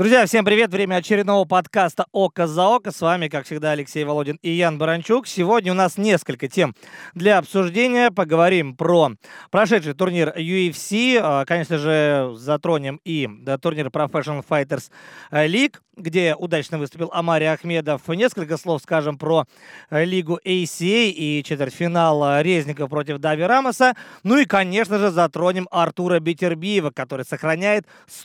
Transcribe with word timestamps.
Друзья, 0.00 0.24
всем 0.24 0.46
привет! 0.46 0.70
Время 0.70 0.94
очередного 0.94 1.44
подкаста 1.44 2.06
«Око 2.10 2.46
за 2.46 2.66
око». 2.68 2.90
С 2.90 3.02
вами, 3.02 3.28
как 3.28 3.44
всегда, 3.44 3.72
Алексей 3.72 4.02
Володин 4.02 4.38
и 4.40 4.48
Ян 4.48 4.78
Баранчук. 4.78 5.26
Сегодня 5.26 5.72
у 5.72 5.74
нас 5.74 5.98
несколько 5.98 6.48
тем 6.48 6.74
для 7.12 7.36
обсуждения. 7.36 8.10
Поговорим 8.10 8.74
про 8.76 9.10
прошедший 9.50 9.92
турнир 9.92 10.32
UFC. 10.34 11.20
А, 11.22 11.44
конечно 11.44 11.76
же, 11.76 12.32
затронем 12.34 12.98
и 13.04 13.28
турнир 13.60 13.88
Professional 13.88 14.42
Fighters 14.42 14.90
League, 15.30 15.74
где 15.98 16.34
удачно 16.34 16.78
выступил 16.78 17.10
Амари 17.12 17.44
Ахмедов. 17.44 18.08
Несколько 18.08 18.56
слов 18.56 18.80
скажем 18.80 19.18
про 19.18 19.44
лигу 19.90 20.40
ACA 20.42 21.10
и 21.10 21.42
четвертьфинал 21.44 22.40
Резников 22.40 22.88
против 22.88 23.18
Дави 23.18 23.42
Рамоса. 23.42 23.94
Ну 24.22 24.38
и, 24.38 24.46
конечно 24.46 24.98
же, 24.98 25.10
затронем 25.10 25.68
Артура 25.70 26.20
Бетербиева, 26.20 26.90
который 26.90 27.26
сохраняет 27.26 27.84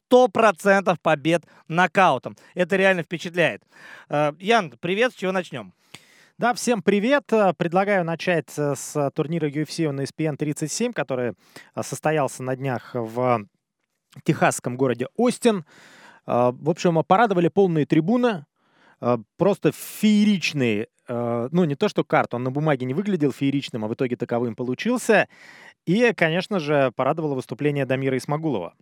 100% 0.09 0.95
побед 1.01 1.43
нокаутом. 1.67 2.35
Это 2.53 2.75
реально 2.75 3.03
впечатляет. 3.03 3.63
Э, 4.09 4.33
Ян, 4.39 4.73
привет, 4.79 5.13
с 5.13 5.15
чего 5.15 5.31
начнем? 5.31 5.73
Да, 6.37 6.53
всем 6.53 6.81
привет. 6.81 7.31
Э, 7.31 7.53
предлагаю 7.53 8.03
начать 8.03 8.49
э, 8.57 8.75
с 8.75 9.11
турнира 9.11 9.49
UFC 9.49 9.91
на 9.91 10.01
ESPN 10.01 10.37
37, 10.37 10.93
который 10.93 11.33
состоялся 11.81 12.43
на 12.43 12.55
днях 12.55 12.91
в 12.93 13.45
техасском 14.23 14.77
городе 14.77 15.07
Остин. 15.15 15.65
В 16.25 16.69
общем, 16.69 17.03
порадовали 17.03 17.49
полные 17.49 17.85
трибуны, 17.85 18.45
просто 19.37 19.71
фееричные. 19.71 20.87
Ну, 21.07 21.65
не 21.65 21.75
то, 21.75 21.87
что 21.87 22.03
карт, 22.03 22.33
он 22.33 22.43
на 22.43 22.49
бумаге 22.49 22.87
не 22.87 22.95
выглядел 22.95 23.31
фееричным, 23.31 23.85
а 23.85 23.87
в 23.87 23.93
итоге 23.93 24.15
таковым 24.15 24.55
получился. 24.55 25.27
И, 25.85 26.13
конечно 26.13 26.59
же, 26.59 26.91
порадовало 26.95 27.35
выступление 27.35 27.85
Дамира 27.85 28.17
Исмагулова. 28.17 28.73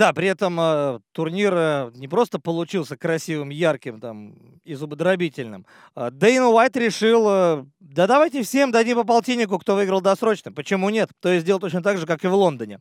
Да, 0.00 0.14
при 0.14 0.28
этом 0.28 0.58
э, 0.58 1.00
турнир 1.12 1.52
э, 1.54 1.90
не 1.94 2.08
просто 2.08 2.38
получился 2.38 2.96
красивым, 2.96 3.50
ярким 3.50 4.00
там, 4.00 4.32
и 4.64 4.72
зубодробительным. 4.72 5.66
Э, 5.94 6.08
Дейн 6.10 6.44
Уайт 6.44 6.74
решил, 6.78 7.26
э, 7.28 7.64
да 7.80 8.06
давайте 8.06 8.42
всем 8.42 8.70
дадим 8.70 8.96
по 8.96 9.04
полтиннику, 9.04 9.58
кто 9.58 9.74
выиграл 9.74 10.00
досрочно. 10.00 10.52
Почему 10.52 10.88
нет? 10.88 11.10
То 11.20 11.28
есть 11.28 11.42
сделал 11.42 11.60
точно 11.60 11.82
так 11.82 11.98
же, 11.98 12.06
как 12.06 12.24
и 12.24 12.28
в 12.28 12.34
Лондоне. 12.34 12.80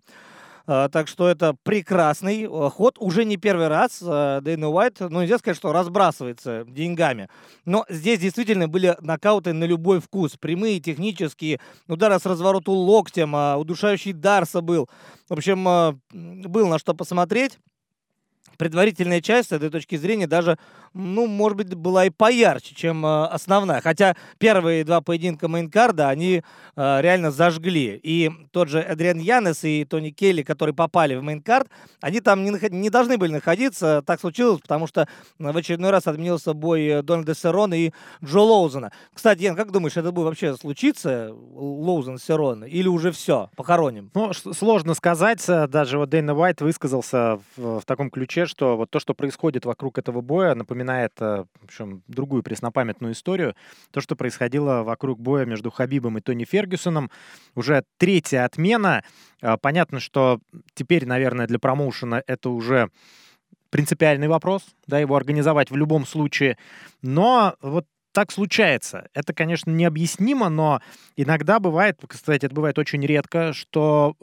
А, 0.72 0.88
так 0.88 1.08
что 1.08 1.28
это 1.28 1.56
прекрасный 1.64 2.44
э, 2.44 2.70
ход. 2.70 2.98
Уже 3.00 3.26
не 3.26 3.38
первый 3.38 3.70
раз 3.70 4.04
э, 4.04 4.40
Дэйна 4.44 4.70
Уайт, 4.70 5.00
ну, 5.00 5.22
нельзя 5.22 5.40
сказать, 5.40 5.58
что 5.58 5.74
разбрасывается 5.74 6.64
деньгами. 6.68 7.28
Но 7.66 7.88
здесь 7.90 8.20
действительно 8.20 8.68
были 8.68 8.96
нокауты 9.02 9.52
на 9.54 9.64
любой 9.64 10.00
вкус. 10.00 10.38
Прямые, 10.38 10.80
технические, 10.80 11.60
удары 11.88 12.20
с 12.20 12.26
развороту 12.28 12.72
локтем, 12.72 13.36
а, 13.36 13.58
удушающий 13.58 14.14
Дарса 14.14 14.62
был. 14.62 14.88
В 15.28 15.34
общем, 15.34 15.68
э, 15.68 15.94
был 16.14 16.68
на 16.68 16.78
что 16.78 16.94
посмотреть 16.94 17.58
предварительная 18.60 19.22
часть 19.22 19.50
с 19.50 19.52
этой 19.54 19.70
точки 19.70 19.96
зрения 19.96 20.28
даже, 20.28 20.58
ну, 20.94 21.28
может 21.28 21.58
быть, 21.58 21.74
была 21.74 22.06
и 22.06 22.10
поярче, 22.10 22.76
чем 22.76 23.06
э, 23.06 23.26
основная. 23.28 23.80
Хотя 23.80 24.18
первые 24.38 24.84
два 24.84 25.00
поединка 25.00 25.48
мейнкарда, 25.48 26.10
они 26.10 26.44
э, 26.76 27.02
реально 27.02 27.32
зажгли. 27.32 27.98
И 28.04 28.30
тот 28.52 28.68
же 28.68 28.82
Эдриан 28.82 29.20
Янес 29.20 29.64
и 29.64 29.86
Тони 29.86 30.10
Келли, 30.10 30.44
которые 30.44 30.76
попали 30.76 31.16
в 31.16 31.24
мейнкард, 31.24 31.70
они 32.02 32.20
там 32.20 32.44
не, 32.44 32.52
не 32.70 32.90
должны 32.90 33.18
были 33.18 33.32
находиться. 33.32 34.04
Так 34.06 34.20
случилось, 34.20 34.60
потому 34.60 34.88
что 34.88 35.08
в 35.38 35.56
очередной 35.56 35.92
раз 35.92 36.08
отменился 36.08 36.54
бой 36.54 37.02
Дональда 37.02 37.36
Серона 37.36 37.76
и 37.76 37.92
Джо 38.22 38.42
Лоузена. 38.42 38.92
Кстати, 39.14 39.44
Ян, 39.44 39.56
как 39.56 39.72
думаешь, 39.72 39.96
это 39.96 40.12
будет 40.12 40.26
вообще 40.26 40.58
случиться, 40.58 41.32
Лоузен 41.32 42.18
Серон, 42.18 42.66
или 42.66 42.90
уже 42.90 43.14
все, 43.14 43.50
похороним? 43.56 44.12
Ну, 44.14 44.34
сложно 44.34 44.96
сказать. 44.96 45.46
Даже 45.48 45.98
вот 45.98 46.10
Дэйна 46.10 46.36
Уайт 46.36 46.60
высказался 46.60 47.40
в, 47.56 47.80
в 47.80 47.86
таком 47.86 48.10
ключе, 48.10 48.39
что 48.46 48.78
вот 48.78 48.90
то, 48.90 49.00
что 49.00 49.14
происходит 49.14 49.66
вокруг 49.66 49.98
этого 49.98 50.22
боя, 50.22 50.56
напоминает, 50.56 51.14
э, 51.20 51.46
в 51.62 51.64
общем, 51.64 52.04
другую 52.08 52.44
преснопамятную 52.44 53.14
историю. 53.14 53.56
То, 53.92 54.02
что 54.02 54.16
происходило 54.16 54.84
вокруг 54.84 55.20
боя 55.20 55.46
между 55.46 55.72
Хабибом 55.72 56.18
и 56.18 56.22
Тони 56.22 56.46
Фергюсоном. 56.46 57.10
Уже 57.56 57.84
третья 57.98 58.46
отмена. 58.46 59.04
Э, 59.42 59.58
понятно, 59.62 60.00
что 60.00 60.40
теперь, 60.74 61.06
наверное, 61.06 61.48
для 61.48 61.60
промоушена 61.60 62.24
это 62.28 62.50
уже 62.50 62.90
принципиальный 63.70 64.28
вопрос, 64.28 64.64
да, 64.88 65.00
его 65.00 65.16
организовать 65.16 65.72
в 65.72 65.76
любом 65.76 66.06
случае. 66.06 66.58
Но 67.02 67.56
вот 67.62 67.86
так 68.12 68.32
случается. 68.32 69.08
Это, 69.14 69.34
конечно, 69.34 69.72
необъяснимо, 69.72 70.50
но 70.50 70.82
иногда 71.16 71.60
бывает, 71.60 72.00
кстати, 72.08 72.46
это 72.46 72.56
бывает 72.56 72.80
очень 72.80 73.06
редко, 73.06 73.54
что 73.54 74.16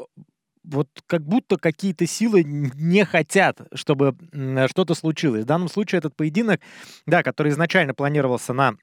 вот 0.67 0.89
как 1.07 1.23
будто 1.23 1.57
какие-то 1.57 2.07
силы 2.07 2.43
не 2.45 3.05
хотят, 3.05 3.61
чтобы 3.75 4.17
что-то 4.69 4.95
случилось. 4.95 5.45
В 5.45 5.47
данном 5.47 5.69
случае 5.69 5.99
этот 5.99 6.17
поединок, 6.17 6.61
да, 7.07 7.23
который 7.23 7.53
изначально 7.53 7.95
планировался 7.95 8.53
на 8.53 8.77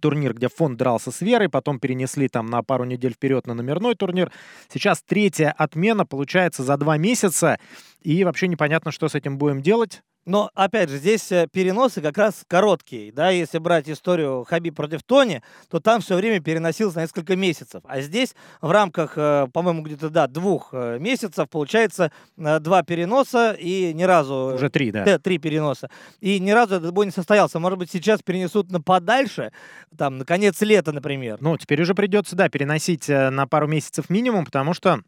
турнир, 0.00 0.34
где 0.34 0.48
фонд 0.48 0.76
дрался 0.76 1.12
с 1.12 1.20
Верой, 1.20 1.48
потом 1.48 1.78
перенесли 1.78 2.28
там 2.28 2.46
на 2.46 2.62
пару 2.62 2.84
недель 2.84 3.12
вперед 3.12 3.46
на 3.46 3.54
номерной 3.54 3.94
турнир. 3.94 4.32
Сейчас 4.68 5.02
третья 5.02 5.54
отмена 5.56 6.04
получается 6.04 6.64
за 6.64 6.76
два 6.76 6.98
месяца, 6.98 7.58
и 8.02 8.24
вообще 8.24 8.48
непонятно, 8.48 8.90
что 8.90 9.08
с 9.08 9.14
этим 9.14 9.38
будем 9.38 9.62
делать. 9.62 10.02
Но, 10.26 10.50
опять 10.54 10.88
же, 10.88 10.96
здесь 10.96 11.30
э, 11.32 11.46
переносы 11.52 12.00
как 12.00 12.16
раз 12.16 12.44
короткие. 12.48 13.12
Да? 13.12 13.30
Если 13.30 13.58
брать 13.58 13.88
историю 13.88 14.44
Хаби 14.44 14.70
против 14.70 15.02
Тони, 15.02 15.42
то 15.68 15.80
там 15.80 16.00
все 16.00 16.16
время 16.16 16.40
переносилось 16.40 16.94
на 16.94 17.02
несколько 17.02 17.36
месяцев. 17.36 17.82
А 17.84 18.00
здесь 18.00 18.34
в 18.60 18.70
рамках, 18.70 19.14
э, 19.16 19.48
по-моему, 19.52 19.82
где-то, 19.82 20.08
да, 20.08 20.26
двух 20.26 20.70
э, 20.72 20.98
месяцев 20.98 21.48
получается 21.50 22.10
два 22.36 22.82
переноса 22.82 23.52
и 23.58 23.92
ни 23.92 24.04
разу... 24.04 24.54
Уже 24.54 24.70
три, 24.70 24.90
да. 24.90 25.18
Три 25.18 25.38
переноса. 25.38 25.90
И 26.20 26.38
ни 26.38 26.50
разу 26.50 26.76
этот 26.76 26.92
бой 26.92 27.06
не 27.06 27.12
состоялся. 27.12 27.58
Может 27.58 27.78
быть, 27.78 27.90
сейчас 27.90 28.22
перенесут 28.22 28.70
на 28.70 28.80
подальше, 28.80 29.52
там, 29.96 30.18
на 30.18 30.24
конец 30.24 30.60
лета, 30.62 30.92
например. 30.92 31.38
Ну, 31.40 31.56
теперь 31.58 31.82
уже 31.82 31.94
придется, 31.94 32.34
да, 32.36 32.48
переносить 32.48 33.08
на 33.08 33.46
пару 33.46 33.66
месяцев 33.66 34.08
минимум, 34.10 34.44
потому 34.44 34.74
что 34.74 35.00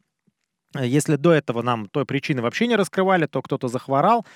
если 0.82 1.16
до 1.16 1.32
этого 1.32 1.62
нам 1.62 1.88
той 1.88 2.04
причины 2.04 2.42
вообще 2.42 2.66
не 2.66 2.76
раскрывали, 2.76 3.26
то 3.26 3.42
кто-то 3.42 3.68
захворал. 3.68 4.26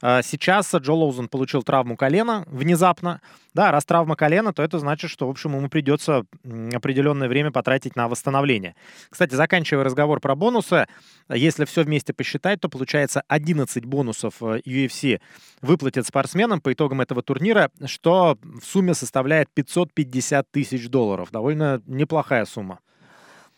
А 0.00 0.22
сейчас 0.22 0.72
Джо 0.72 0.92
Лоузен 0.92 1.28
получил 1.28 1.62
травму 1.62 1.96
колена 1.96 2.44
внезапно. 2.46 3.20
Да, 3.52 3.72
раз 3.72 3.84
травма 3.84 4.14
колена, 4.14 4.52
то 4.52 4.62
это 4.62 4.78
значит, 4.78 5.10
что, 5.10 5.26
в 5.26 5.30
общем, 5.30 5.56
ему 5.56 5.68
придется 5.68 6.24
определенное 6.72 7.28
время 7.28 7.50
потратить 7.50 7.96
на 7.96 8.08
восстановление. 8.08 8.76
Кстати, 9.10 9.34
заканчивая 9.34 9.82
разговор 9.82 10.20
про 10.20 10.36
бонусы, 10.36 10.86
если 11.28 11.64
все 11.64 11.82
вместе 11.82 12.12
посчитать, 12.12 12.60
то 12.60 12.68
получается 12.68 13.22
11 13.26 13.84
бонусов 13.86 14.34
э, 14.40 14.60
UFC 14.64 15.20
выплатят 15.62 16.06
спортсменам 16.06 16.60
по 16.60 16.72
итогам 16.72 17.00
этого 17.00 17.22
турнира, 17.22 17.70
что 17.86 18.38
в 18.42 18.64
сумме 18.64 18.94
составляет 18.94 19.48
550 19.52 20.48
тысяч 20.50 20.88
долларов. 20.88 21.30
Довольно 21.32 21.82
неплохая 21.86 22.44
сумма. 22.44 22.78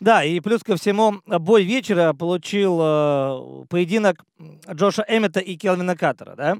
Да, 0.01 0.23
и 0.23 0.39
плюс 0.39 0.63
ко 0.63 0.77
всему, 0.77 1.21
бой 1.27 1.63
вечера 1.63 2.13
получил 2.13 2.79
э, 2.81 3.65
поединок 3.69 4.25
Джоша 4.67 5.05
Эммета 5.07 5.39
и 5.39 5.55
Келвина 5.55 5.95
Каттера, 5.95 6.35
да? 6.35 6.57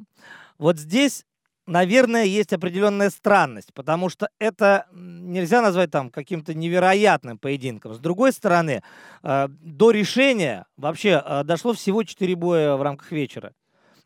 Вот 0.59 0.77
здесь, 0.77 1.25
наверное, 1.65 2.25
есть 2.25 2.53
определенная 2.53 3.09
странность, 3.09 3.73
потому 3.73 4.09
что 4.09 4.29
это 4.37 4.85
нельзя 4.93 5.63
назвать 5.63 5.89
там 5.89 6.11
каким-то 6.11 6.53
невероятным 6.53 7.39
поединком. 7.39 7.95
С 7.95 7.97
другой 7.97 8.31
стороны, 8.31 8.83
э, 9.23 9.47
до 9.49 9.89
решения 9.89 10.67
вообще 10.77 11.19
э, 11.25 11.43
дошло 11.43 11.73
всего 11.73 12.03
4 12.03 12.35
боя 12.35 12.75
в 12.75 12.83
рамках 12.83 13.11
вечера 13.11 13.53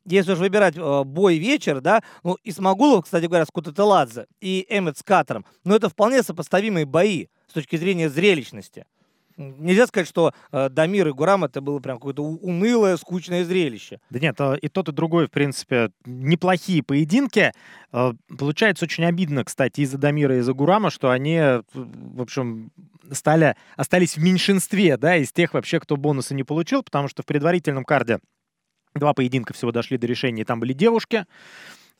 если 0.05 0.33
уж 0.33 0.37
выбирать 0.37 0.77
э, 0.77 1.03
бой 1.03 1.37
вечер, 1.37 1.81
да, 1.81 2.03
ну, 2.23 2.37
Исмагулов, 2.43 3.03
кстати 3.03 3.25
говоря, 3.25 3.43
с 3.45 3.49
Кутателадзе 3.49 4.27
и 4.39 4.65
Эммет 4.69 4.97
с 4.97 5.03
Катером, 5.03 5.45
ну, 5.63 5.75
это 5.75 5.89
вполне 5.89 6.23
сопоставимые 6.23 6.85
бои 6.85 7.27
с 7.47 7.53
точки 7.53 7.75
зрения 7.75 8.09
зрелищности. 8.09 8.85
Нельзя 9.37 9.85
сказать, 9.87 10.07
что 10.07 10.33
э, 10.51 10.69
Дамир 10.69 11.09
и 11.09 11.11
Гурам 11.11 11.43
это 11.43 11.59
было 11.59 11.79
прям 11.79 11.97
какое-то 11.97 12.23
унылое, 12.23 12.95
скучное 12.95 13.43
зрелище. 13.43 13.99
Да 14.09 14.19
нет, 14.19 14.35
э, 14.39 14.57
и 14.61 14.69
тот, 14.69 14.89
и 14.89 14.91
другой, 14.93 15.27
в 15.27 15.31
принципе, 15.31 15.91
неплохие 16.05 16.81
поединки. 16.83 17.51
Э, 17.91 18.13
получается 18.37 18.85
очень 18.85 19.03
обидно, 19.03 19.43
кстати, 19.43 19.81
из-за 19.81 19.97
Дамира 19.97 20.37
и 20.37 20.39
из-за 20.39 20.53
Гурама, 20.53 20.89
что 20.89 21.09
они, 21.09 21.35
э, 21.35 21.63
в 21.73 22.21
общем, 22.21 22.71
стали, 23.11 23.55
остались 23.75 24.15
в 24.15 24.23
меньшинстве, 24.23 24.95
да, 24.97 25.17
из 25.17 25.33
тех 25.33 25.53
вообще, 25.53 25.79
кто 25.79 25.97
бонусы 25.97 26.33
не 26.33 26.43
получил, 26.43 26.81
потому 26.81 27.09
что 27.09 27.21
в 27.21 27.25
предварительном 27.25 27.83
карде 27.83 28.19
два 28.93 29.13
поединка 29.13 29.53
всего 29.53 29.71
дошли 29.71 29.97
до 29.97 30.07
решения, 30.07 30.43
и 30.43 30.45
там 30.45 30.59
были 30.59 30.73
девушки. 30.73 31.25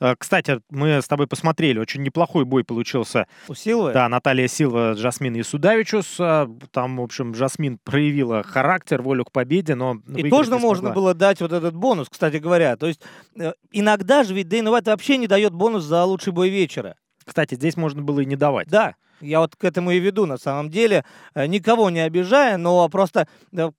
Э, 0.00 0.14
кстати, 0.18 0.60
мы 0.70 1.00
с 1.00 1.08
тобой 1.08 1.26
посмотрели, 1.26 1.78
очень 1.78 2.02
неплохой 2.02 2.44
бой 2.44 2.64
получился. 2.64 3.26
У 3.48 3.54
Силвы? 3.54 3.92
Да, 3.92 4.08
Наталья 4.08 4.46
Силва, 4.46 4.92
Джасмин 4.92 5.40
Исудавичус. 5.40 6.16
Э, 6.20 6.46
там, 6.70 6.98
в 6.98 7.02
общем, 7.02 7.32
Джасмин 7.32 7.78
проявила 7.82 8.42
характер, 8.42 9.02
волю 9.02 9.24
к 9.24 9.32
победе, 9.32 9.74
но... 9.74 9.98
И 10.14 10.28
тоже 10.28 10.58
можно 10.58 10.90
было 10.90 11.14
дать 11.14 11.40
вот 11.40 11.52
этот 11.52 11.74
бонус, 11.74 12.08
кстати 12.10 12.36
говоря. 12.36 12.76
То 12.76 12.86
есть 12.86 13.00
э, 13.38 13.52
иногда 13.72 14.22
же 14.24 14.34
ведь 14.34 14.48
Дэйн 14.48 14.68
Уайт 14.68 14.86
вообще 14.86 15.16
не 15.16 15.26
дает 15.26 15.52
бонус 15.52 15.84
за 15.84 16.04
лучший 16.04 16.32
бой 16.32 16.50
вечера. 16.50 16.96
Кстати, 17.24 17.54
здесь 17.54 17.76
можно 17.76 18.02
было 18.02 18.20
и 18.20 18.26
не 18.26 18.36
давать. 18.36 18.68
Да, 18.68 18.94
я 19.20 19.40
вот 19.40 19.56
к 19.56 19.64
этому 19.64 19.90
и 19.90 19.98
веду, 19.98 20.26
на 20.26 20.36
самом 20.36 20.70
деле, 20.70 21.04
никого 21.34 21.90
не 21.90 22.00
обижая, 22.00 22.56
но 22.56 22.88
просто, 22.88 23.26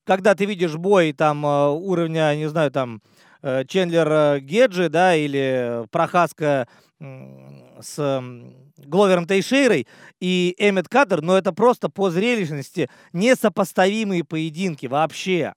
когда 0.04 0.36
ты 0.36 0.46
видишь 0.46 0.76
бой 0.76 1.14
там 1.14 1.46
уровня, 1.46 2.36
не 2.36 2.50
знаю, 2.50 2.72
там, 2.72 3.02
Чендлер 3.68 4.08
э, 4.12 4.40
Геджи, 4.40 4.90
да, 4.90 5.16
или 5.16 5.86
Прохаска 5.92 6.68
с 7.00 8.24
Гловером 8.78 9.28
Тейшейрой 9.28 9.88
и 10.20 10.56
Эммет 10.58 10.90
Кадр, 10.90 11.22
но 11.22 11.38
это 11.38 11.54
просто 11.54 11.90
по 11.90 12.10
зрелищности 12.10 12.90
несопоставимые 13.14 14.24
поединки 14.24 14.88
вообще. 14.88 15.54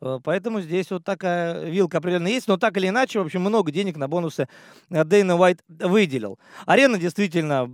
Э, 0.00 0.18
поэтому 0.22 0.60
здесь 0.60 0.90
вот 0.90 1.04
такая 1.04 1.64
вилка 1.64 1.98
определенно 1.98 2.28
есть. 2.28 2.48
Но 2.48 2.56
так 2.56 2.76
или 2.76 2.88
иначе, 2.88 3.18
в 3.18 3.22
общем, 3.22 3.42
много 3.42 3.70
денег 3.70 3.96
на 3.96 4.08
бонусы 4.08 4.48
Дэйна 4.88 5.36
Уайт 5.36 5.62
выделил. 5.68 6.38
Арена 6.66 6.98
действительно 6.98 7.70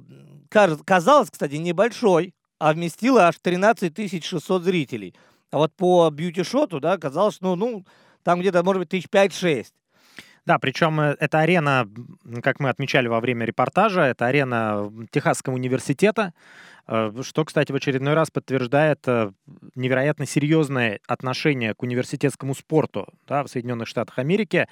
казалась, 0.50 1.30
кстати, 1.30 1.56
небольшой, 1.56 2.34
а 2.58 2.72
вместила 2.72 3.28
аж 3.28 3.36
13 3.40 4.24
600 4.24 4.62
зрителей. 4.62 5.14
А 5.50 5.58
вот 5.58 5.72
по 5.74 6.10
бьюти-шоту, 6.10 6.80
да, 6.80 6.98
казалось, 6.98 7.38
ну, 7.40 7.54
ну, 7.54 7.84
там 8.24 8.40
где-то, 8.40 8.64
может 8.64 8.80
быть, 8.80 8.88
тысяч 8.88 9.08
пять-шесть. 9.08 9.74
Да, 10.46 10.58
причем 10.58 11.00
э, 11.00 11.16
эта 11.20 11.40
арена, 11.40 11.88
как 12.42 12.60
мы 12.60 12.68
отмечали 12.68 13.08
во 13.08 13.20
время 13.20 13.46
репортажа, 13.46 14.02
это 14.02 14.26
арена 14.26 14.92
Техасского 15.10 15.54
университета, 15.54 16.34
э, 16.86 17.12
что, 17.22 17.44
кстати, 17.44 17.72
в 17.72 17.74
очередной 17.74 18.14
раз 18.14 18.30
подтверждает 18.30 19.00
э, 19.06 19.30
невероятно 19.74 20.26
серьезное 20.26 21.00
отношение 21.06 21.74
к 21.74 21.82
университетскому 21.82 22.54
спорту 22.54 23.08
да, 23.26 23.42
в 23.42 23.48
Соединенных 23.48 23.88
Штатах 23.88 24.18
Америки. 24.18 24.68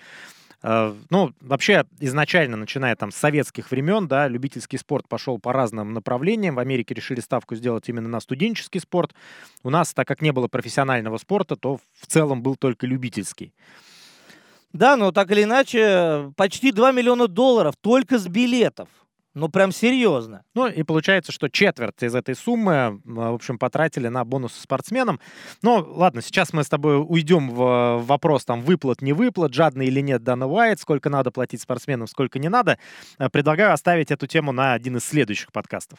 Ну, 0.63 1.33
вообще, 1.41 1.85
изначально, 1.99 2.57
начиная 2.57 2.95
там 2.95 3.11
с 3.11 3.17
советских 3.17 3.73
времен, 3.73 4.07
да, 4.07 4.29
любительский 4.29 4.79
спорт 4.79 5.09
пошел 5.09 5.41
по 5.41 5.53
разным 5.53 5.93
направлениям. 5.93 6.55
В 6.55 6.61
Америке 6.61 6.95
решили 6.95 7.19
ставку 7.19 7.57
сделать 7.57 7.89
именно 7.89 8.09
на 8.09 8.21
студенческий 8.21 8.81
спорт. 8.81 9.13
У 9.65 9.71
нас, 9.71 9.93
так 9.93 10.07
как 10.07 10.23
не 10.23 10.31
было 10.31 10.47
профессионального 10.47 11.19
спорта, 11.19 11.57
то 11.57 11.79
в 11.99 12.07
целом 12.07 12.43
был 12.43 12.55
только 12.55 12.87
любительский. 12.87 13.53
Да, 14.73 14.97
но 14.97 15.11
так 15.11 15.31
или 15.33 15.43
иначе, 15.43 16.33
почти 16.37 16.73
2 16.73 16.93
миллиона 16.93 17.27
долларов 17.27 17.75
только 17.81 18.19
с 18.19 18.27
билетов. 18.29 18.89
Ну, 19.35 19.49
прям 19.49 19.73
серьезно. 19.73 20.45
Ну, 20.55 20.67
и 20.67 20.83
получается, 20.83 21.33
что 21.33 21.49
четверть 21.49 22.03
из 22.03 22.15
этой 22.15 22.35
суммы, 22.35 23.01
в 23.05 23.35
общем, 23.35 23.59
потратили 23.59 24.09
на 24.09 24.25
бонус 24.25 24.53
спортсменам. 24.53 25.21
Но, 25.63 25.79
ладно, 25.79 26.21
сейчас 26.21 26.53
мы 26.53 26.65
с 26.65 26.69
тобой 26.69 27.03
уйдем 27.03 27.49
в 27.51 28.03
вопрос 28.05 28.45
там 28.45 28.61
выплат, 28.61 29.01
не 29.01 29.15
выплат, 29.15 29.55
жадный 29.55 29.87
или 29.87 30.01
нет 30.01 30.23
Дана 30.23 30.47
Уайт, 30.47 30.81
сколько 30.81 31.09
надо 31.09 31.31
платить 31.31 31.63
спортсменам, 31.63 32.09
сколько 32.09 32.39
не 32.39 32.51
надо. 32.51 32.79
Э, 33.19 33.31
предлагаю 33.31 33.73
оставить 33.73 34.11
эту 34.11 34.27
тему 34.27 34.53
на 34.53 34.75
один 34.75 34.99
из 34.99 35.05
следующих 35.05 35.51
подкастов. 35.51 35.99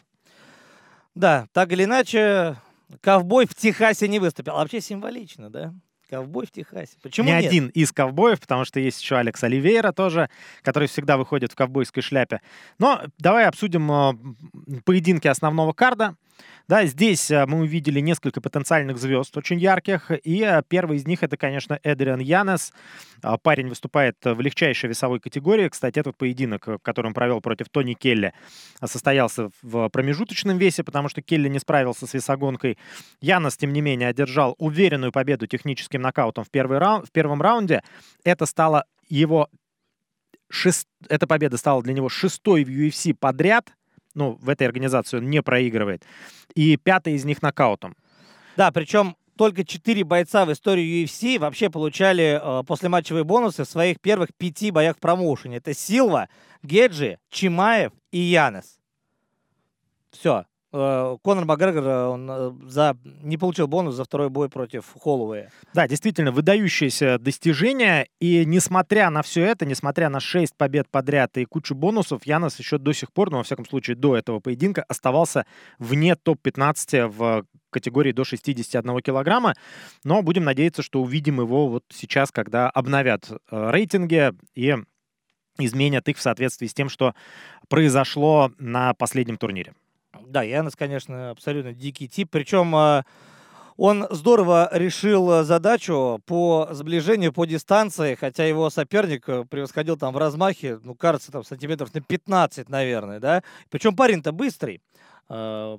Да, 1.16 1.48
так 1.54 1.72
или 1.72 1.86
иначе, 1.86 2.58
ковбой 3.02 3.48
в 3.48 3.56
Техасе 3.56 4.08
не 4.08 4.20
выступил. 4.20 4.54
А 4.54 4.58
вообще 4.58 4.80
символично, 4.80 5.50
да? 5.50 5.74
Ковбой 6.14 6.46
в 6.46 6.52
Техасе. 6.52 6.96
Почему 7.02 7.28
Не 7.28 7.34
нет? 7.34 7.46
один 7.46 7.68
из 7.70 7.92
ковбоев, 7.92 8.40
потому 8.40 8.66
что 8.66 8.80
есть 8.80 9.02
еще 9.02 9.18
Алекс 9.18 9.44
Оливейра 9.44 9.92
тоже, 9.92 10.30
который 10.62 10.88
всегда 10.88 11.18
выходит 11.18 11.52
в 11.52 11.56
ковбойской 11.56 12.04
шляпе. 12.04 12.40
Но 12.78 13.02
давай 13.18 13.48
обсудим 13.48 13.92
э, 13.92 14.14
поединки 14.86 15.28
основного 15.28 15.74
карда. 15.74 16.16
Да, 16.68 16.86
здесь 16.86 17.32
э, 17.32 17.46
мы 17.48 17.62
увидели 17.62 18.00
несколько 18.00 18.42
потенциальных 18.42 18.98
звезд, 18.98 19.36
очень 19.36 19.60
ярких. 19.60 20.12
И 20.24 20.44
э, 20.44 20.62
первый 20.68 20.98
из 20.98 21.08
них 21.08 21.24
это, 21.24 21.36
конечно, 21.36 21.80
Эдриан 21.82 22.20
Янес. 22.20 22.74
А, 23.24 23.38
парень 23.38 23.70
выступает 23.70 24.18
в 24.24 24.40
легчайшей 24.42 24.90
весовой 24.90 25.20
категории. 25.20 25.70
Кстати, 25.70 26.00
этот 26.00 26.18
поединок, 26.18 26.68
э, 26.68 26.78
который 26.82 27.08
он 27.08 27.14
провел 27.14 27.42
против 27.42 27.70
Тони 27.70 27.94
Келли, 27.94 28.34
состоялся 28.84 29.50
в 29.62 29.90
промежуточном 29.90 30.58
весе, 30.58 30.84
потому 30.84 31.10
что 31.10 31.22
Келли 31.22 31.48
не 31.48 31.60
справился 31.60 32.06
с 32.06 32.14
весогонкой. 32.14 32.78
Янес, 33.22 33.58
тем 33.58 33.74
не 33.74 33.82
менее, 33.82 34.10
одержал 34.10 34.56
уверенную 34.58 35.12
победу 35.12 35.48
техническим 35.48 36.02
нокаутом 36.02 36.44
в, 36.44 36.52
первый 36.52 36.78
раунд, 36.78 37.08
в 37.08 37.12
первом 37.12 37.42
раунде. 37.42 37.82
Это 38.24 38.46
стало 38.46 38.86
его 39.08 39.50
шест... 40.50 40.88
Эта 41.10 41.26
победа 41.26 41.58
стала 41.58 41.82
для 41.82 41.94
него 41.94 42.10
шестой 42.10 42.64
в 42.64 42.70
UFC 42.70 43.14
подряд– 43.14 43.74
ну, 44.16 44.38
в 44.42 44.50
этой 44.50 44.68
организации 44.68 45.18
он 45.18 45.30
не 45.30 45.42
проигрывает. 45.42 46.04
И 46.56 46.78
пятый 46.78 47.14
из 47.14 47.26
них 47.26 47.42
нокаутом. 47.42 47.96
Да, 48.58 48.72
причем 48.72 49.16
только 49.38 49.66
четыре 49.66 50.04
бойца 50.04 50.46
в 50.46 50.52
истории 50.52 51.04
UFC 51.04 51.40
вообще 51.40 51.70
получали 51.70 52.40
э, 52.42 52.64
послематчевые 52.64 53.24
бонусы 53.24 53.64
в 53.64 53.70
своих 53.70 54.00
первых 54.00 54.30
пяти 54.36 54.72
боях 54.72 54.98
в 54.98 55.00
промоушене. 55.00 55.58
Это 55.58 55.74
Силва, 55.74 56.30
Геджи, 56.62 57.20
Чимаев 57.30 57.92
и 58.12 58.20
Янес. 58.20 58.80
Все. 60.12 60.46
Э, 60.76 61.18
Конор 61.22 61.46
Макгрегор 61.46 61.84
э, 61.84 62.06
он 62.08 62.30
э, 62.30 62.52
за, 62.68 62.98
не 63.22 63.38
получил 63.38 63.68
бонус 63.68 63.94
за 63.94 64.06
второй 64.06 64.30
бой 64.30 64.50
против 64.50 64.86
Холлоуэя. 65.00 65.52
Да, 65.76 65.88
действительно, 65.88 66.32
выдающееся 66.32 67.20
достижение. 67.20 68.08
И 68.20 68.44
несмотря 68.46 69.12
на 69.12 69.22
все 69.22 69.44
это, 69.44 69.68
несмотря 69.68 70.10
на 70.10 70.20
6 70.20 70.58
побед 70.58 70.90
подряд 70.90 71.38
и 71.38 71.46
кучу 71.46 71.76
бонусов, 71.76 72.26
Янос 72.26 72.58
еще 72.58 72.80
до 72.80 72.92
сих 72.92 73.14
пор, 73.14 73.30
ну, 73.30 73.38
во 73.38 73.44
всяком 73.44 73.68
случае, 73.68 73.96
до 73.96 74.18
этого 74.18 74.40
поединка, 74.40 74.84
оставался 74.88 75.46
вне 75.78 76.16
топ-15 76.16 77.08
в 77.08 77.46
категории 77.74 78.14
до 78.14 78.24
61 78.24 79.02
килограмма. 79.02 79.56
Но 80.04 80.22
будем 80.22 80.46
надеяться, 80.46 80.82
что 80.82 81.02
увидим 81.02 81.42
его 81.42 81.68
вот 81.68 81.84
сейчас, 81.90 82.32
когда 82.32 82.70
обновят 82.70 83.30
рейтинги 83.52 84.32
и 84.56 84.78
изменят 85.60 86.08
их 86.08 86.18
в 86.18 86.22
соответствии 86.22 86.68
с 86.68 86.74
тем, 86.74 86.90
что 86.90 87.14
произошло 87.68 88.52
на 88.58 88.94
последнем 88.94 89.38
турнире. 89.38 89.74
Да, 90.28 90.44
Янос, 90.44 90.76
конечно, 90.76 91.32
абсолютно 91.32 91.74
дикий 91.74 92.08
тип. 92.08 92.30
Причем 92.32 92.76
а, 92.76 93.04
он 93.78 94.08
здорово 94.10 94.70
решил 94.72 95.44
задачу 95.44 96.22
по 96.26 96.70
сближению 96.72 97.34
по 97.34 97.46
дистанции, 97.46 98.16
хотя 98.16 98.46
его 98.46 98.70
соперник 98.70 99.28
э, 99.28 99.46
превосходил 99.46 99.98
там 99.98 100.14
в 100.14 100.18
размахе, 100.18 100.80
ну, 100.84 100.96
кажется, 100.96 101.32
там 101.32 101.44
сантиметров 101.44 101.94
на 101.94 102.02
15, 102.02 102.70
наверное, 102.70 103.20
да. 103.20 103.44
Причем 103.70 103.96
парень-то 103.96 104.32
быстрый, 104.32 104.82
э, 105.30 105.78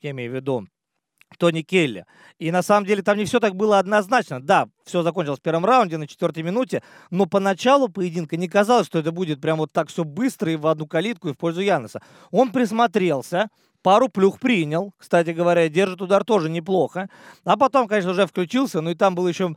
я 0.00 0.10
имею 0.10 0.30
в 0.30 0.34
виду. 0.34 0.66
Тони 1.36 1.62
Келли. 1.62 2.04
И 2.38 2.50
на 2.50 2.62
самом 2.62 2.86
деле 2.86 3.02
там 3.02 3.18
не 3.18 3.24
все 3.24 3.40
так 3.40 3.54
было 3.54 3.78
однозначно. 3.78 4.40
Да, 4.40 4.68
все 4.84 5.02
закончилось 5.02 5.38
в 5.38 5.42
первом 5.42 5.64
раунде 5.64 5.98
на 5.98 6.06
четвертой 6.06 6.42
минуте, 6.42 6.82
но 7.10 7.26
поначалу 7.26 7.88
поединка 7.88 8.36
не 8.36 8.48
казалось, 8.48 8.86
что 8.86 8.98
это 8.98 9.12
будет 9.12 9.40
прям 9.40 9.58
вот 9.58 9.72
так 9.72 9.88
все 9.88 10.04
быстро 10.04 10.52
и 10.52 10.56
в 10.56 10.66
одну 10.66 10.86
калитку 10.86 11.28
и 11.28 11.32
в 11.32 11.38
пользу 11.38 11.60
Яноса. 11.60 12.00
Он 12.30 12.50
присмотрелся, 12.50 13.48
пару 13.82 14.08
плюх 14.08 14.38
принял, 14.40 14.92
кстати 14.98 15.30
говоря, 15.30 15.68
держит 15.68 16.02
удар 16.02 16.24
тоже 16.24 16.50
неплохо. 16.50 17.08
А 17.44 17.56
потом, 17.56 17.88
конечно, 17.88 18.12
уже 18.12 18.26
включился, 18.26 18.80
ну 18.80 18.90
и 18.90 18.94
там 18.94 19.14
был 19.14 19.28
еще 19.28 19.54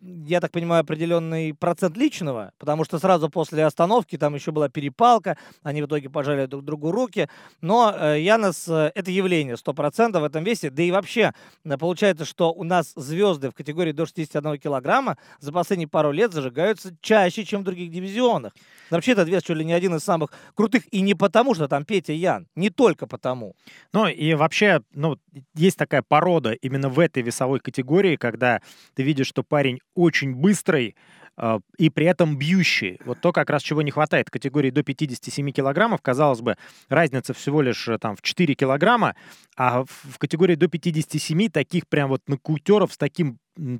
я 0.00 0.40
так 0.40 0.52
понимаю, 0.52 0.82
определенный 0.82 1.54
процент 1.54 1.96
личного, 1.96 2.52
потому 2.58 2.84
что 2.84 2.98
сразу 2.98 3.28
после 3.28 3.64
остановки 3.64 4.16
там 4.16 4.34
еще 4.34 4.52
была 4.52 4.68
перепалка, 4.68 5.36
они 5.62 5.82
в 5.82 5.86
итоге 5.86 6.08
пожали 6.08 6.46
друг 6.46 6.64
другу 6.64 6.92
руки, 6.92 7.28
но 7.60 7.92
э, 7.96 8.20
Янос 8.20 8.68
э, 8.68 8.92
это 8.94 9.10
явление 9.10 9.56
100% 9.56 10.18
в 10.20 10.24
этом 10.24 10.44
весе, 10.44 10.70
да 10.70 10.82
и 10.82 10.90
вообще 10.92 11.32
э, 11.64 11.76
получается, 11.76 12.24
что 12.24 12.52
у 12.52 12.62
нас 12.62 12.92
звезды 12.94 13.50
в 13.50 13.54
категории 13.54 13.92
до 13.92 14.06
61 14.06 14.58
килограмма 14.58 15.18
за 15.40 15.52
последние 15.52 15.88
пару 15.88 16.12
лет 16.12 16.32
зажигаются 16.32 16.94
чаще, 17.00 17.44
чем 17.44 17.62
в 17.62 17.64
других 17.64 17.90
дивизионах. 17.90 18.52
Вообще 18.90 19.12
этот 19.12 19.28
вес 19.28 19.42
чуть 19.42 19.56
ли 19.56 19.64
не 19.64 19.72
один 19.72 19.96
из 19.96 20.04
самых 20.04 20.30
крутых, 20.54 20.84
и 20.92 21.00
не 21.00 21.14
потому, 21.14 21.54
что 21.54 21.66
там 21.66 21.84
Петя 21.84 22.12
Ян, 22.12 22.46
не 22.54 22.70
только 22.70 23.06
потому. 23.06 23.54
Ну 23.92 24.06
и 24.06 24.34
вообще, 24.34 24.82
ну, 24.92 25.18
есть 25.54 25.76
такая 25.76 26.02
порода 26.06 26.52
именно 26.52 26.88
в 26.88 26.98
этой 26.98 27.22
весовой 27.22 27.60
категории, 27.60 28.16
когда 28.16 28.60
ты 28.94 29.02
видишь, 29.02 29.28
что 29.28 29.42
парень 29.42 29.80
очень 29.94 30.34
быстрый, 30.34 30.94
а, 31.40 31.60
и 31.78 31.88
при 31.88 32.06
этом 32.06 32.36
бьющий. 32.36 32.98
Вот 33.04 33.20
то, 33.20 33.30
как 33.30 33.48
раз 33.48 33.62
чего 33.62 33.82
не 33.82 33.92
хватает 33.92 34.28
категории 34.28 34.70
до 34.70 34.82
57 34.82 35.52
килограммов. 35.52 36.02
Казалось 36.02 36.40
бы, 36.40 36.56
разница 36.88 37.32
всего 37.32 37.62
лишь 37.62 37.86
э, 37.88 37.96
там 37.98 38.16
в 38.16 38.22
4 38.22 38.54
килограмма, 38.56 39.14
а 39.56 39.84
в 39.84 40.18
категории 40.18 40.56
до 40.56 40.66
57 40.66 41.48
таких 41.50 41.86
прям 41.86 42.08
вот 42.08 42.22
нокаутеров 42.26 42.92
с 42.92 42.96
таким 42.98 43.38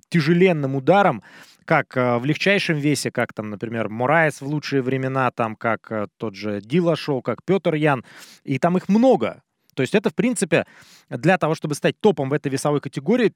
тяжеленным 0.09 0.77
ударом, 0.77 1.25
как 1.65 1.97
э, 1.97 2.19
в 2.19 2.25
легчайшем 2.25 2.79
весе, 2.79 3.11
как 3.11 3.33
там, 3.33 3.51
например, 3.51 3.89
Мураес 3.89 4.41
в 4.41 4.47
лучшие 4.47 4.81
времена, 4.81 5.29
там, 5.33 5.57
как 5.57 5.91
э, 5.91 6.07
тот 6.17 6.37
же 6.37 6.61
Дила 6.61 6.95
Шоу, 6.95 7.23
как 7.23 7.45
Петр 7.45 7.75
Ян, 7.75 8.05
и 8.45 8.61
там 8.61 8.77
их 8.77 8.89
много. 8.89 9.43
То 9.79 9.83
есть 9.83 9.95
это, 9.95 10.11
в 10.11 10.15
принципе, 10.17 10.67
для 11.09 11.39
того, 11.39 11.55
чтобы 11.55 11.77
стать 11.77 12.01
топом 12.01 12.31
в 12.31 12.33
этой 12.33 12.51
весовой 12.51 12.81
категории, 12.81 13.33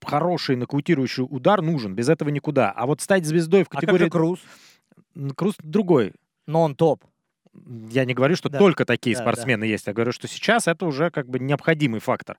хороший 0.00 0.54
нокаутирующий 0.54 1.24
удар 1.28 1.60
нужен. 1.60 1.92
Без 1.96 2.08
этого 2.08 2.28
никуда. 2.28 2.70
А 2.70 2.86
вот 2.86 3.00
стать 3.00 3.26
звездой 3.26 3.64
в 3.64 3.68
категории... 3.68 3.96
А 3.96 3.98
как 3.98 4.06
же 4.06 4.10
Круз? 4.10 4.40
Круз 5.34 5.56
другой. 5.58 6.12
Но 6.46 6.62
он 6.62 6.76
топ. 6.76 7.02
Я 7.90 8.04
не 8.04 8.14
говорю, 8.14 8.36
что 8.36 8.48
да. 8.48 8.60
только 8.60 8.84
такие 8.84 9.16
да, 9.16 9.22
спортсмены 9.22 9.62
да. 9.62 9.72
есть. 9.72 9.88
Я 9.88 9.92
говорю, 9.92 10.12
что 10.12 10.28
сейчас 10.28 10.68
это 10.68 10.86
уже 10.86 11.10
как 11.10 11.28
бы 11.28 11.40
необходимый 11.40 11.98
фактор. 11.98 12.38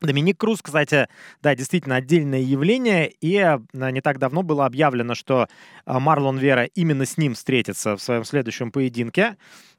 Доминик 0.00 0.38
Круз, 0.38 0.62
кстати, 0.62 1.08
да, 1.42 1.54
действительно 1.54 1.96
отдельное 1.96 2.40
явление, 2.40 3.10
и 3.10 3.36
а, 3.36 3.60
не 3.74 4.00
так 4.00 4.18
давно 4.18 4.42
было 4.42 4.64
объявлено, 4.64 5.14
что 5.14 5.48
а, 5.84 6.00
Марлон 6.00 6.38
Вера 6.38 6.64
именно 6.64 7.04
с 7.04 7.18
ним 7.18 7.34
встретится 7.34 7.96
в 7.96 8.02
своем 8.02 8.24
следующем 8.24 8.72
поединке. 8.72 9.36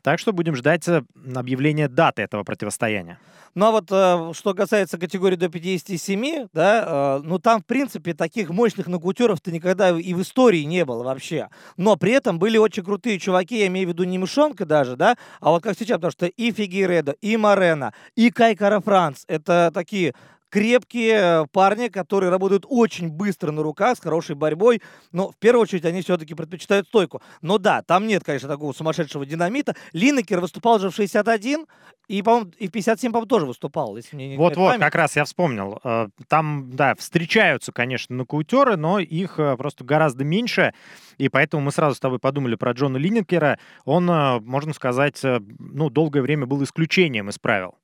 Так 0.08 0.20
что 0.20 0.32
будем 0.32 0.56
ждать 0.56 0.88
э, 0.88 1.04
объявления 1.36 1.90
даты 1.90 2.22
этого 2.22 2.46
противостояния. 2.46 3.20
Ну 3.56 3.66
а 3.66 3.72
вот 3.72 3.92
э, 3.92 4.32
что 4.34 4.54
касается 4.54 4.98
категории 4.98 5.36
до 5.36 5.50
57, 5.50 6.48
да, 6.54 7.18
э, 7.20 7.22
ну 7.26 7.40
там, 7.40 7.62
в 7.62 7.66
принципе, 7.66 8.14
таких 8.14 8.50
мощных 8.50 8.88
нокаутеров-то 8.88 9.52
никогда 9.52 9.90
и 9.90 10.14
в 10.14 10.22
истории 10.22 10.62
не 10.62 10.86
было 10.86 11.04
вообще. 11.04 11.50
Но 11.76 11.98
при 11.98 12.14
этом 12.14 12.40
были 12.40 12.58
очень 12.58 12.86
крутые 12.86 13.20
чуваки, 13.20 13.60
я 13.60 13.68
имею 13.68 13.86
в 13.86 13.92
виду 13.92 14.06
не 14.06 14.18
Мышонка 14.18 14.66
даже, 14.66 14.96
да, 14.96 15.18
а 15.42 15.50
вот 15.50 15.62
как 15.62 15.78
сейчас, 15.78 15.98
потому 15.98 16.12
что 16.12 16.28
и 16.28 16.54
Фигейредо, 16.54 17.12
и 17.20 17.36
Морена, 17.36 17.92
и 18.16 18.32
Кайкара 18.32 18.80
Франц, 18.80 19.26
это 19.28 19.72
такие 19.74 20.14
крепкие 20.50 21.16
э, 21.16 21.46
парни, 21.52 21.88
которые 21.88 22.30
работают 22.30 22.66
очень 22.68 23.10
быстро 23.10 23.52
на 23.52 23.64
руках, 23.64 23.98
с 23.98 24.02
хорошей 24.02 24.36
борьбой, 24.36 24.82
но 25.12 25.32
в 25.32 25.38
первую 25.38 25.64
очередь 25.64 25.86
они 25.86 26.02
все-таки 26.02 26.34
предпочитают 26.34 26.88
стойку. 26.88 27.22
Но 27.42 27.58
да, 27.58 27.82
там 27.82 28.08
нет, 28.08 28.24
конечно, 28.24 28.48
такого 28.48 28.74
сумасшедшего 28.74 29.26
динамита. 29.26 29.76
Линнекер 29.94 30.40
выступал 30.40 30.80
же 30.80 30.90
в 30.90 30.96
61, 30.96 31.66
и, 32.08 32.22
по-моему, 32.22 32.52
и 32.58 32.68
в 32.68 32.72
57, 32.72 33.12
по-моему, 33.12 33.28
тоже 33.28 33.46
выступал, 33.46 33.98
если 33.98 34.16
мне 34.16 34.30
не 34.30 34.38
Вот-вот, 34.38 34.78
как 34.78 34.96
раз 34.96 35.16
я 35.16 35.26
вспомнил. 35.26 35.80
Э, 35.84 36.08
там, 36.28 36.72
да, 36.74 36.96
встречаются, 36.96 37.72
конечно, 37.72 38.16
нокаутеры, 38.16 38.78
но 38.78 39.00
их 39.00 39.40
э, 39.40 39.58
просто 39.58 39.84
гораздо 39.84 40.24
меньше, 40.24 40.74
и 41.18 41.30
поэтому 41.30 41.64
мы 41.64 41.72
сразу 41.72 41.96
с 41.96 42.00
тобой 42.00 42.20
подумали 42.20 42.56
про 42.56 42.72
Джона 42.72 42.98
Линнекера. 42.98 43.60
Он, 43.86 44.06
можно 44.06 44.74
сказать, 44.74 45.20
ну, 45.24 45.90
долгое 45.90 46.22
время 46.22 46.46
был 46.46 46.64
исключением 46.64 47.30
из 47.30 47.40
правил 47.40 47.76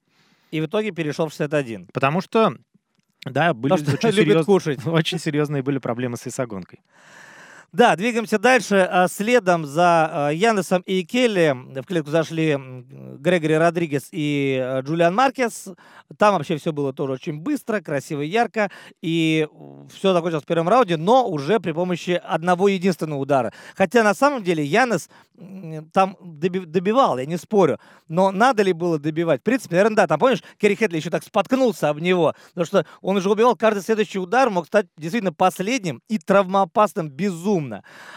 и 0.54 0.62
в 0.62 0.68
итоге 0.68 0.92
перешел 0.92 1.28
в 1.28 1.32
61. 1.32 1.88
Потому 1.92 2.22
что, 2.22 2.56
да, 3.26 3.56
были 3.56 3.72
Потому 3.72 3.98
что 3.98 4.08
очень, 4.08 4.18
серьез... 4.18 4.46
кушать. 4.46 4.80
очень 4.86 5.18
серьезные 5.18 5.64
были 5.64 5.80
проблемы 5.80 6.16
с 6.16 6.28
весогонкой. 6.28 6.80
Да, 7.74 7.96
двигаемся 7.96 8.38
дальше. 8.38 8.88
А, 8.88 9.08
следом 9.08 9.66
за 9.66 10.28
а, 10.28 10.30
Янесом 10.30 10.84
и 10.84 11.04
Келли 11.04 11.58
в 11.82 11.84
клетку 11.86 12.12
зашли 12.12 12.56
Грегори 12.56 13.56
Родригес 13.56 14.10
и 14.12 14.62
а, 14.64 14.82
Джулиан 14.82 15.16
Маркес. 15.16 15.70
Там 16.20 16.36
вообще 16.36 16.58
все 16.58 16.72
было 16.72 16.94
тоже 16.94 17.14
очень 17.14 17.40
быстро, 17.40 17.82
красиво 17.82 18.22
и 18.22 18.28
ярко. 18.28 18.70
И 19.02 19.48
все 19.92 20.14
закончилось 20.14 20.44
в 20.44 20.46
первом 20.46 20.70
раунде, 20.70 20.98
но 20.98 21.28
уже 21.28 21.60
при 21.60 21.72
помощи 21.72 22.22
одного 22.24 22.68
единственного 22.68 23.20
удара. 23.20 23.52
Хотя 23.76 24.04
на 24.04 24.14
самом 24.14 24.44
деле 24.44 24.64
Янес 24.64 25.10
там 25.94 26.16
добивал, 26.22 27.18
я 27.18 27.26
не 27.26 27.38
спорю. 27.38 27.80
Но 28.08 28.30
надо 28.32 28.62
ли 28.62 28.72
было 28.72 29.00
добивать? 29.00 29.42
В 29.42 29.44
принципе, 29.44 29.78
наверное, 29.78 29.96
да. 29.96 30.08
Там, 30.08 30.20
помнишь, 30.20 30.44
Керри 30.60 30.76
Хедли 30.76 30.98
еще 30.98 31.10
так 31.10 31.24
споткнулся 31.24 31.90
об 31.90 32.00
него. 32.00 32.36
Потому 32.50 32.66
что 32.66 32.86
он 33.02 33.18
уже 33.18 33.32
убивал. 33.32 33.56
Каждый 33.56 33.82
следующий 33.82 34.20
удар 34.20 34.52
мог 34.52 34.68
стать 34.68 34.86
действительно 34.96 35.34
последним 35.34 36.02
и 36.08 36.20
травмоопасным 36.20 37.10
безумно. 37.10 37.63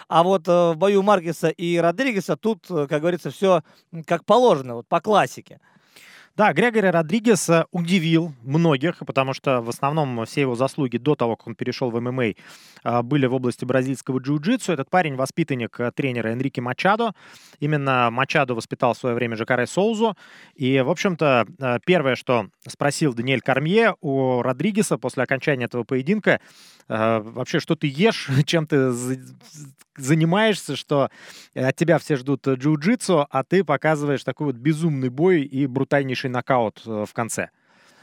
А 0.08 0.22
вот 0.22 0.48
э, 0.48 0.72
в 0.72 0.76
бою 0.76 1.02
Маркеса 1.02 1.48
и 1.48 1.76
Родригеса 1.76 2.36
тут, 2.36 2.66
э, 2.70 2.86
как 2.88 3.00
говорится, 3.00 3.30
все 3.30 3.62
как 4.06 4.24
положено, 4.24 4.74
вот 4.74 4.88
по 4.88 5.00
классике. 5.00 5.60
Да, 6.36 6.52
Грегори 6.52 6.90
Родригес 6.90 7.48
э, 7.48 7.64
удивил 7.70 8.34
многих, 8.42 8.98
потому 9.06 9.32
что 9.32 9.62
в 9.62 9.70
основном 9.70 10.26
все 10.26 10.42
его 10.42 10.54
заслуги 10.54 10.98
до 10.98 11.14
того, 11.14 11.34
как 11.34 11.46
он 11.46 11.54
перешел 11.54 11.90
в 11.90 11.98
ММА, 11.98 12.34
а, 12.84 13.02
были 13.02 13.24
в 13.24 13.32
области 13.32 13.64
бразильского 13.64 14.18
джиу-джитсу. 14.18 14.74
Этот 14.74 14.90
парень 14.90 15.16
воспитанник 15.16 15.80
э, 15.80 15.90
тренера 15.92 16.28
Энрике 16.28 16.60
Мачадо. 16.60 17.14
Именно 17.58 18.10
Мачадо 18.10 18.54
воспитал 18.54 18.92
в 18.92 18.98
свое 18.98 19.14
время 19.14 19.34
Жакаре 19.34 19.66
Соузу. 19.66 20.14
И, 20.54 20.78
в 20.78 20.90
общем-то, 20.90 21.46
э, 21.58 21.78
первое, 21.86 22.16
что 22.16 22.50
спросил 22.68 23.14
Даниэль 23.14 23.40
Кармье 23.40 23.94
у 24.02 24.42
Родригеса 24.42 24.98
после 24.98 25.22
окончания 25.22 25.64
этого 25.64 25.84
поединка, 25.84 26.40
вообще, 26.88 27.58
что 27.58 27.74
ты 27.74 27.88
ешь, 27.88 28.30
чем 28.46 28.66
ты 28.66 28.92
занимаешься, 29.96 30.76
что 30.76 31.10
от 31.54 31.74
тебя 31.74 31.98
все 31.98 32.16
ждут 32.16 32.46
джиу-джитсу, 32.46 33.26
а 33.28 33.42
ты 33.42 33.64
показываешь 33.64 34.22
такой 34.22 34.48
вот 34.48 34.56
безумный 34.56 35.08
бой 35.08 35.42
и 35.42 35.66
брутальнейший 35.66 36.25
нокаут 36.28 36.82
э, 36.86 37.04
в 37.06 37.12
конце. 37.12 37.50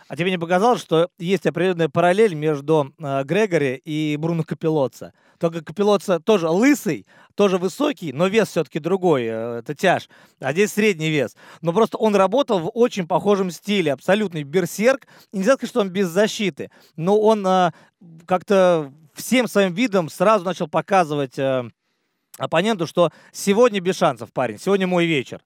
А 0.08 0.15
тебе 0.15 0.32
не 0.32 0.38
показалось, 0.38 0.82
что 0.82 1.10
есть 1.18 1.46
определенная 1.46 1.89
параллель 1.89 2.36
между 2.36 2.94
э, 3.00 3.24
Грегори 3.24 3.82
и 3.84 4.15
Бруно 4.20 4.44
Капилоца? 4.44 5.13
Только 5.39 5.63
Капилоца 5.63 6.20
тоже 6.20 6.50
лысый, 6.50 7.08
тоже 7.36 7.58
высокий, 7.58 8.13
но 8.13 8.27
вес 8.27 8.50
все-таки 8.50 8.80
другой, 8.80 9.24
э, 9.24 9.60
это 9.60 9.74
тяж. 9.74 10.10
А 10.39 10.51
здесь 10.51 10.74
средний 10.74 11.10
вес. 11.10 11.36
Но 11.62 11.74
просто 11.74 11.98
он 11.98 12.15
работал 12.15 12.60
в 12.60 12.70
очень 12.74 13.08
похожем 13.08 13.50
стиле, 13.50 13.94
абсолютный 13.94 14.44
берсерк. 14.44 15.08
И 15.32 15.38
нельзя 15.38 15.53
сказать, 15.53 15.70
что 15.70 15.82
он 15.82 15.89
без 15.89 16.10
защиты, 16.10 16.70
но 16.96 17.20
он 17.20 17.46
э, 17.48 17.72
как-то 18.25 18.92
всем 19.13 19.48
своим 19.48 19.74
видом 19.74 20.10
сразу 20.10 20.46
начал 20.46 20.68
показывать 20.68 21.39
э, 21.39 21.63
оппоненту, 22.38 22.88
что 22.88 23.12
сегодня 23.32 23.80
без 23.80 23.98
шансов, 23.98 24.32
парень, 24.34 24.60
сегодня 24.60 24.86
мой 24.86 25.06
вечер. 25.06 25.42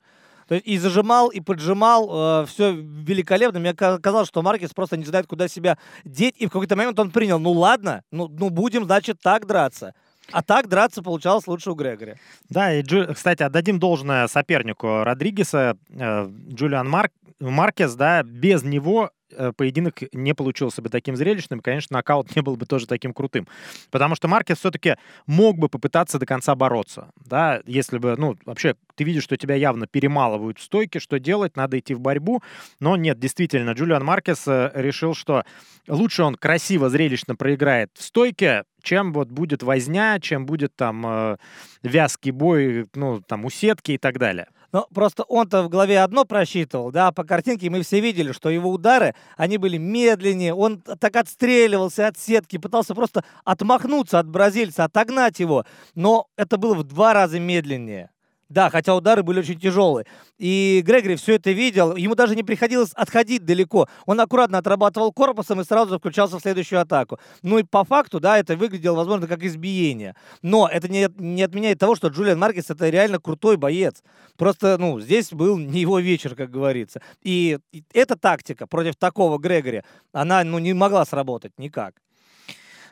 То 0.47 0.55
есть 0.55 0.67
и 0.67 0.77
зажимал, 0.77 1.29
и 1.29 1.39
поджимал, 1.39 2.43
э, 2.43 2.45
все 2.47 2.73
великолепно. 2.73 3.59
Мне 3.59 3.73
казалось, 3.73 4.27
что 4.27 4.41
Маркес 4.41 4.73
просто 4.73 4.97
не 4.97 5.05
знает, 5.05 5.27
куда 5.27 5.47
себя 5.47 5.77
деть. 6.05 6.35
И 6.37 6.47
в 6.47 6.49
какой-то 6.49 6.75
момент 6.75 6.99
он 6.99 7.11
принял, 7.11 7.39
ну 7.39 7.51
ладно, 7.51 8.03
ну, 8.11 8.27
ну 8.27 8.49
будем, 8.49 8.85
значит, 8.85 9.19
так 9.21 9.45
драться. 9.45 9.93
А 10.31 10.43
так 10.43 10.67
драться 10.67 11.01
получалось 11.01 11.47
лучше 11.47 11.71
у 11.71 11.75
Грегори. 11.75 12.15
Да, 12.49 12.73
и, 12.73 12.83
кстати, 13.13 13.43
отдадим 13.43 13.79
должное 13.79 14.27
сопернику 14.27 15.03
Родригеса, 15.03 15.77
э, 15.89 16.29
Джулиан 16.49 16.89
Марк, 16.89 17.11
Маркес, 17.39 17.95
да, 17.95 18.23
без 18.23 18.63
него 18.63 19.11
поединок 19.57 20.03
не 20.13 20.33
получился 20.33 20.81
бы 20.81 20.89
таким 20.89 21.15
зрелищным, 21.15 21.59
конечно, 21.59 21.95
нокаут 21.95 22.27
не 22.35 22.41
был 22.41 22.55
бы 22.55 22.65
тоже 22.65 22.87
таким 22.87 23.13
крутым. 23.13 23.47
Потому 23.91 24.15
что 24.15 24.27
Маркес 24.27 24.59
все-таки 24.59 24.95
мог 25.25 25.57
бы 25.57 25.69
попытаться 25.69 26.19
до 26.19 26.25
конца 26.25 26.55
бороться. 26.55 27.11
Да, 27.25 27.61
если 27.65 27.97
бы, 27.97 28.15
ну, 28.17 28.37
вообще, 28.45 28.75
ты 28.95 29.03
видишь, 29.03 29.23
что 29.23 29.37
тебя 29.37 29.55
явно 29.55 29.87
перемалывают 29.87 30.59
в 30.59 30.63
стойке, 30.63 30.99
что 30.99 31.19
делать, 31.19 31.55
надо 31.55 31.79
идти 31.79 31.93
в 31.93 31.99
борьбу. 31.99 32.41
Но 32.79 32.95
нет, 32.95 33.19
действительно, 33.19 33.71
Джулиан 33.71 34.03
Маркес 34.03 34.47
э, 34.47 34.71
решил, 34.73 35.13
что 35.13 35.43
лучше 35.87 36.23
он 36.23 36.35
красиво, 36.35 36.89
зрелищно 36.89 37.35
проиграет 37.35 37.91
в 37.95 38.03
стойке, 38.03 38.63
чем 38.81 39.13
вот 39.13 39.29
будет 39.29 39.63
возня, 39.63 40.19
чем 40.19 40.45
будет 40.45 40.75
там 40.75 41.05
э, 41.05 41.37
вязкий 41.83 42.31
бой, 42.31 42.87
ну, 42.95 43.21
там, 43.21 43.45
у 43.45 43.49
сетки 43.49 43.91
и 43.91 43.97
так 43.97 44.17
далее. 44.17 44.47
Но 44.71 44.87
просто 44.93 45.23
он-то 45.23 45.63
в 45.63 45.69
голове 45.69 46.01
одно 46.01 46.25
просчитывал, 46.25 46.91
да, 46.91 47.11
по 47.11 47.23
картинке 47.23 47.69
мы 47.69 47.81
все 47.83 48.01
видели, 48.01 48.31
что 48.31 48.49
его 48.49 48.69
удары, 48.69 49.15
они 49.37 49.57
были 49.57 49.77
медленнее, 49.77 50.53
он 50.53 50.81
так 50.81 51.15
отстреливался 51.15 52.07
от 52.07 52.17
сетки, 52.17 52.57
пытался 52.57 52.93
просто 52.93 53.23
отмахнуться 53.45 54.19
от 54.19 54.27
бразильца, 54.27 54.83
отогнать 54.83 55.39
его, 55.39 55.65
но 55.95 56.27
это 56.35 56.57
было 56.57 56.73
в 56.73 56.83
два 56.83 57.13
раза 57.13 57.39
медленнее. 57.39 58.09
Да, 58.49 58.69
хотя 58.69 58.95
удары 58.95 59.23
были 59.23 59.39
очень 59.39 59.59
тяжелые. 59.59 60.05
И 60.37 60.81
Грегори 60.85 61.15
все 61.17 61.35
это 61.35 61.51
видел. 61.51 61.95
Ему 61.95 62.15
даже 62.15 62.35
не 62.35 62.43
приходилось 62.43 62.91
отходить 62.93 63.45
далеко. 63.45 63.87
Он 64.05 64.19
аккуратно 64.21 64.57
отрабатывал 64.57 65.11
корпусом 65.11 65.59
и 65.59 65.65
сразу 65.65 65.99
включался 65.99 66.37
в 66.37 66.41
следующую 66.41 66.81
атаку. 66.81 67.19
Ну 67.41 67.57
и 67.57 67.63
по 67.63 67.83
факту, 67.83 68.19
да, 68.19 68.37
это 68.37 68.55
выглядело, 68.55 68.95
возможно, 68.95 69.27
как 69.27 69.43
избиение. 69.43 70.15
Но 70.41 70.67
это 70.71 70.87
не, 70.87 71.09
не 71.17 71.43
отменяет 71.43 71.79
того, 71.79 71.95
что 71.95 72.07
Джулиан 72.07 72.39
Маркес 72.39 72.69
это 72.69 72.89
реально 72.89 73.19
крутой 73.19 73.57
боец. 73.57 74.01
Просто, 74.37 74.77
ну, 74.77 74.99
здесь 75.01 75.31
был 75.31 75.57
не 75.57 75.81
его 75.81 75.99
вечер, 75.99 76.35
как 76.35 76.49
говорится. 76.49 77.01
И 77.21 77.59
эта 77.93 78.15
тактика 78.15 78.65
против 78.65 78.95
такого 78.95 79.37
Грегори, 79.39 79.83
она, 80.13 80.43
ну, 80.45 80.59
не 80.59 80.73
могла 80.73 81.05
сработать 81.05 81.51
никак. 81.57 81.95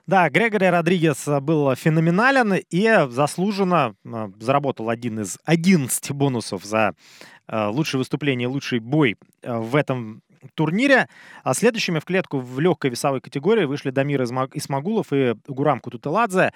Да, 0.08 0.30
Грегори 0.30 0.68
Родригес 0.68 1.28
э, 1.28 1.40
был 1.40 1.74
феноменален 1.74 2.54
и 2.70 3.08
заслуженно 3.10 3.96
э, 4.04 4.30
заработал 4.40 4.90
один 4.90 5.22
из 5.22 5.40
11 5.46 6.12
бонусов 6.12 6.64
за 6.64 6.94
э, 7.48 7.68
лучшее 7.68 8.00
выступление, 8.00 8.48
лучший 8.48 8.80
бой 8.80 9.18
в 9.42 9.76
этом 9.76 10.22
турнире. 10.54 11.10
А 11.44 11.56
следующими 11.56 11.98
в 11.98 12.06
клетку 12.06 12.40
в 12.40 12.60
легкой 12.60 12.92
весовой 12.92 13.20
категории 13.20 13.66
вышли 13.66 13.90
Дамир 13.90 14.24
Исмагулов 14.24 15.08
и 15.12 15.34
Гурам 15.48 15.80
Кутутеладзе. 15.80 16.54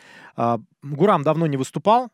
Гурам 0.84 1.24
давно 1.24 1.48
не 1.48 1.58
выступал, 1.58 2.10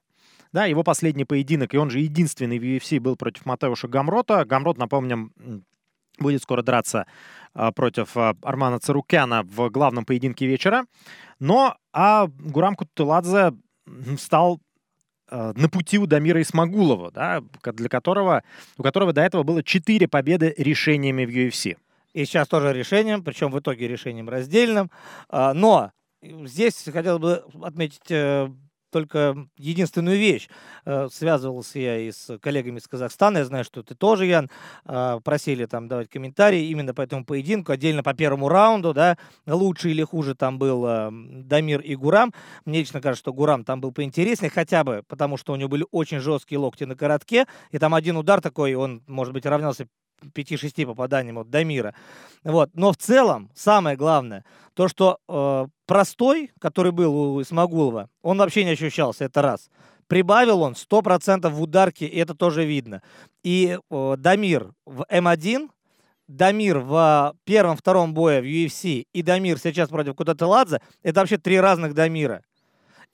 да, 0.53 0.65
его 0.65 0.83
последний 0.83 1.25
поединок, 1.25 1.73
и 1.73 1.77
он 1.77 1.89
же 1.89 1.99
единственный 1.99 2.59
в 2.59 2.63
UFC 2.63 3.01
был 3.01 3.17
против 3.17 3.45
Матеуша 3.45 3.89
Гамрота. 3.89 4.45
Гамрот, 4.45 4.77
напомним, 4.77 5.33
будет 6.19 6.43
скоро 6.43 6.61
драться 6.61 7.05
а, 7.53 7.71
против 7.71 8.15
а, 8.17 8.35
Армана 8.41 8.79
Царукяна 8.79 9.43
в 9.43 9.69
главном 9.69 10.05
поединке 10.05 10.45
вечера. 10.45 10.85
Но 11.39 11.75
а 11.93 12.27
Гурам 12.27 12.75
Кутуладзе 12.75 13.53
стал 14.17 14.59
а, 15.29 15.53
на 15.55 15.69
пути 15.69 15.97
у 15.97 16.05
Дамира 16.05 16.41
Исмагулова, 16.41 17.11
да, 17.11 17.41
для 17.63 17.89
которого, 17.89 18.43
у 18.77 18.83
которого 18.83 19.13
до 19.13 19.21
этого 19.21 19.43
было 19.43 19.63
4 19.63 20.07
победы 20.07 20.53
решениями 20.57 21.25
в 21.25 21.29
UFC. 21.29 21.77
И 22.13 22.25
сейчас 22.25 22.47
тоже 22.47 22.71
решением, 22.73 23.23
причем 23.23 23.51
в 23.51 23.59
итоге 23.59 23.87
решением 23.87 24.29
раздельным. 24.29 24.89
Но 25.29 25.91
здесь 26.21 26.87
хотел 26.91 27.19
бы 27.19 27.43
отметить 27.61 28.09
э, 28.09 28.49
только 28.95 29.35
единственную 29.57 30.17
вещь. 30.17 30.47
Э, 30.85 31.09
связывался 31.11 31.79
я 31.79 31.99
и 31.99 32.13
с 32.13 32.37
коллегами 32.37 32.77
из 32.77 32.87
Казахстана, 32.87 33.39
я 33.39 33.45
знаю, 33.45 33.65
что 33.65 33.83
ты 33.83 33.93
тоже, 33.93 34.25
Ян, 34.25 34.49
э, 34.85 35.19
просили 35.21 35.65
там 35.65 35.89
давать 35.89 36.09
комментарии 36.09 36.69
именно 36.69 36.93
по 36.93 37.01
этому 37.01 37.25
поединку, 37.25 37.73
отдельно 37.73 38.03
по 38.03 38.13
первому 38.13 38.47
раунду, 38.47 38.93
да, 38.93 39.17
лучше 39.45 39.89
или 39.89 40.01
хуже 40.01 40.33
там 40.33 40.57
был 40.57 40.85
э, 40.87 41.09
Дамир 41.11 41.81
и 41.81 41.93
Гурам. 41.95 42.33
Мне 42.63 42.79
лично 42.79 43.01
кажется, 43.01 43.19
что 43.19 43.33
Гурам 43.33 43.65
там 43.65 43.81
был 43.81 43.91
поинтереснее, 43.91 44.49
хотя 44.49 44.85
бы 44.85 45.03
потому, 45.09 45.35
что 45.35 45.51
у 45.51 45.57
него 45.57 45.67
были 45.67 45.85
очень 45.91 46.19
жесткие 46.19 46.59
локти 46.59 46.85
на 46.85 46.95
коротке, 46.95 47.47
и 47.71 47.79
там 47.79 47.93
один 47.93 48.15
удар 48.15 48.39
такой, 48.39 48.75
он, 48.75 49.03
может 49.07 49.33
быть, 49.33 49.45
равнялся 49.45 49.87
5-6 50.21 50.85
попаданиям 50.85 51.37
от 51.37 51.49
Дамира. 51.49 51.93
Вот. 52.43 52.69
Но 52.73 52.91
в 52.91 52.97
целом, 52.97 53.49
самое 53.55 53.97
главное, 53.97 54.45
то, 54.73 54.87
что 54.87 55.19
э, 55.27 55.67
простой, 55.85 56.51
который 56.59 56.91
был 56.91 57.15
у 57.15 57.41
Исмагулова, 57.41 58.09
он 58.21 58.37
вообще 58.37 58.63
не 58.63 58.71
ощущался, 58.71 59.25
это 59.25 59.41
раз. 59.41 59.69
Прибавил 60.07 60.61
он 60.61 60.73
100% 60.73 61.49
в 61.49 61.61
ударке, 61.61 62.05
и 62.05 62.17
это 62.17 62.35
тоже 62.35 62.65
видно. 62.65 63.01
И 63.43 63.77
э, 63.89 64.15
Дамир 64.17 64.73
в 64.85 65.05
М1, 65.09 65.69
Дамир 66.27 66.79
в 66.79 67.35
первом-втором 67.43 68.13
бое 68.13 68.41
в 68.41 68.45
UFC 68.45 69.05
и 69.13 69.21
Дамир 69.21 69.59
сейчас 69.59 69.89
против 69.89 70.15
Кутателадзе, 70.15 70.81
это 71.03 71.19
вообще 71.19 71.37
три 71.37 71.59
разных 71.59 71.93
Дамира. 71.93 72.41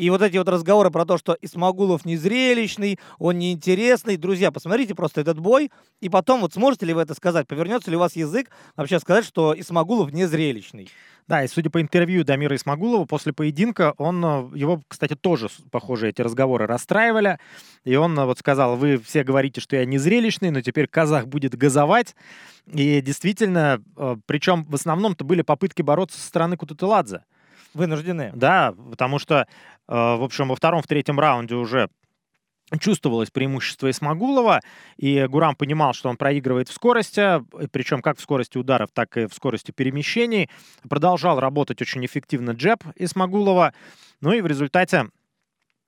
И 0.02 0.10
вот 0.10 0.24
эти 0.24 0.36
вот 0.36 0.50
разговоры 0.50 0.90
про 0.90 1.06
то, 1.06 1.20
что 1.20 1.38
Исмагулов 1.44 2.06
незрелищный, 2.06 2.98
он 3.20 3.38
неинтересный. 3.38 4.18
Друзья, 4.18 4.52
посмотрите 4.52 4.96
просто 4.96 5.22
этот 5.22 5.40
бой, 5.40 5.70
и 6.00 6.10
потом 6.10 6.42
вот 6.42 6.56
сможете 6.56 6.88
ли 6.88 6.94
вы 6.96 7.04
это 7.04 7.14
сказать? 7.14 7.48
Повернется 7.48 7.92
ли 7.92 7.98
у 7.98 8.00
вас 8.00 8.16
язык 8.16 8.50
вообще 8.76 9.00
сказать, 9.00 9.24
что 9.26 9.54
Исмагулов 9.56 10.12
незрелищный? 10.12 10.90
Да, 11.28 11.44
и 11.44 11.48
судя 11.48 11.70
по 11.70 11.80
интервью 11.80 12.24
Дамира 12.24 12.56
Исмагулова, 12.56 13.06
после 13.06 13.32
поединка 13.32 13.94
он, 14.00 14.26
э, 14.26 14.58
его, 14.58 14.82
кстати, 14.88 15.16
тоже, 15.16 15.50
похоже, 15.70 16.10
эти 16.10 16.24
разговоры 16.24 16.66
расстраивали. 16.66 17.38
И 17.84 17.96
он 17.96 18.18
э, 18.18 18.26
вот 18.26 18.40
сказал, 18.40 18.78
вы 18.78 18.98
все 18.98 19.24
говорите, 19.24 19.62
что 19.62 19.76
я 19.76 19.86
незрелищный, 19.86 20.50
но 20.50 20.62
теперь 20.62 20.88
казах 20.88 21.28
будет 21.28 21.56
газовать. 21.56 22.16
И 22.66 23.02
действительно, 23.02 23.84
э, 23.96 24.18
причем 24.26 24.66
в 24.66 24.74
основном-то 24.74 25.24
были 25.24 25.44
попытки 25.44 25.84
бороться 25.84 26.20
со 26.20 26.28
стороны 26.28 26.58
Кутутеладзе. 26.58 27.24
Вынуждены. 27.74 28.32
Да, 28.36 28.74
потому 28.90 29.20
что, 29.20 29.48
в 29.88 30.24
общем, 30.24 30.50
во 30.50 30.56
втором, 30.56 30.82
в 30.82 30.88
третьем 30.88 31.20
раунде 31.20 31.56
уже 31.56 31.90
чувствовалось 32.80 33.30
преимущество 33.30 33.90
Исмагулова, 33.90 34.62
и 34.96 35.26
Гурам 35.28 35.56
понимал, 35.56 35.94
что 35.94 36.10
он 36.10 36.16
проигрывает 36.16 36.70
в 36.70 36.74
скорости, 36.74 37.44
причем 37.72 38.02
как 38.02 38.18
в 38.18 38.22
скорости 38.22 38.58
ударов, 38.58 38.90
так 38.94 39.18
и 39.18 39.26
в 39.26 39.34
скорости 39.34 39.72
перемещений. 39.72 40.50
Продолжал 40.88 41.40
работать 41.40 41.82
очень 41.82 42.06
эффективно 42.06 42.52
джеб 42.52 42.84
Исмагулова, 42.96 43.74
ну 44.22 44.32
и 44.32 44.40
в 44.40 44.48
результате 44.48 45.10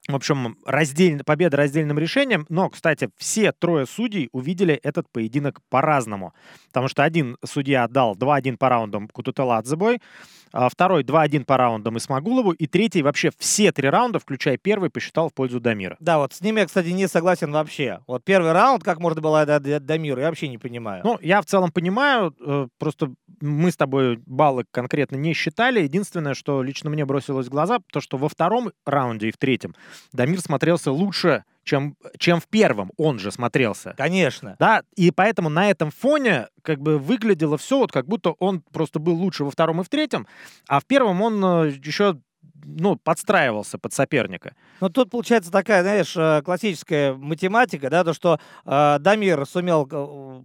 в 0.10 0.16
общем, 0.16 0.58
раздельно, 0.66 1.24
победа 1.24 1.56
раздельным 1.56 1.98
решением. 1.98 2.46
Но, 2.50 2.70
кстати, 2.70 3.10
все 3.16 3.54
трое 3.54 3.86
судей 3.86 4.28
увидели 4.34 4.74
этот 4.74 5.10
поединок 5.10 5.62
по-разному. 5.70 6.34
Потому 6.68 6.90
что 6.90 7.06
один 7.06 7.38
судья 7.46 7.86
отдал 7.86 8.14
2-1 8.18 8.58
по 8.58 8.68
раундам 8.68 9.08
Кутутеладзе 9.08 9.78
бой, 9.78 10.02
а 10.43 10.43
второй 10.70 11.04
2-1 11.04 11.46
по 11.46 11.58
раундам 11.58 11.98
Исмагулову, 11.98 12.52
и 12.52 12.68
третий 12.68 13.02
вообще 13.02 13.32
все 13.38 13.72
три 13.72 13.90
раунда, 13.90 14.20
включая 14.20 14.58
первый, 14.58 14.90
посчитал 14.90 15.30
в 15.30 15.34
пользу 15.34 15.60
Дамира. 15.60 15.98
Да, 16.00 16.20
вот 16.20 16.34
с 16.34 16.42
ними 16.42 16.60
я, 16.60 16.66
кстати, 16.66 16.90
не 16.90 17.08
согласен 17.08 17.52
вообще. 17.52 18.00
Вот 18.08 18.24
первый 18.24 18.52
раунд, 18.52 18.84
как 18.84 19.00
можно 19.00 19.22
было 19.22 19.42
отдать 19.42 19.86
Дамиру, 19.86 20.22
я 20.22 20.28
вообще 20.28 20.48
не 20.48 20.58
понимаю. 20.58 21.02
Ну, 21.04 21.18
я 21.22 21.42
в 21.42 21.46
целом 21.46 21.72
понимаю, 21.72 22.36
э, 22.40 22.68
просто 22.78 23.14
мы 23.42 23.72
с 23.72 23.78
тобой 23.78 24.22
баллы 24.26 24.66
конкретно 24.72 25.16
не 25.16 25.34
считали. 25.34 25.82
Единственное, 25.82 26.34
что 26.34 26.64
лично 26.64 26.90
мне 26.90 27.06
бросилось 27.06 27.48
в 27.48 27.50
глаза, 27.50 27.80
то, 27.92 28.00
что 28.00 28.18
во 28.18 28.30
втором 28.30 28.72
раунде 28.86 29.30
и 29.30 29.32
в 29.32 29.38
третьем 29.38 29.76
Дамир 30.12 30.40
смотрелся 30.40 30.92
лучше, 30.92 31.44
чем, 31.64 31.96
чем 32.18 32.40
в 32.40 32.48
первом 32.48 32.92
он 32.98 33.20
же 33.20 33.32
смотрелся. 33.32 33.94
Конечно. 33.98 34.56
Да, 34.60 34.84
и 34.96 35.12
поэтому 35.12 35.50
на 35.50 35.70
этом 35.70 35.92
фоне 35.92 36.48
как 36.62 36.80
бы 36.80 36.98
выглядело 37.00 37.58
все 37.58 37.80
вот 37.80 37.92
как 37.92 38.08
будто 38.08 38.32
он 38.40 38.62
просто 38.62 39.00
был 39.00 39.16
лучше 39.16 39.44
во 39.44 39.52
втором 39.52 39.82
и 39.82 39.84
в 39.84 39.90
третьем, 39.90 40.28
а 40.68 40.80
в 40.80 40.86
первом 40.86 41.22
он 41.22 41.44
э, 41.44 41.72
еще 41.84 42.20
ну, 42.66 42.96
подстраивался 42.96 43.78
под 43.78 43.94
соперника. 43.94 44.56
Ну, 44.82 44.90
тут 44.90 45.10
получается 45.10 45.52
такая, 45.52 45.82
знаешь, 45.82 46.14
э, 46.16 46.42
классическая 46.44 47.14
математика, 47.14 47.90
да, 47.90 48.04
то, 48.04 48.14
что 48.14 48.40
э, 48.66 48.98
Дамир 49.00 49.46
сумел 49.46 49.88
э, 49.90 50.42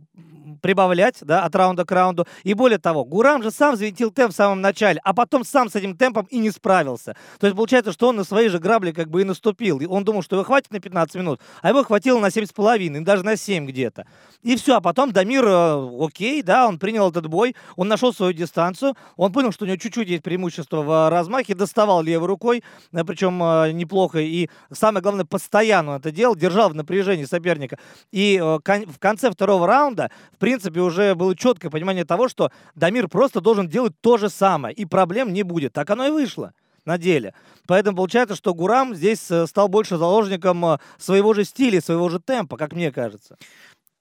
прибавлять, 0.60 1.18
да, 1.22 1.44
от 1.44 1.54
раунда 1.54 1.84
к 1.84 1.92
раунду. 1.92 2.26
И 2.42 2.54
более 2.54 2.78
того, 2.78 3.04
Гурам 3.04 3.42
же 3.42 3.50
сам 3.50 3.74
взвинтил 3.74 4.10
темп 4.10 4.32
в 4.32 4.36
самом 4.36 4.60
начале, 4.60 5.00
а 5.04 5.14
потом 5.14 5.44
сам 5.44 5.70
с 5.70 5.76
этим 5.76 5.96
темпом 5.96 6.26
и 6.30 6.38
не 6.38 6.50
справился. 6.50 7.16
То 7.38 7.46
есть 7.46 7.56
получается, 7.56 7.92
что 7.92 8.08
он 8.08 8.16
на 8.16 8.24
свои 8.24 8.48
же 8.48 8.58
грабли 8.58 8.92
как 8.92 9.08
бы 9.08 9.22
и 9.22 9.24
наступил. 9.24 9.80
И 9.80 9.86
он 9.86 10.04
думал, 10.04 10.22
что 10.22 10.36
его 10.36 10.44
хватит 10.44 10.70
на 10.72 10.80
15 10.80 11.14
минут, 11.16 11.40
а 11.62 11.68
его 11.68 11.82
хватило 11.84 12.18
на 12.18 12.26
7,5, 12.26 13.00
даже 13.00 13.24
на 13.24 13.36
7 13.36 13.66
где-то. 13.66 14.06
И 14.42 14.56
все, 14.56 14.76
а 14.76 14.80
потом 14.80 15.12
Дамир, 15.12 15.44
э, 15.46 16.04
окей, 16.04 16.42
да, 16.42 16.68
он 16.68 16.78
принял 16.78 17.10
этот 17.10 17.26
бой, 17.26 17.54
он 17.76 17.88
нашел 17.88 18.12
свою 18.12 18.32
дистанцию, 18.32 18.94
он 19.16 19.32
понял, 19.32 19.52
что 19.52 19.64
у 19.64 19.68
него 19.68 19.76
чуть-чуть 19.76 20.08
есть 20.08 20.22
преимущество 20.22 20.82
в 20.82 21.10
размахе, 21.10 21.54
доставал 21.54 22.02
левой 22.08 22.26
рукой, 22.26 22.64
э, 22.92 23.04
причем 23.04 23.42
э, 23.42 23.72
неплохо, 23.72 24.18
и 24.18 24.48
самое 24.72 25.02
главное, 25.02 25.24
постоянно 25.24 25.96
это 25.96 26.10
делал, 26.10 26.34
держал 26.34 26.70
в 26.70 26.74
напряжении 26.74 27.24
соперника. 27.24 27.78
И 28.10 28.38
в 28.40 28.98
конце 28.98 29.30
второго 29.30 29.66
раунда, 29.66 30.10
в 30.32 30.38
принципе, 30.38 30.80
уже 30.80 31.14
было 31.14 31.36
четкое 31.36 31.70
понимание 31.70 32.04
того, 32.04 32.28
что 32.28 32.50
Дамир 32.74 33.08
просто 33.08 33.40
должен 33.40 33.68
делать 33.68 33.92
то 34.00 34.16
же 34.16 34.28
самое, 34.28 34.74
и 34.74 34.84
проблем 34.84 35.32
не 35.32 35.42
будет. 35.42 35.72
Так 35.72 35.90
оно 35.90 36.06
и 36.06 36.10
вышло 36.10 36.52
на 36.84 36.98
деле. 36.98 37.34
Поэтому 37.66 37.96
получается, 37.96 38.34
что 38.34 38.54
Гурам 38.54 38.94
здесь 38.94 39.30
стал 39.46 39.68
больше 39.68 39.98
заложником 39.98 40.78
своего 40.98 41.34
же 41.34 41.44
стиля, 41.44 41.80
своего 41.80 42.08
же 42.08 42.18
темпа, 42.18 42.56
как 42.56 42.72
мне 42.72 42.90
кажется. 42.90 43.36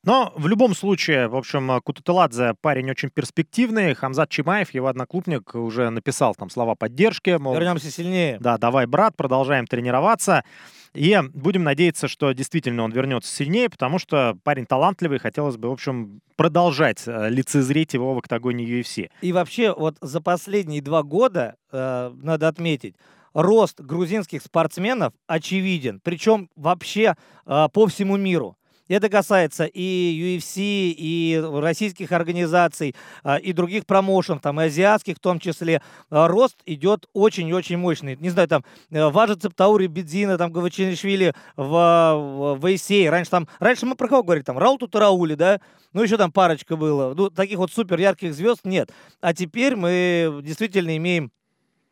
Но 0.07 0.31
в 0.37 0.47
любом 0.47 0.73
случае, 0.73 1.27
в 1.27 1.35
общем, 1.35 1.81
Кутутеладзе 1.81 2.53
парень 2.61 2.89
очень 2.89 3.09
перспективный. 3.09 3.93
Хамзат 3.93 4.29
Чимаев, 4.29 4.73
его 4.73 4.87
одноклубник, 4.87 5.53
уже 5.53 5.89
написал 5.89 6.33
там 6.33 6.49
слова 6.49 6.75
поддержки. 6.75 7.31
Мол, 7.31 7.53
Вернемся 7.53 7.91
сильнее. 7.91 8.37
Да, 8.39 8.57
давай, 8.57 8.85
брат, 8.85 9.17
продолжаем 9.17 9.67
тренироваться. 9.67 10.45
И 10.93 11.19
будем 11.33 11.65
надеяться, 11.65 12.07
что 12.07 12.31
действительно 12.31 12.83
он 12.83 12.91
вернется 12.93 13.35
сильнее, 13.35 13.69
потому 13.69 13.99
что 13.99 14.37
парень 14.45 14.65
талантливый, 14.65 15.19
хотелось 15.19 15.57
бы, 15.57 15.67
в 15.67 15.73
общем, 15.73 16.21
продолжать 16.37 17.03
э, 17.05 17.27
лицезреть 17.27 17.93
его 17.93 18.13
в 18.13 18.17
октагоне 18.19 18.63
UFC. 18.63 19.09
И 19.19 19.33
вообще, 19.33 19.73
вот 19.73 19.97
за 19.99 20.21
последние 20.21 20.81
два 20.81 21.03
года, 21.03 21.55
э, 21.73 22.13
надо 22.23 22.47
отметить, 22.47 22.95
рост 23.33 23.79
грузинских 23.81 24.41
спортсменов 24.41 25.13
очевиден, 25.27 25.99
причем 26.01 26.49
вообще 26.55 27.15
э, 27.45 27.67
по 27.73 27.87
всему 27.87 28.15
миру. 28.15 28.56
Это 28.87 29.09
касается 29.09 29.65
и 29.65 30.37
UFC, 30.39 30.93
и 30.97 31.41
российских 31.43 32.11
организаций, 32.11 32.95
а, 33.23 33.37
и 33.37 33.53
других 33.53 33.85
промоушенов, 33.85 34.41
там, 34.41 34.61
и 34.61 34.65
азиатских 34.65 35.17
в 35.17 35.19
том 35.19 35.39
числе. 35.39 35.81
А, 36.09 36.27
рост 36.27 36.57
идет 36.65 37.07
очень-очень 37.13 37.77
мощный. 37.77 38.15
Не 38.17 38.29
знаю, 38.29 38.47
там, 38.47 38.63
э, 38.91 39.09
Важа 39.09 39.35
Цептаури, 39.35 39.87
Бедзина, 39.87 40.37
там, 40.37 40.51
Гавачинишвили 40.51 41.33
в, 41.55 42.57
в 42.59 42.65
Вейсей. 42.65 43.09
Раньше 43.09 43.31
там, 43.31 43.47
раньше 43.59 43.85
мы 43.85 43.95
про 43.95 44.07
кого 44.07 44.23
говорили? 44.23 44.43
Там, 44.43 44.57
Рауту 44.57 44.87
Тараули, 44.87 45.35
да? 45.35 45.59
Ну, 45.93 46.03
еще 46.03 46.17
там 46.17 46.31
парочка 46.31 46.75
было. 46.75 47.13
Ну, 47.13 47.29
таких 47.29 47.57
вот 47.57 47.71
супер 47.71 47.99
ярких 47.99 48.33
звезд 48.33 48.61
нет. 48.63 48.91
А 49.21 49.33
теперь 49.33 49.75
мы 49.75 50.41
действительно 50.43 50.95
имеем 50.95 51.31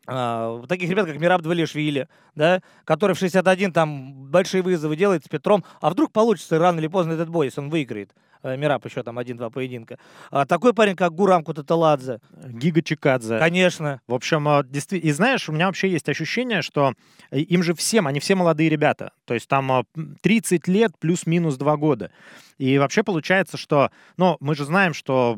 таких 0.05 0.89
ребят, 0.89 1.05
как 1.07 1.19
Мираб 1.19 1.41
Двалишвили, 1.41 2.07
да, 2.35 2.61
который 2.83 3.15
в 3.15 3.19
61 3.19 3.73
там 3.73 4.29
большие 4.29 4.61
вызовы 4.61 4.95
делает 4.95 5.25
с 5.25 5.27
Петром, 5.27 5.63
а 5.81 5.89
вдруг 5.89 6.11
получится 6.11 6.59
рано 6.59 6.79
или 6.79 6.87
поздно 6.87 7.13
этот 7.13 7.29
бой, 7.29 7.47
если 7.47 7.61
он 7.61 7.69
выиграет. 7.69 8.11
Э, 8.45 8.55
Мираб 8.57 8.85
еще 8.85 9.01
там 9.01 9.17
один-два 9.17 9.49
поединка. 9.49 9.97
А 10.29 10.45
такой 10.45 10.73
парень, 10.73 10.95
как 10.95 11.13
Гурам 11.13 11.43
Кутаталадзе. 11.43 12.19
Гига 12.47 12.83
Чикадзе. 12.83 13.39
Конечно. 13.39 14.01
В 14.07 14.13
общем, 14.13 14.47
э, 14.47 14.63
действительно, 14.65 15.09
и 15.09 15.13
знаешь, 15.13 15.49
у 15.49 15.51
меня 15.51 15.65
вообще 15.65 15.89
есть 15.89 16.07
ощущение, 16.07 16.61
что 16.61 16.93
э, 17.31 17.39
им 17.39 17.63
же 17.63 17.73
всем, 17.73 18.05
они 18.05 18.19
все 18.19 18.35
молодые 18.35 18.69
ребята. 18.69 19.11
То 19.25 19.33
есть 19.33 19.47
там 19.47 19.85
30 20.21 20.67
лет 20.67 20.91
плюс-минус 20.99 21.57
2 21.57 21.77
года. 21.77 22.11
И 22.59 22.77
вообще 22.77 23.03
получается, 23.03 23.57
что, 23.57 23.89
ну, 24.17 24.37
мы 24.39 24.55
же 24.55 24.63
знаем, 24.63 24.93
что 24.93 25.35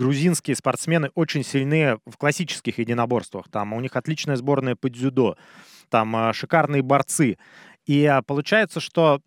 грузинские 0.00 0.56
спортсмены 0.56 1.10
очень 1.14 1.44
сильны 1.44 1.98
в 2.06 2.16
классических 2.16 2.78
единоборствах. 2.78 3.50
Там 3.50 3.74
у 3.74 3.80
них 3.80 3.96
отличная 3.96 4.36
сборная 4.36 4.74
по 4.74 4.88
дзюдо, 4.88 5.36
там 5.90 6.32
шикарные 6.32 6.80
борцы. 6.80 7.36
И 7.84 8.10
получается, 8.26 8.80
что 8.80 9.20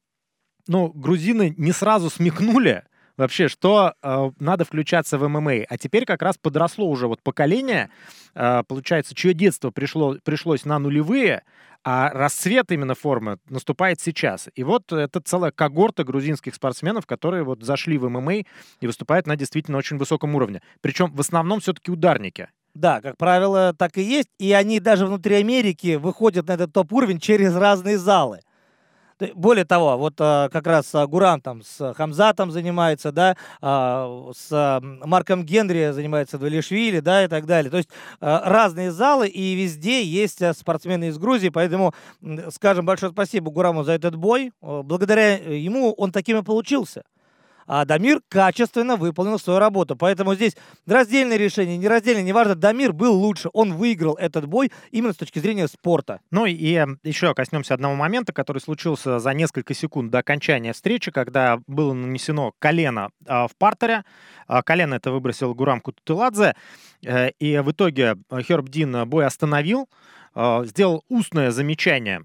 ну, 0.67 0.91
грузины 0.91 1.53
не 1.57 1.73
сразу 1.73 2.09
смекнули, 2.09 2.85
вообще, 3.17 3.47
что 3.47 3.93
э, 4.01 4.31
надо 4.39 4.65
включаться 4.65 5.17
в 5.17 5.27
ММА. 5.27 5.65
А 5.69 5.77
теперь 5.77 6.05
как 6.05 6.21
раз 6.21 6.37
подросло 6.37 6.89
уже 6.89 7.07
вот 7.07 7.21
поколение, 7.21 7.89
э, 8.35 8.63
получается, 8.67 9.15
чье 9.15 9.33
детство 9.33 9.71
пришло, 9.71 10.17
пришлось 10.23 10.65
на 10.65 10.79
нулевые, 10.79 11.43
а 11.83 12.09
расцвет 12.09 12.71
именно 12.71 12.95
формы 12.95 13.39
наступает 13.49 13.99
сейчас. 13.99 14.49
И 14.55 14.63
вот 14.63 14.91
это 14.91 15.19
целая 15.19 15.51
когорта 15.51 16.03
грузинских 16.03 16.55
спортсменов, 16.55 17.05
которые 17.05 17.43
вот 17.43 17.61
зашли 17.63 17.97
в 17.97 18.09
ММА 18.09 18.33
и 18.79 18.87
выступают 18.87 19.27
на 19.27 19.35
действительно 19.35 19.77
очень 19.77 19.97
высоком 19.97 20.35
уровне. 20.35 20.61
Причем 20.81 21.11
в 21.11 21.19
основном 21.19 21.59
все-таки 21.59 21.91
ударники. 21.91 22.47
Да, 22.73 23.01
как 23.01 23.17
правило, 23.17 23.73
так 23.77 23.97
и 23.97 24.01
есть. 24.01 24.29
И 24.39 24.51
они 24.53 24.79
даже 24.79 25.05
внутри 25.05 25.35
Америки 25.35 25.95
выходят 25.95 26.47
на 26.47 26.53
этот 26.53 26.73
топ-уровень 26.73 27.19
через 27.19 27.55
разные 27.55 27.97
залы. 27.97 28.39
Более 29.33 29.65
того, 29.65 29.97
вот 29.97 30.15
а, 30.19 30.49
как 30.49 30.67
раз 30.67 30.93
а, 30.93 31.07
Гурам 31.07 31.41
там 31.41 31.61
с 31.63 31.93
Хамзатом 31.93 32.51
занимается, 32.51 33.11
да, 33.11 33.35
а, 33.61 34.31
с 34.35 34.81
Марком 34.81 35.45
Генри 35.45 35.91
занимается 35.91 36.37
Двалишвили, 36.37 36.99
да, 36.99 37.23
и 37.23 37.27
так 37.27 37.45
далее. 37.45 37.71
То 37.71 37.77
есть 37.77 37.89
разные 38.19 38.91
залы, 38.91 39.27
и 39.27 39.55
везде 39.55 40.03
есть 40.03 40.41
спортсмены 40.57 41.09
из 41.09 41.17
Грузии, 41.17 41.49
поэтому 41.49 41.93
скажем 42.49 42.85
большое 42.85 43.11
спасибо 43.11 43.51
Гураму 43.51 43.83
за 43.83 43.93
этот 43.93 44.15
бой. 44.15 44.51
Благодаря 44.61 45.35
ему 45.35 45.93
он 45.93 46.11
таким 46.11 46.39
и 46.39 46.43
получился 46.43 47.03
а 47.67 47.85
Дамир 47.85 48.21
качественно 48.29 48.95
выполнил 48.95 49.39
свою 49.39 49.59
работу. 49.59 49.95
Поэтому 49.95 50.35
здесь 50.35 50.55
раздельное 50.85 51.37
решение, 51.37 51.77
не 51.77 51.87
раздельное, 51.87 52.23
неважно, 52.23 52.55
Дамир 52.55 52.93
был 52.93 53.13
лучше, 53.13 53.49
он 53.53 53.73
выиграл 53.73 54.15
этот 54.15 54.45
бой 54.45 54.71
именно 54.91 55.13
с 55.13 55.17
точки 55.17 55.39
зрения 55.39 55.67
спорта. 55.67 56.19
Ну 56.31 56.45
и 56.45 56.73
э, 56.73 56.85
еще 57.03 57.33
коснемся 57.33 57.73
одного 57.73 57.95
момента, 57.95 58.33
который 58.33 58.59
случился 58.59 59.19
за 59.19 59.33
несколько 59.33 59.73
секунд 59.73 60.11
до 60.11 60.19
окончания 60.19 60.73
встречи, 60.73 61.11
когда 61.11 61.59
было 61.67 61.93
нанесено 61.93 62.53
колено 62.59 63.09
э, 63.25 63.47
в 63.47 63.51
партере. 63.57 64.03
Э, 64.47 64.61
колено 64.63 64.95
это 64.95 65.11
выбросил 65.11 65.53
Гурам 65.53 65.81
Кутутыладзе, 65.81 66.55
э, 67.05 67.29
и 67.39 67.57
в 67.59 67.71
итоге 67.71 68.15
Херб 68.41 68.69
Дин 68.69 69.07
бой 69.07 69.25
остановил, 69.25 69.89
э, 70.35 70.63
сделал 70.65 71.03
устное 71.09 71.51
замечание 71.51 72.23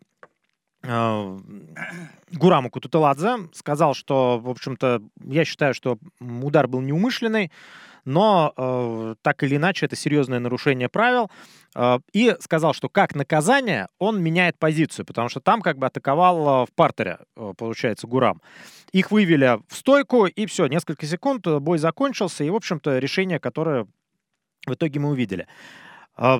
Гураму 0.88 2.70
Кутутеладзе 2.70 3.48
сказал, 3.52 3.94
что, 3.94 4.38
в 4.38 4.48
общем-то, 4.48 5.02
я 5.24 5.44
считаю, 5.44 5.74
что 5.74 5.98
удар 6.20 6.66
был 6.66 6.80
неумышленный, 6.80 7.52
но 8.04 8.54
э, 8.56 9.14
так 9.20 9.42
или 9.42 9.56
иначе 9.56 9.84
это 9.84 9.94
серьезное 9.94 10.38
нарушение 10.38 10.88
правил. 10.88 11.30
Э, 11.74 11.98
и 12.14 12.34
сказал, 12.40 12.72
что 12.72 12.88
как 12.88 13.14
наказание 13.14 13.88
он 13.98 14.22
меняет 14.22 14.58
позицию, 14.58 15.04
потому 15.04 15.28
что 15.28 15.40
там 15.40 15.60
как 15.60 15.76
бы 15.76 15.86
атаковал 15.86 16.62
э, 16.62 16.66
в 16.66 16.72
партере, 16.74 17.18
э, 17.36 17.52
получается, 17.56 18.06
Гурам. 18.06 18.40
Их 18.92 19.10
вывели 19.10 19.60
в 19.68 19.76
стойку, 19.76 20.24
и 20.24 20.46
все, 20.46 20.66
несколько 20.68 21.04
секунд, 21.04 21.46
э, 21.46 21.58
бой 21.58 21.76
закончился, 21.76 22.44
и, 22.44 22.50
в 22.50 22.54
общем-то, 22.54 22.98
решение, 22.98 23.38
которое 23.38 23.86
в 24.66 24.72
итоге 24.72 25.00
мы 25.00 25.10
увидели. 25.10 25.46
Э, 26.16 26.38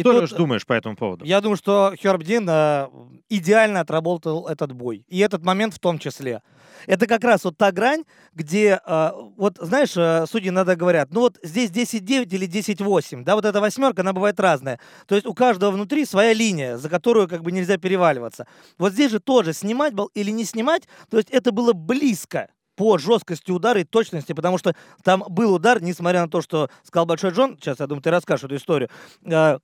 что, 0.00 0.12
Леш, 0.12 0.30
думаешь 0.30 0.66
по 0.66 0.72
этому 0.72 0.96
поводу? 0.96 1.24
Я 1.24 1.40
думаю, 1.40 1.56
что 1.56 1.94
Хербдин 1.96 2.46
э, 2.48 2.88
идеально 3.28 3.80
отработал 3.80 4.46
этот 4.46 4.72
бой. 4.72 5.04
И 5.08 5.18
этот 5.18 5.44
момент 5.44 5.74
в 5.74 5.78
том 5.78 5.98
числе. 5.98 6.42
Это 6.86 7.06
как 7.06 7.24
раз 7.24 7.44
вот 7.44 7.56
та 7.56 7.72
грань, 7.72 8.04
где, 8.32 8.80
э, 8.84 9.10
вот 9.36 9.56
знаешь, 9.58 9.96
э, 9.96 10.26
судьи 10.30 10.50
иногда 10.50 10.76
говорят, 10.76 11.08
ну 11.12 11.20
вот 11.20 11.38
здесь 11.42 11.70
10-9 11.70 12.28
или 12.34 12.46
10-8, 12.46 13.24
да, 13.24 13.34
вот 13.34 13.44
эта 13.44 13.60
восьмерка, 13.60 14.02
она 14.02 14.12
бывает 14.12 14.38
разная. 14.38 14.78
То 15.06 15.14
есть 15.14 15.26
у 15.26 15.34
каждого 15.34 15.70
внутри 15.70 16.04
своя 16.04 16.32
линия, 16.32 16.76
за 16.76 16.88
которую 16.88 17.28
как 17.28 17.42
бы 17.42 17.52
нельзя 17.52 17.78
переваливаться. 17.78 18.46
Вот 18.78 18.92
здесь 18.92 19.10
же 19.10 19.20
тоже 19.20 19.52
снимать 19.52 19.94
был 19.94 20.10
или 20.14 20.30
не 20.30 20.44
снимать, 20.44 20.88
то 21.10 21.16
есть 21.16 21.30
это 21.30 21.52
было 21.52 21.72
близко 21.72 22.48
по 22.76 22.98
жесткости 22.98 23.50
удара 23.50 23.80
и 23.80 23.84
точности, 23.84 24.32
потому 24.32 24.58
что 24.58 24.74
там 25.02 25.24
был 25.28 25.54
удар, 25.54 25.82
несмотря 25.82 26.22
на 26.22 26.28
то, 26.28 26.40
что 26.40 26.68
сказал 26.82 27.06
Большой 27.06 27.30
Джон, 27.30 27.56
сейчас, 27.56 27.80
я 27.80 27.86
думаю, 27.86 28.02
ты 28.02 28.10
расскажешь 28.10 28.44
эту 28.44 28.56
историю, 28.56 28.90
э, 29.24 29.58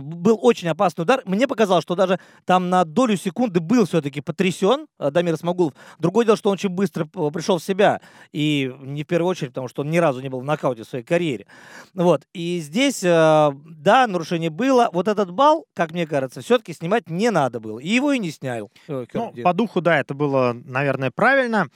был 0.00 0.38
очень 0.40 0.68
опасный 0.68 1.02
удар. 1.02 1.22
Мне 1.24 1.48
показалось, 1.48 1.82
что 1.82 1.94
даже 1.94 2.20
там 2.44 2.70
на 2.70 2.84
долю 2.84 3.16
секунды 3.16 3.60
был 3.60 3.84
все-таки 3.86 4.20
потрясен 4.20 4.86
а, 4.98 5.10
Дамир 5.10 5.36
Смогулов. 5.36 5.74
Другое 5.98 6.24
дело, 6.24 6.36
что 6.36 6.50
он 6.50 6.54
очень 6.54 6.68
быстро 6.68 7.04
пришел 7.04 7.58
в 7.58 7.64
себя. 7.64 8.00
И 8.32 8.72
не 8.80 9.02
в 9.02 9.06
первую 9.06 9.30
очередь, 9.30 9.50
потому 9.50 9.68
что 9.68 9.82
он 9.82 9.90
ни 9.90 9.98
разу 9.98 10.20
не 10.20 10.28
был 10.28 10.40
в 10.40 10.44
нокауте 10.44 10.84
в 10.84 10.88
своей 10.88 11.04
карьере. 11.04 11.46
Вот. 11.94 12.22
И 12.32 12.60
здесь, 12.60 13.02
а, 13.04 13.52
да, 13.64 14.06
нарушение 14.06 14.50
было. 14.50 14.88
Вот 14.92 15.08
этот 15.08 15.30
бал, 15.30 15.66
как 15.74 15.92
мне 15.92 16.06
кажется, 16.06 16.40
все-таки 16.40 16.72
снимать 16.72 17.10
не 17.10 17.30
надо 17.30 17.58
было. 17.60 17.78
И 17.78 17.88
его 17.88 18.12
и 18.12 18.18
не 18.18 18.30
снял. 18.30 18.70
Э, 18.88 19.04
ну, 19.12 19.32
по 19.42 19.52
духу, 19.52 19.80
да, 19.80 19.98
это 19.98 20.14
было, 20.14 20.56
наверное, 20.64 21.10
правильно. 21.10 21.68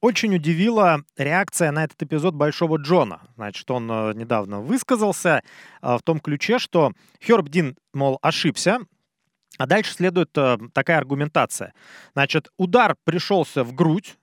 Очень 0.00 0.36
удивила 0.36 1.00
реакция 1.16 1.72
на 1.72 1.84
этот 1.84 2.00
эпизод 2.02 2.34
Большого 2.34 2.76
Джона. 2.76 3.22
Значит, 3.34 3.68
он 3.70 3.90
э, 3.90 4.12
недавно 4.14 4.60
высказался 4.60 5.42
в 5.82 6.00
том 6.02 6.20
ключе, 6.20 6.58
что 6.58 6.92
Дин, 7.42 7.76
мол, 7.92 8.18
ошибся, 8.22 8.80
а 9.58 9.66
дальше 9.66 9.92
следует 9.92 10.36
э, 10.36 10.58
такая 10.72 10.98
аргументация. 10.98 11.74
Значит, 12.14 12.48
удар 12.56 12.96
пришелся 13.04 13.64
в 13.64 13.74
грудь, 13.74 14.16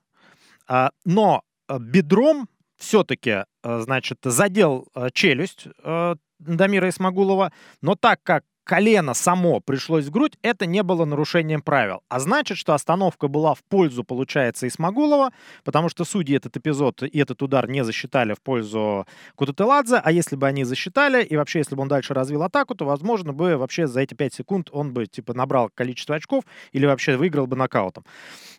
э, 0.68 0.88
но 1.04 1.42
бедром 1.78 2.48
все-таки, 2.82 3.30
э, 3.30 3.44
значит, 3.80 4.18
задел 4.24 4.88
э, 4.94 5.08
челюсть 5.12 5.68
э, 5.82 6.14
Дамира 6.38 6.88
Исмагулова, 6.88 7.52
но 7.80 7.94
так 7.94 8.20
как 8.22 8.44
колено 8.64 9.14
само 9.14 9.60
пришлось 9.60 10.06
в 10.06 10.10
грудь, 10.10 10.38
это 10.42 10.66
не 10.66 10.82
было 10.82 11.04
нарушением 11.04 11.62
правил. 11.62 12.02
А 12.08 12.20
значит, 12.20 12.58
что 12.58 12.74
остановка 12.74 13.28
была 13.28 13.54
в 13.54 13.62
пользу, 13.64 14.04
получается, 14.04 14.68
Исмагулова, 14.68 15.30
потому 15.64 15.88
что 15.88 16.04
судьи 16.04 16.36
этот 16.36 16.56
эпизод 16.56 17.02
и 17.02 17.18
этот 17.18 17.42
удар 17.42 17.68
не 17.68 17.84
засчитали 17.84 18.34
в 18.34 18.40
пользу 18.40 19.06
Кутателадзе, 19.34 20.00
а 20.02 20.12
если 20.12 20.36
бы 20.36 20.46
они 20.46 20.64
засчитали, 20.64 21.22
и 21.24 21.36
вообще, 21.36 21.60
если 21.60 21.74
бы 21.74 21.82
он 21.82 21.88
дальше 21.88 22.14
развил 22.14 22.42
атаку, 22.42 22.74
то, 22.74 22.84
возможно, 22.84 23.32
бы 23.32 23.56
вообще 23.56 23.86
за 23.86 24.00
эти 24.00 24.14
5 24.14 24.34
секунд 24.34 24.68
он 24.72 24.92
бы, 24.92 25.06
типа, 25.06 25.34
набрал 25.34 25.70
количество 25.74 26.16
очков 26.16 26.44
или 26.72 26.86
вообще 26.86 27.16
выиграл 27.16 27.46
бы 27.46 27.56
нокаутом. 27.56 28.04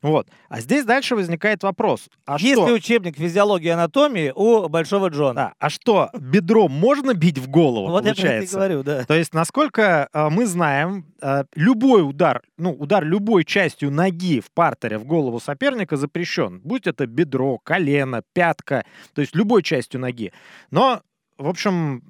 Вот. 0.01 0.27
А 0.49 0.59
здесь 0.59 0.85
дальше 0.85 1.15
возникает 1.15 1.63
вопрос. 1.63 2.09
А 2.25 2.37
Есть 2.37 2.53
что? 2.53 2.67
ли 2.67 2.73
учебник 2.73 3.17
физиологии 3.17 3.67
и 3.67 3.69
анатомии 3.69 4.33
у 4.35 4.67
Большого 4.67 5.07
Джона? 5.07 5.33
Да. 5.33 5.53
А 5.59 5.69
что, 5.69 6.09
бедро 6.19 6.67
можно 6.67 7.13
бить 7.13 7.37
в 7.37 7.49
голову, 7.49 7.87
вот 7.89 8.03
получается? 8.03 8.53
я 8.53 8.57
говорю, 8.57 8.83
да. 8.83 9.05
То 9.05 9.13
есть, 9.13 9.33
насколько 9.33 9.92
э, 9.93 10.29
мы 10.29 10.45
знаем, 10.45 11.05
э, 11.21 11.43
любой 11.55 12.07
удар, 12.07 12.41
ну, 12.57 12.71
удар 12.71 13.03
любой 13.03 13.45
частью 13.45 13.91
ноги 13.91 14.39
в 14.39 14.51
партере 14.51 14.97
в 14.97 15.05
голову 15.05 15.39
соперника 15.39 15.97
запрещен. 15.97 16.59
Будь 16.63 16.87
это 16.87 17.07
бедро, 17.07 17.59
колено, 17.59 18.21
пятка, 18.33 18.85
то 19.13 19.21
есть 19.21 19.35
любой 19.35 19.63
частью 19.63 19.99
ноги. 19.99 20.31
Но, 20.71 21.01
в 21.37 21.47
общем, 21.47 22.03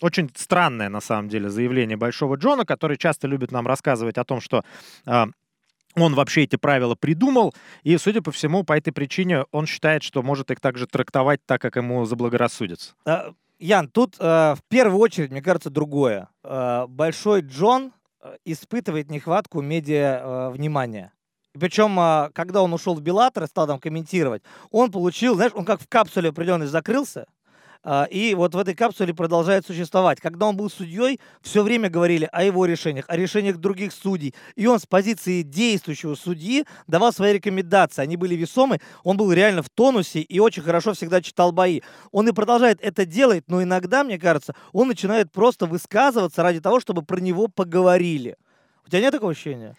очень 0.00 0.30
странное, 0.34 0.88
на 0.88 1.00
самом 1.00 1.28
деле, 1.28 1.50
заявление 1.50 1.96
Большого 1.96 2.36
Джона, 2.36 2.64
который 2.64 2.96
часто 2.96 3.28
любит 3.28 3.52
нам 3.52 3.66
рассказывать 3.66 4.18
о 4.18 4.24
том, 4.24 4.40
что 4.40 4.64
э, 5.06 5.26
он 5.96 6.14
вообще 6.14 6.42
эти 6.44 6.56
правила 6.56 6.94
придумал, 6.94 7.54
и, 7.82 7.96
судя 7.98 8.22
по 8.22 8.30
всему, 8.30 8.62
по 8.64 8.76
этой 8.76 8.92
причине 8.92 9.44
он 9.50 9.66
считает, 9.66 10.02
что 10.02 10.22
может 10.22 10.50
их 10.50 10.60
также 10.60 10.86
трактовать 10.86 11.40
так, 11.46 11.60
как 11.60 11.76
ему 11.76 12.04
заблагорассудится. 12.04 12.94
Ян, 13.60 13.88
тут 13.88 14.16
э, 14.18 14.54
в 14.54 14.60
первую 14.68 14.98
очередь, 14.98 15.30
мне 15.30 15.42
кажется, 15.42 15.68
другое. 15.68 16.30
Э, 16.42 16.86
Большой 16.88 17.42
Джон 17.42 17.92
э, 18.22 18.36
испытывает 18.46 19.10
нехватку 19.10 19.60
медиа 19.60 20.20
э, 20.22 20.50
внимания. 20.50 21.12
Причем, 21.52 22.00
э, 22.00 22.30
когда 22.32 22.62
он 22.62 22.72
ушел 22.72 22.94
в 22.94 23.02
Беллатор 23.02 23.44
и 23.44 23.46
стал 23.46 23.66
там 23.66 23.78
комментировать, 23.78 24.42
он 24.70 24.90
получил, 24.90 25.34
знаешь, 25.34 25.52
он 25.54 25.66
как 25.66 25.82
в 25.82 25.88
капсуле 25.88 26.30
определенной 26.30 26.68
закрылся, 26.68 27.26
и 28.10 28.34
вот 28.36 28.54
в 28.54 28.58
этой 28.58 28.74
капсуле 28.74 29.14
продолжает 29.14 29.66
существовать. 29.66 30.20
Когда 30.20 30.46
он 30.46 30.56
был 30.56 30.68
судьей, 30.68 31.18
все 31.40 31.62
время 31.62 31.88
говорили 31.88 32.28
о 32.30 32.44
его 32.44 32.66
решениях, 32.66 33.06
о 33.08 33.16
решениях 33.16 33.56
других 33.56 33.92
судей. 33.92 34.34
И 34.54 34.66
он 34.66 34.78
с 34.78 34.86
позиции 34.86 35.42
действующего 35.42 36.14
судьи 36.14 36.66
давал 36.86 37.12
свои 37.12 37.32
рекомендации. 37.32 38.02
Они 38.02 38.16
были 38.16 38.34
весомы, 38.34 38.80
он 39.02 39.16
был 39.16 39.32
реально 39.32 39.62
в 39.62 39.70
тонусе 39.70 40.20
и 40.20 40.38
очень 40.40 40.62
хорошо 40.62 40.92
всегда 40.92 41.22
читал 41.22 41.52
бои. 41.52 41.80
Он 42.12 42.28
и 42.28 42.32
продолжает 42.32 42.78
это 42.82 43.06
делать, 43.06 43.44
но 43.48 43.62
иногда, 43.62 44.04
мне 44.04 44.18
кажется, 44.18 44.54
он 44.72 44.88
начинает 44.88 45.32
просто 45.32 45.66
высказываться 45.66 46.42
ради 46.42 46.60
того, 46.60 46.80
чтобы 46.80 47.02
про 47.02 47.20
него 47.20 47.48
поговорили. 47.48 48.36
У 48.86 48.90
тебя 48.90 49.00
нет 49.00 49.12
такого 49.12 49.32
ощущения? 49.32 49.76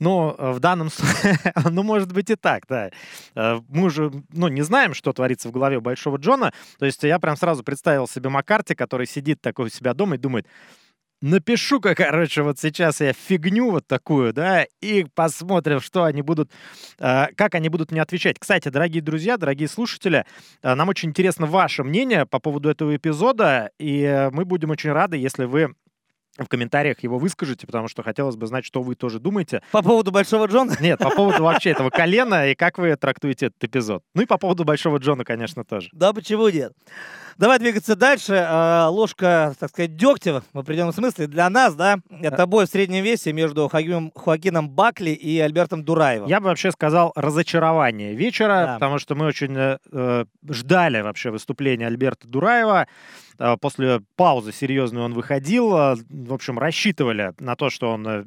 Ну, 0.00 0.34
в 0.38 0.60
данном 0.60 0.90
случае, 0.90 1.38
ну, 1.70 1.82
может 1.82 2.12
быть 2.12 2.30
и 2.30 2.34
так, 2.34 2.64
да. 2.68 2.90
Э, 3.34 3.60
мы 3.68 3.84
уже, 3.84 4.10
ну, 4.32 4.48
не 4.48 4.62
знаем, 4.62 4.94
что 4.94 5.12
творится 5.12 5.48
в 5.48 5.52
голове 5.52 5.78
Большого 5.78 6.16
Джона. 6.16 6.52
То 6.78 6.86
есть 6.86 7.02
я 7.02 7.18
прям 7.18 7.36
сразу 7.36 7.62
представил 7.62 8.08
себе 8.08 8.30
Маккарти, 8.30 8.74
который 8.74 9.06
сидит 9.06 9.40
такой 9.42 9.66
у 9.66 9.68
себя 9.68 9.92
дома 9.92 10.14
и 10.14 10.18
думает, 10.18 10.46
напишу-ка, 11.22 11.94
короче, 11.94 12.42
вот 12.42 12.58
сейчас 12.58 13.00
я 13.00 13.12
фигню 13.12 13.70
вот 13.70 13.86
такую, 13.86 14.32
да, 14.32 14.64
и 14.80 15.04
посмотрим, 15.14 15.80
что 15.80 16.04
они 16.04 16.22
будут, 16.22 16.50
э, 16.98 17.26
как 17.36 17.54
они 17.54 17.68
будут 17.68 17.92
мне 17.92 18.00
отвечать. 18.00 18.38
Кстати, 18.38 18.68
дорогие 18.68 19.02
друзья, 19.02 19.36
дорогие 19.36 19.68
слушатели, 19.68 20.24
э, 20.62 20.74
нам 20.74 20.88
очень 20.88 21.10
интересно 21.10 21.46
ваше 21.46 21.84
мнение 21.84 22.24
по 22.24 22.38
поводу 22.38 22.70
этого 22.70 22.96
эпизода, 22.96 23.70
и 23.78 24.30
мы 24.32 24.44
будем 24.44 24.70
очень 24.70 24.92
рады, 24.92 25.18
если 25.18 25.44
вы 25.44 25.74
в 26.44 26.48
комментариях 26.48 27.02
его 27.02 27.18
выскажите, 27.18 27.66
потому 27.66 27.88
что 27.88 28.02
хотелось 28.02 28.36
бы 28.36 28.46
знать, 28.46 28.64
что 28.64 28.82
вы 28.82 28.94
тоже 28.94 29.18
думаете. 29.18 29.62
По 29.72 29.82
поводу 29.82 30.10
Большого 30.10 30.46
Джона? 30.46 30.76
Нет, 30.80 30.98
по 30.98 31.10
поводу 31.10 31.42
вообще 31.42 31.70
этого 31.70 31.90
колена 31.90 32.50
и 32.50 32.54
как 32.54 32.78
вы 32.78 32.96
трактуете 32.96 33.46
этот 33.46 33.64
эпизод. 33.64 34.02
Ну 34.14 34.22
и 34.22 34.26
по 34.26 34.38
поводу 34.38 34.64
Большого 34.64 34.98
Джона, 34.98 35.24
конечно, 35.24 35.64
тоже. 35.64 35.88
Да, 35.92 36.12
почему 36.12 36.48
нет? 36.48 36.72
Давай 37.40 37.58
двигаться 37.58 37.96
дальше. 37.96 38.34
А, 38.46 38.90
ложка, 38.90 39.54
так 39.58 39.70
сказать, 39.70 39.96
дегтя 39.96 40.42
в 40.52 40.58
определенном 40.58 40.92
смысле 40.92 41.26
для 41.26 41.48
нас, 41.48 41.74
да, 41.74 41.98
это 42.20 42.46
бой 42.46 42.66
в 42.66 42.68
среднем 42.68 43.02
весе 43.02 43.32
между 43.32 43.66
Хоакином, 43.68 44.12
Хоакином 44.14 44.68
Бакли 44.68 45.10
и 45.10 45.38
Альбертом 45.38 45.82
Дураевым. 45.82 46.28
Я 46.28 46.40
бы 46.40 46.46
вообще 46.46 46.70
сказал 46.70 47.12
разочарование 47.14 48.14
вечера, 48.14 48.66
да. 48.66 48.74
потому 48.74 48.98
что 48.98 49.14
мы 49.14 49.24
очень 49.24 49.56
э, 49.56 49.78
э 49.90 50.24
ждали 50.50 51.00
вообще 51.00 51.30
выступления 51.30 51.86
Альберта 51.86 52.28
Дураева. 52.28 52.86
Э, 53.40 53.56
после 53.60 54.00
паузы 54.16 54.52
серьезной 54.52 55.02
он 55.02 55.14
выходил. 55.14 55.76
Э, 55.76 55.96
в 56.08 56.32
общем, 56.32 56.58
рассчитывали 56.58 57.32
на 57.40 57.56
то, 57.56 57.70
что 57.70 57.90
он 57.90 58.06
э, 58.06 58.24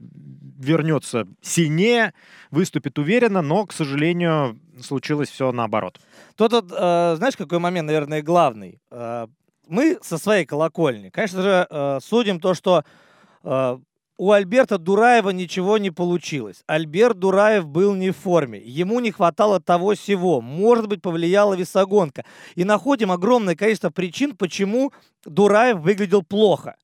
вернется 0.59 1.27
сильнее, 1.41 2.13
выступит 2.51 2.99
уверенно, 2.99 3.41
но, 3.41 3.65
к 3.65 3.73
сожалению, 3.73 4.59
случилось 4.81 5.29
все 5.29 5.51
наоборот. 5.51 5.99
Тут, 6.35 6.51
вот, 6.51 6.71
э, 6.71 7.15
знаешь, 7.17 7.37
какой 7.37 7.59
момент, 7.59 7.87
наверное, 7.87 8.21
главный? 8.21 8.81
Э, 8.91 9.27
мы 9.67 9.97
со 10.01 10.17
своей 10.17 10.45
колокольни, 10.45 11.09
конечно 11.09 11.41
же, 11.41 11.67
э, 11.69 11.99
судим 12.01 12.39
то, 12.39 12.53
что 12.53 12.83
у 14.17 14.31
Альберта 14.31 14.77
Дураева 14.77 15.31
ничего 15.31 15.77
не 15.77 15.89
получилось. 15.89 16.63
Альберт 16.67 17.17
Дураев 17.17 17.67
был 17.67 17.95
не 17.95 18.11
в 18.11 18.17
форме. 18.17 18.59
Ему 18.59 18.99
не 18.99 19.11
хватало 19.11 19.59
того 19.59 19.95
всего. 19.95 20.39
Может 20.41 20.87
быть, 20.87 21.01
повлияла 21.01 21.55
весогонка. 21.55 22.23
И 22.55 22.63
находим 22.63 23.11
огромное 23.11 23.55
количество 23.55 23.89
причин, 23.89 24.35
почему 24.35 24.93
Дураев 25.25 25.79
выглядел 25.79 26.21
плохо. 26.21 26.75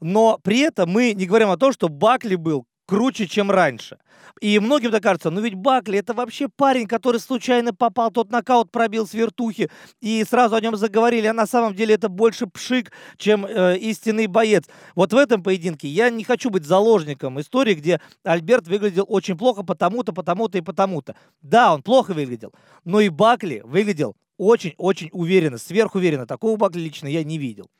Но 0.00 0.38
при 0.42 0.60
этом 0.60 0.90
мы 0.90 1.14
не 1.14 1.26
говорим 1.26 1.50
о 1.50 1.56
том, 1.56 1.72
что 1.72 1.88
Бакли 1.88 2.34
был 2.34 2.66
круче, 2.86 3.26
чем 3.26 3.50
раньше. 3.50 3.98
И 4.40 4.58
многим 4.58 4.90
так 4.90 5.02
кажется, 5.02 5.30
ну 5.30 5.40
ведь 5.40 5.54
Бакли 5.54 5.98
это 5.98 6.12
вообще 6.12 6.48
парень, 6.48 6.86
который 6.86 7.20
случайно 7.20 7.72
попал, 7.72 8.10
тот 8.10 8.30
нокаут 8.30 8.70
пробил 8.70 9.06
с 9.06 9.14
вертухи, 9.14 9.70
и 10.00 10.24
сразу 10.28 10.56
о 10.56 10.60
нем 10.60 10.76
заговорили, 10.76 11.26
а 11.26 11.32
на 11.32 11.46
самом 11.46 11.74
деле 11.74 11.94
это 11.94 12.08
больше 12.10 12.46
пшик, 12.46 12.92
чем 13.16 13.46
э, 13.46 13.78
истинный 13.78 14.26
боец. 14.26 14.64
Вот 14.94 15.12
в 15.14 15.16
этом 15.16 15.42
поединке 15.42 15.88
я 15.88 16.10
не 16.10 16.22
хочу 16.22 16.50
быть 16.50 16.66
заложником 16.66 17.40
истории, 17.40 17.74
где 17.74 18.00
Альберт 18.24 18.68
выглядел 18.68 19.06
очень 19.08 19.38
плохо 19.38 19.62
потому-то, 19.62 20.12
потому-то 20.12 20.58
и 20.58 20.60
потому-то. 20.60 21.16
Да, 21.40 21.72
он 21.72 21.82
плохо 21.82 22.12
выглядел, 22.12 22.52
но 22.84 23.00
и 23.00 23.08
Бакли 23.08 23.62
выглядел 23.64 24.16
очень-очень 24.36 25.08
уверенно, 25.12 25.56
сверхуверенно. 25.56 26.26
Такого 26.26 26.56
Бакли 26.56 26.80
лично 26.80 27.08
я 27.08 27.24
не 27.24 27.38
видел. 27.38 27.70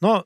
Но 0.00 0.24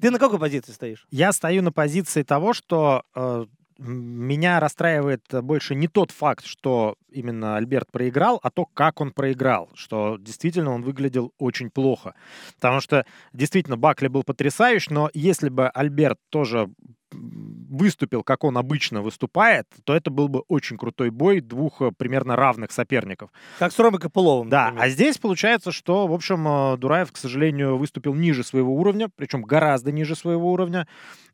ты 0.00 0.10
на 0.10 0.18
какой 0.18 0.38
позиции 0.38 0.72
стоишь? 0.72 1.06
Я 1.10 1.32
стою 1.32 1.62
на 1.62 1.72
позиции 1.72 2.22
того, 2.22 2.52
что 2.54 3.02
э, 3.14 3.46
меня 3.78 4.60
расстраивает 4.60 5.22
больше 5.42 5.74
не 5.74 5.88
тот 5.88 6.10
факт, 6.10 6.44
что 6.44 6.96
именно 7.10 7.56
Альберт 7.56 7.90
проиграл, 7.90 8.38
а 8.42 8.50
то, 8.50 8.66
как 8.66 9.00
он 9.00 9.10
проиграл, 9.10 9.70
что 9.74 10.16
действительно 10.18 10.70
он 10.70 10.82
выглядел 10.82 11.32
очень 11.38 11.70
плохо. 11.70 12.14
Потому 12.56 12.80
что 12.80 13.06
действительно 13.32 13.76
Бакли 13.76 14.08
был 14.08 14.22
потрясающий, 14.22 14.92
но 14.92 15.10
если 15.14 15.48
бы 15.48 15.68
Альберт 15.68 16.18
тоже 16.28 16.70
выступил, 17.12 18.22
как 18.22 18.44
он 18.44 18.58
обычно 18.58 19.02
выступает, 19.02 19.66
то 19.84 19.94
это 19.94 20.10
был 20.10 20.28
бы 20.28 20.40
очень 20.48 20.76
крутой 20.76 21.10
бой 21.10 21.40
двух 21.40 21.80
э, 21.82 21.92
примерно 21.96 22.36
равных 22.36 22.72
соперников. 22.72 23.30
Как 23.58 23.72
с 23.72 23.78
Ромой 23.78 24.00
Копыловым. 24.00 24.48
Да, 24.48 24.66
например. 24.66 24.84
а 24.84 24.88
здесь 24.88 25.18
получается, 25.18 25.72
что, 25.72 26.06
в 26.06 26.12
общем, 26.12 26.46
э, 26.46 26.76
Дураев, 26.76 27.12
к 27.12 27.16
сожалению, 27.16 27.76
выступил 27.76 28.14
ниже 28.14 28.44
своего 28.44 28.74
уровня, 28.74 29.08
причем 29.14 29.42
гораздо 29.42 29.92
ниже 29.92 30.16
своего 30.16 30.52
уровня. 30.52 30.86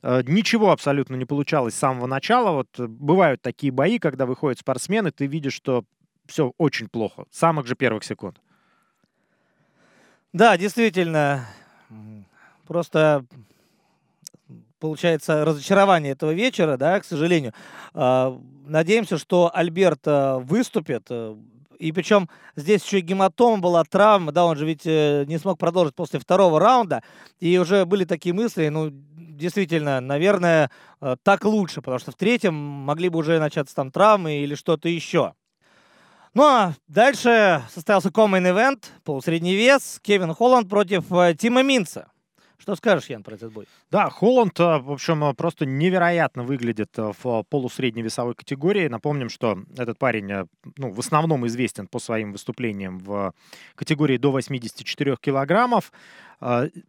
Э, 0.03 0.23
ничего 0.27 0.71
абсолютно 0.73 1.15
не 1.17 1.25
получалось 1.25 1.75
с 1.75 1.79
самого 1.79 2.07
начала. 2.07 2.53
Вот 2.53 2.79
бывают 2.79 3.43
такие 3.43 3.73
бои, 3.73 3.99
когда 3.99 4.27
выходят 4.27 4.59
спортсмены, 4.59 5.11
ты 5.11 5.27
видишь, 5.27 5.55
что 5.55 5.85
все 6.27 6.53
очень 6.59 6.89
плохо, 6.89 7.25
с 7.31 7.39
самых 7.39 7.67
же 7.67 7.77
первых 7.77 8.05
секунд. 8.05 8.41
Да, 10.33 10.59
действительно. 10.59 11.47
Просто 12.67 13.25
получается, 14.79 15.45
разочарование 15.45 16.13
этого 16.13 16.33
вечера, 16.33 16.77
да, 16.77 17.01
к 17.01 17.05
сожалению. 17.05 17.53
А, 17.95 18.39
надеемся, 18.67 19.19
что 19.19 19.51
Альберт 19.53 20.03
а, 20.07 20.39
выступит. 20.39 21.07
Э, 21.11 21.37
и 21.79 21.93
причем 21.93 22.29
здесь 22.57 22.85
еще 22.85 22.99
и 22.99 23.03
гематома 23.03 23.59
была, 23.59 23.85
травма, 23.85 24.33
да, 24.33 24.45
он 24.45 24.57
же 24.57 24.67
ведь 24.67 24.83
э, 24.87 25.25
не 25.27 25.39
смог 25.39 25.59
продолжить 25.59 25.95
после 25.95 26.19
второго 26.19 26.59
раунда. 26.61 27.03
И 27.39 27.59
уже 27.59 27.85
были 27.85 28.05
такие 28.05 28.35
мысли, 28.35 28.69
ну, 28.69 28.91
действительно, 28.91 30.01
наверное, 30.01 30.71
э, 31.01 31.17
так 31.23 31.45
лучше, 31.45 31.81
потому 31.81 31.99
что 31.99 32.13
в 32.13 32.17
третьем 32.17 32.55
могли 32.55 33.09
бы 33.09 33.19
уже 33.19 33.39
начаться 33.39 33.75
там 33.75 33.91
травмы 33.91 34.37
или 34.39 34.55
что-то 34.55 34.89
еще. 34.89 35.35
Ну 36.35 36.43
а 36.43 36.75
дальше 36.87 37.63
состоялся 37.73 38.11
event, 38.11 38.85
полусредний 39.05 39.55
вес, 39.55 39.99
Кевин 40.03 40.35
Холланд 40.35 40.69
против 40.69 41.05
Тима 41.39 41.63
Минца. 41.63 42.09
Что 42.67 42.75
скажешь, 42.75 43.09
Ян, 43.11 43.23
про 43.23 43.37
этот 43.37 43.53
бой? 43.53 43.69
Да, 43.93 44.11
Холланд, 44.11 44.59
э, 44.59 44.79
в 44.79 44.91
общем, 44.91 45.23
э, 45.23 45.35
просто 45.35 45.65
невероятно 45.67 46.43
выглядит 46.43 46.99
э, 46.99 47.13
в 47.23 47.45
полусредней 47.45 48.03
весовой 48.03 48.35
категории. 48.35 48.89
Напомним, 48.89 49.29
что 49.29 49.61
этот 49.79 50.01
парень 50.01 50.49
ну, 50.77 50.91
в 50.91 50.99
основном 50.99 51.47
известен 51.47 51.87
по 51.87 52.01
своим 52.01 52.33
выступлениям 52.33 52.99
в 52.99 53.33
категории 53.77 54.17
до 54.17 54.33
84 54.33 55.17
килограммов. 55.21 55.93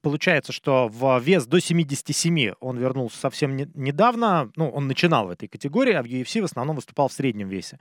Получается, 0.02 0.52
что 0.52 0.88
в 0.88 1.20
вес 1.20 1.46
до 1.46 1.62
77 1.62 2.54
он 2.60 2.78
вернулся 2.80 3.20
совсем 3.20 3.56
не, 3.56 3.70
недавно. 3.76 4.52
Ну, 4.56 4.70
он 4.70 4.88
начинал 4.88 5.28
в 5.28 5.30
этой 5.30 5.48
категории, 5.48 5.94
а 5.94 6.02
в 6.02 6.08
UFC 6.08 6.42
в 6.42 6.46
основном 6.46 6.78
выступал 6.78 7.08
в 7.08 7.14
среднем 7.14 7.50
весе. 7.50 7.80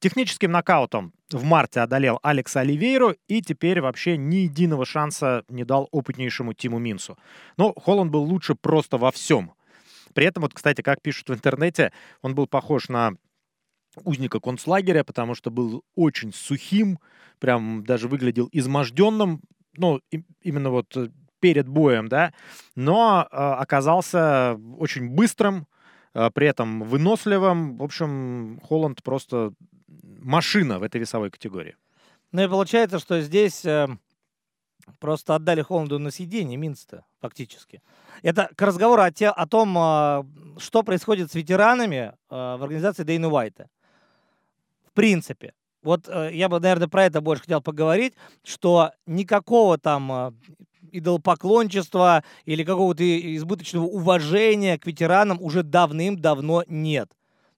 Техническим 0.00 0.52
нокаутом 0.52 1.14
в 1.32 1.44
марте 1.44 1.80
одолел 1.80 2.18
Алекса 2.22 2.60
Оливейру 2.60 3.14
и 3.28 3.42
теперь 3.42 3.80
вообще 3.80 4.16
ни 4.16 4.36
единого 4.36 4.84
шанса 4.84 5.44
не 5.48 5.64
дал 5.64 5.88
опытнейшему 5.90 6.54
Тиму 6.54 6.78
Минсу. 6.78 7.16
Но 7.56 7.72
Холланд 7.74 8.10
был 8.10 8.22
лучше 8.22 8.54
просто 8.54 8.98
во 8.98 9.10
всем. 9.10 9.52
При 10.14 10.26
этом, 10.26 10.42
вот, 10.42 10.54
кстати, 10.54 10.82
как 10.82 11.02
пишут 11.02 11.28
в 11.28 11.34
интернете, 11.34 11.92
он 12.22 12.34
был 12.34 12.46
похож 12.46 12.88
на 12.88 13.12
узника 14.04 14.40
концлагеря, 14.40 15.04
потому 15.04 15.34
что 15.34 15.50
был 15.50 15.84
очень 15.94 16.32
сухим, 16.32 16.98
прям 17.38 17.84
даже 17.84 18.08
выглядел 18.08 18.48
изможденным, 18.52 19.40
ну, 19.76 20.00
именно 20.42 20.70
вот 20.70 20.96
э, 20.96 21.08
перед 21.40 21.68
боем, 21.68 22.08
да, 22.08 22.32
но 22.76 23.26
э, 23.30 23.36
оказался 23.36 24.58
очень 24.78 25.08
быстрым, 25.08 25.66
э, 26.14 26.30
при 26.34 26.46
этом 26.46 26.82
выносливым. 26.82 27.76
В 27.78 27.82
общем, 27.82 28.60
Холланд 28.62 29.02
просто 29.02 29.52
машина 30.20 30.78
в 30.78 30.82
этой 30.82 31.00
весовой 31.00 31.30
категории. 31.30 31.76
Ну 32.32 32.42
и 32.42 32.48
получается, 32.48 32.98
что 32.98 33.20
здесь 33.20 33.64
э, 33.64 33.88
просто 34.98 35.34
отдали 35.34 35.62
Холланду 35.62 35.98
на 35.98 36.10
съедение 36.10 36.56
Минста, 36.56 37.04
фактически. 37.20 37.82
Это 38.22 38.50
к 38.54 38.62
разговору 38.62 39.02
о, 39.02 39.10
те, 39.10 39.28
о 39.28 39.46
том, 39.46 39.76
э, 39.76 40.24
что 40.58 40.82
происходит 40.82 41.30
с 41.30 41.34
ветеранами 41.34 42.12
э, 42.12 42.12
в 42.30 42.62
организации 42.62 43.02
Дейна 43.02 43.28
Уайта. 43.28 43.68
В 44.86 44.92
принципе, 44.92 45.54
вот 45.82 46.08
э, 46.08 46.30
я 46.34 46.48
бы, 46.48 46.60
наверное, 46.60 46.88
про 46.88 47.04
это 47.04 47.20
больше 47.20 47.42
хотел 47.42 47.60
поговорить, 47.60 48.14
что 48.44 48.92
никакого 49.06 49.78
там 49.78 50.12
э, 50.12 50.32
идолопоклончества 50.92 52.22
или 52.44 52.64
какого-то 52.64 53.02
избыточного 53.36 53.84
уважения 53.84 54.78
к 54.78 54.86
ветеранам 54.86 55.40
уже 55.40 55.62
давным-давно 55.62 56.64
нет. 56.66 57.10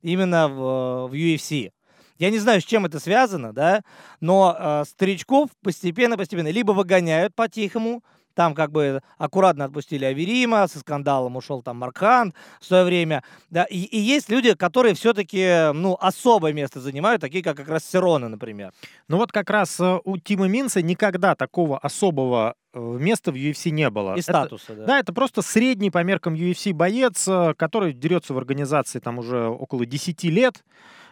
Именно 0.03 0.49
в, 0.49 1.09
в 1.09 1.13
UFC. 1.13 1.73
Я 2.23 2.31
не 2.31 2.39
знаю, 2.39 2.61
с 2.61 2.65
чем 2.65 2.87
это 2.87 3.01
связано, 3.01 3.53
да, 3.53 3.83
но 4.21 4.57
э, 4.57 4.85
старичков 4.87 5.51
постепенно-постепенно 5.61 6.53
либо 6.53 6.71
выгоняют 6.71 7.35
по-тихому, 7.35 8.05
там 8.35 8.55
как 8.55 8.71
бы 8.71 9.03
аккуратно 9.19 9.65
отпустили 9.65 10.05
Аверима, 10.05 10.69
со 10.69 10.79
скандалом 10.79 11.35
ушел 11.35 11.63
там 11.63 11.79
Маркхант 11.79 12.37
в 12.61 12.65
свое 12.65 12.85
время. 12.85 13.25
Да, 13.51 13.65
и, 13.65 13.79
и 13.79 13.99
есть 13.99 14.29
люди, 14.29 14.55
которые 14.55 14.95
все-таки, 14.95 15.73
ну, 15.73 15.99
особое 16.01 16.53
место 16.53 16.81
занимают, 16.81 17.21
такие 17.21 17.43
как 17.43 17.57
как 17.57 17.69
раз 17.69 17.85
Серона, 17.85 18.29
например. 18.29 18.73
Ну 19.09 19.17
вот 19.17 19.33
как 19.33 19.51
раз 19.51 19.81
э, 19.81 19.99
у 20.05 20.17
Тима 20.17 20.47
Минца 20.47 20.81
никогда 20.81 21.35
такого 21.35 21.77
особого 21.77 22.55
э, 22.73 22.79
места 22.79 23.33
в 23.33 23.35
UFC 23.35 23.71
не 23.71 23.91
было. 23.91 24.15
И 24.15 24.23
статуса, 24.23 24.75
это, 24.75 24.77
да. 24.77 24.87
Да, 24.87 24.99
это 25.01 25.13
просто 25.13 25.43
средний 25.43 25.91
по 25.91 26.05
меркам 26.05 26.35
UFC 26.35 26.73
боец, 26.73 27.27
э, 27.27 27.55
который 27.55 27.93
дерется 27.93 28.33
в 28.33 28.39
организации 28.39 29.01
там 29.01 29.19
уже 29.19 29.49
около 29.49 29.85
10 29.87 30.23
лет, 30.23 30.63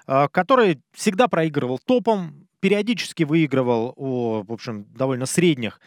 который 0.06 0.80
всегда 0.92 1.28
проигрывал 1.28 1.78
топом, 1.78 2.48
периодически 2.60 3.24
выигрывал 3.24 3.92
у, 3.96 4.42
в 4.42 4.52
общем, 4.52 4.84
довольно 4.92 5.26
средних 5.26 5.80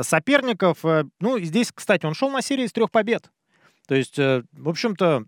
соперников. 0.00 0.84
Э, 0.84 1.04
ну, 1.20 1.38
здесь, 1.38 1.70
кстати, 1.72 2.06
он 2.06 2.14
шел 2.14 2.30
на 2.30 2.42
серии 2.42 2.64
из 2.64 2.72
трех 2.72 2.90
побед. 2.90 3.30
То 3.86 3.94
есть, 3.94 4.18
э, 4.18 4.42
в 4.52 4.68
общем-то, 4.68 5.24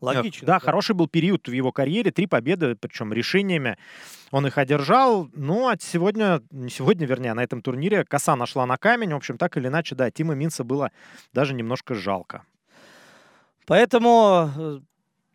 Логично. 0.00 0.46
Да, 0.46 0.54
да, 0.54 0.58
хороший 0.58 0.96
был 0.96 1.06
период 1.06 1.46
в 1.46 1.52
его 1.52 1.70
карьере, 1.70 2.10
три 2.10 2.26
победы, 2.26 2.74
причем 2.74 3.12
решениями. 3.12 3.78
Он 4.32 4.44
их 4.44 4.58
одержал. 4.58 5.28
Ну, 5.32 5.68
а 5.68 5.76
сегодня, 5.78 6.42
не 6.50 6.70
сегодня, 6.70 7.06
вернее, 7.06 7.34
на 7.34 7.44
этом 7.44 7.62
турнире 7.62 8.04
коса 8.04 8.34
нашла 8.34 8.66
на 8.66 8.76
камень. 8.78 9.12
В 9.12 9.16
общем, 9.16 9.38
так 9.38 9.56
или 9.56 9.68
иначе, 9.68 9.94
да, 9.94 10.10
Тима 10.10 10.34
Минца 10.34 10.64
было 10.64 10.90
даже 11.32 11.54
немножко 11.54 11.94
жалко. 11.94 12.42
Поэтому 13.64 14.50
э, 14.56 14.80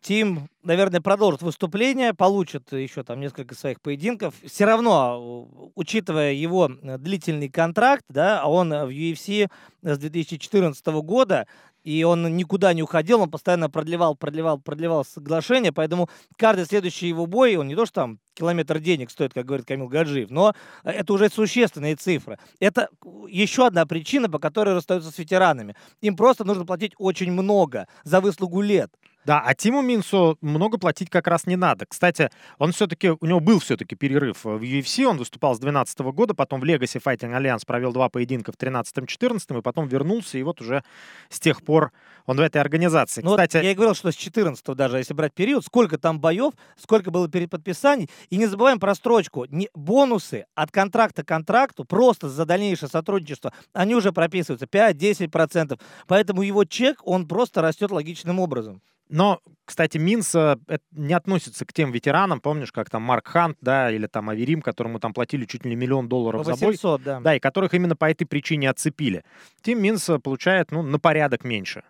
Тим, 0.00 0.48
наверное, 0.62 1.00
продолжит 1.00 1.42
выступление, 1.42 2.14
получит 2.14 2.72
еще 2.72 3.02
там 3.02 3.20
несколько 3.20 3.54
своих 3.54 3.80
поединков. 3.80 4.34
Все 4.46 4.64
равно, 4.64 5.70
учитывая 5.74 6.32
его 6.32 6.70
э, 6.70 6.98
длительный 6.98 7.48
контракт, 7.48 8.04
да, 8.08 8.40
а 8.40 8.48
он 8.48 8.70
в 8.70 8.88
UFC 8.88 9.50
с 9.82 9.98
2014 9.98 10.86
года, 10.86 11.46
и 11.84 12.04
он 12.04 12.36
никуда 12.36 12.74
не 12.74 12.82
уходил, 12.82 13.22
он 13.22 13.30
постоянно 13.30 13.70
продлевал, 13.70 14.14
продлевал, 14.14 14.58
продлевал 14.58 15.04
соглашение, 15.04 15.72
поэтому 15.72 16.08
каждый 16.36 16.66
следующий 16.66 17.08
его 17.08 17.26
бой, 17.26 17.56
он 17.56 17.66
не 17.68 17.74
то, 17.74 17.86
что 17.86 18.02
там 18.02 18.18
километр 18.34 18.78
денег 18.78 19.10
стоит, 19.10 19.32
как 19.32 19.46
говорит 19.46 19.66
Камил 19.66 19.88
Гаджиев, 19.88 20.30
но 20.30 20.54
это 20.84 21.12
уже 21.12 21.28
существенные 21.28 21.96
цифры. 21.96 22.38
Это 22.60 22.88
еще 23.28 23.66
одна 23.66 23.86
причина, 23.86 24.28
по 24.28 24.38
которой 24.38 24.74
расстаются 24.74 25.10
с 25.10 25.18
ветеранами. 25.18 25.74
Им 26.02 26.16
просто 26.16 26.44
нужно 26.44 26.66
платить 26.66 26.92
очень 26.98 27.32
много 27.32 27.88
за 28.04 28.20
выслугу 28.20 28.60
лет. 28.60 28.92
Да, 29.24 29.42
а 29.44 29.54
Тиму 29.54 29.82
Минсу 29.82 30.38
много 30.40 30.78
платить 30.78 31.10
как 31.10 31.26
раз 31.26 31.46
не 31.46 31.56
надо. 31.56 31.84
Кстати, 31.86 32.30
он 32.58 32.72
все-таки, 32.72 33.10
у 33.10 33.26
него 33.26 33.40
был 33.40 33.58
все-таки 33.58 33.94
перерыв 33.94 34.44
в 34.44 34.62
UFC, 34.62 35.04
он 35.04 35.18
выступал 35.18 35.54
с 35.54 35.58
2012 35.58 35.98
года, 36.14 36.34
потом 36.34 36.60
в 36.60 36.64
Legacy 36.64 37.02
Fighting 37.02 37.36
Alliance 37.36 37.66
провел 37.66 37.92
два 37.92 38.08
поединка 38.08 38.52
в 38.52 38.56
13-14, 38.56 39.58
и 39.58 39.62
потом 39.62 39.86
вернулся, 39.86 40.38
и 40.38 40.42
вот 40.42 40.60
уже 40.60 40.82
с 41.28 41.40
тех 41.40 41.62
пор 41.62 41.92
он 42.26 42.36
в 42.36 42.40
этой 42.40 42.60
организации. 42.60 43.20
Ну, 43.22 43.30
Кстати, 43.30 43.56
вот 43.56 43.64
я 43.64 43.72
и 43.72 43.74
говорил, 43.74 43.94
что 43.94 44.10
с 44.10 44.14
14 44.14 44.64
даже, 44.74 44.98
если 44.98 45.14
брать 45.14 45.34
период, 45.34 45.64
сколько 45.64 45.98
там 45.98 46.20
боев, 46.20 46.54
сколько 46.76 47.10
было 47.10 47.28
переподписаний, 47.28 48.08
и 48.30 48.36
не 48.36 48.46
забываем 48.46 48.78
про 48.78 48.94
строчку. 48.94 49.44
Не, 49.50 49.68
бонусы 49.74 50.46
от 50.54 50.70
контракта 50.70 51.22
к 51.22 51.28
контракту 51.28 51.84
просто 51.84 52.28
за 52.28 52.44
дальнейшее 52.46 52.88
сотрудничество, 52.88 53.52
они 53.72 53.94
уже 53.94 54.12
прописываются 54.12 54.66
5-10%. 54.66 55.78
Поэтому 56.06 56.42
его 56.42 56.64
чек, 56.64 57.00
он 57.04 57.26
просто 57.26 57.62
растет 57.62 57.90
логичным 57.90 58.40
образом. 58.40 58.80
Но, 59.08 59.40
кстати, 59.64 59.98
Минс 59.98 60.34
э, 60.34 60.56
не 60.92 61.14
относится 61.14 61.64
к 61.64 61.72
тем 61.72 61.92
ветеранам, 61.92 62.40
помнишь, 62.40 62.72
как 62.72 62.90
там 62.90 63.02
Марк 63.02 63.28
Хант, 63.28 63.56
да, 63.60 63.90
или 63.90 64.06
там 64.06 64.28
Аверим, 64.28 64.62
которому 64.62 65.00
там 65.00 65.12
платили 65.12 65.44
чуть 65.44 65.64
ли 65.64 65.70
не 65.70 65.76
миллион 65.76 66.08
долларов 66.08 66.46
800, 66.46 66.80
за 66.80 66.88
бой. 66.88 67.04
да. 67.04 67.20
Да, 67.20 67.34
и 67.36 67.40
которых 67.40 67.74
именно 67.74 67.96
по 67.96 68.10
этой 68.10 68.24
причине 68.24 68.70
отцепили. 68.70 69.24
Тим 69.62 69.82
Минс 69.82 70.08
получает, 70.22 70.70
ну, 70.70 70.82
на 70.82 70.98
порядок 70.98 71.44
меньше. 71.44 71.82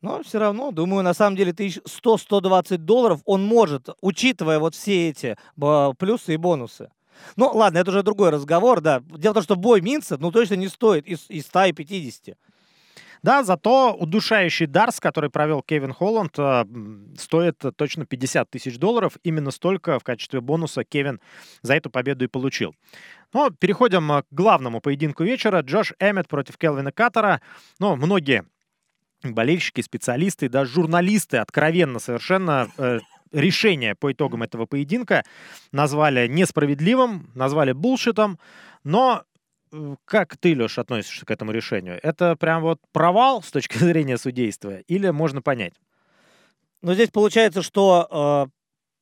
Но 0.00 0.22
все 0.22 0.38
равно, 0.38 0.70
думаю, 0.70 1.02
на 1.02 1.14
самом 1.14 1.36
деле 1.36 1.52
100-120 1.52 2.76
долларов 2.78 3.20
он 3.24 3.44
может, 3.44 3.88
учитывая 4.00 4.58
вот 4.58 4.74
все 4.74 5.08
эти 5.08 5.36
плюсы 5.98 6.34
и 6.34 6.36
бонусы. 6.36 6.90
Ну, 7.36 7.50
ладно, 7.52 7.78
это 7.78 7.90
уже 7.90 8.04
другой 8.04 8.30
разговор, 8.30 8.80
да. 8.80 9.02
Дело 9.08 9.32
в 9.32 9.34
том, 9.34 9.42
что 9.42 9.56
бой 9.56 9.80
Минца, 9.80 10.16
ну, 10.18 10.30
точно 10.30 10.54
не 10.54 10.68
стоит 10.68 11.06
из, 11.06 11.28
из 11.28 11.46
150. 11.46 12.36
Да, 13.22 13.42
зато 13.42 13.92
удушающий 13.94 14.66
Дарс, 14.66 15.00
который 15.00 15.30
провел 15.30 15.62
Кевин 15.62 15.92
Холланд, 15.92 16.38
э, 16.38 16.64
стоит 17.16 17.62
точно 17.76 18.06
50 18.06 18.50
тысяч 18.50 18.78
долларов. 18.78 19.16
Именно 19.22 19.50
столько 19.50 19.98
в 19.98 20.04
качестве 20.04 20.40
бонуса 20.40 20.84
Кевин 20.84 21.20
за 21.62 21.74
эту 21.74 21.90
победу 21.90 22.24
и 22.24 22.28
получил. 22.28 22.74
Но 23.32 23.50
переходим 23.50 24.10
э, 24.12 24.22
к 24.22 24.26
главному 24.30 24.80
поединку 24.80 25.24
вечера. 25.24 25.60
Джош 25.60 25.94
Эммет 25.98 26.28
против 26.28 26.56
Келвина 26.58 26.92
Каттера. 26.92 27.40
Ну, 27.78 27.96
многие 27.96 28.44
болельщики, 29.22 29.80
специалисты, 29.80 30.48
даже 30.48 30.72
журналисты 30.72 31.38
откровенно 31.38 31.98
совершенно 31.98 32.68
э, 32.78 33.00
решение 33.32 33.94
по 33.94 34.12
итогам 34.12 34.42
этого 34.42 34.66
поединка 34.66 35.24
назвали 35.72 36.26
несправедливым, 36.28 37.30
назвали 37.34 37.72
булшитом, 37.72 38.38
но 38.84 39.24
как 40.04 40.36
ты, 40.36 40.54
Леш, 40.54 40.78
относишься 40.78 41.26
к 41.26 41.30
этому 41.30 41.52
решению? 41.52 41.98
Это 42.02 42.36
прям 42.36 42.62
вот 42.62 42.80
провал 42.92 43.42
с 43.42 43.50
точки 43.50 43.78
зрения 43.78 44.18
судейства 44.18 44.78
или 44.80 45.10
можно 45.10 45.42
понять? 45.42 45.74
Ну, 46.82 46.94
здесь 46.94 47.10
получается, 47.10 47.62
что 47.62 48.46
э, 48.48 48.50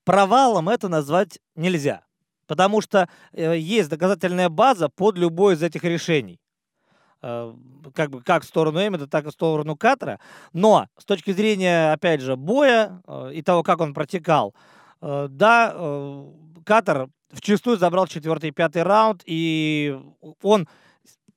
провалом 0.05 0.69
это 0.69 0.89
назвать 0.89 1.39
нельзя. 1.55 2.03
Потому 2.47 2.81
что 2.81 3.09
э, 3.33 3.59
есть 3.59 3.91
доказательная 3.91 4.49
база 4.49 4.89
под 4.89 5.19
любое 5.19 5.57
из 5.57 5.63
этих 5.63 5.85
решений. 5.85 6.41
Э, 7.23 7.53
как 7.95 8.11
бы 8.11 8.23
как 8.23 8.45
в 8.45 8.47
сторону 8.47 8.79
Эммета, 8.81 9.07
так 9.07 9.27
и 9.27 9.29
в 9.29 9.33
сторону 9.33 9.77
Катра. 9.77 10.21
Но 10.53 10.87
с 10.97 11.05
точки 11.05 11.33
зрения, 11.33 11.93
опять 11.93 12.21
же, 12.21 12.37
боя 12.37 13.03
э, 13.07 13.33
и 13.35 13.43
того, 13.43 13.63
как 13.63 13.81
он 13.81 13.95
протекал, 13.95 14.55
э, 15.01 15.27
да, 15.29 15.75
Катар 16.67 17.09
вчастую 17.33 17.79
забрал 17.79 18.09
четвертый 18.09 18.51
и 18.51 18.53
пятый 18.53 18.83
раунд, 18.83 19.23
и 19.25 19.97
он 20.43 20.69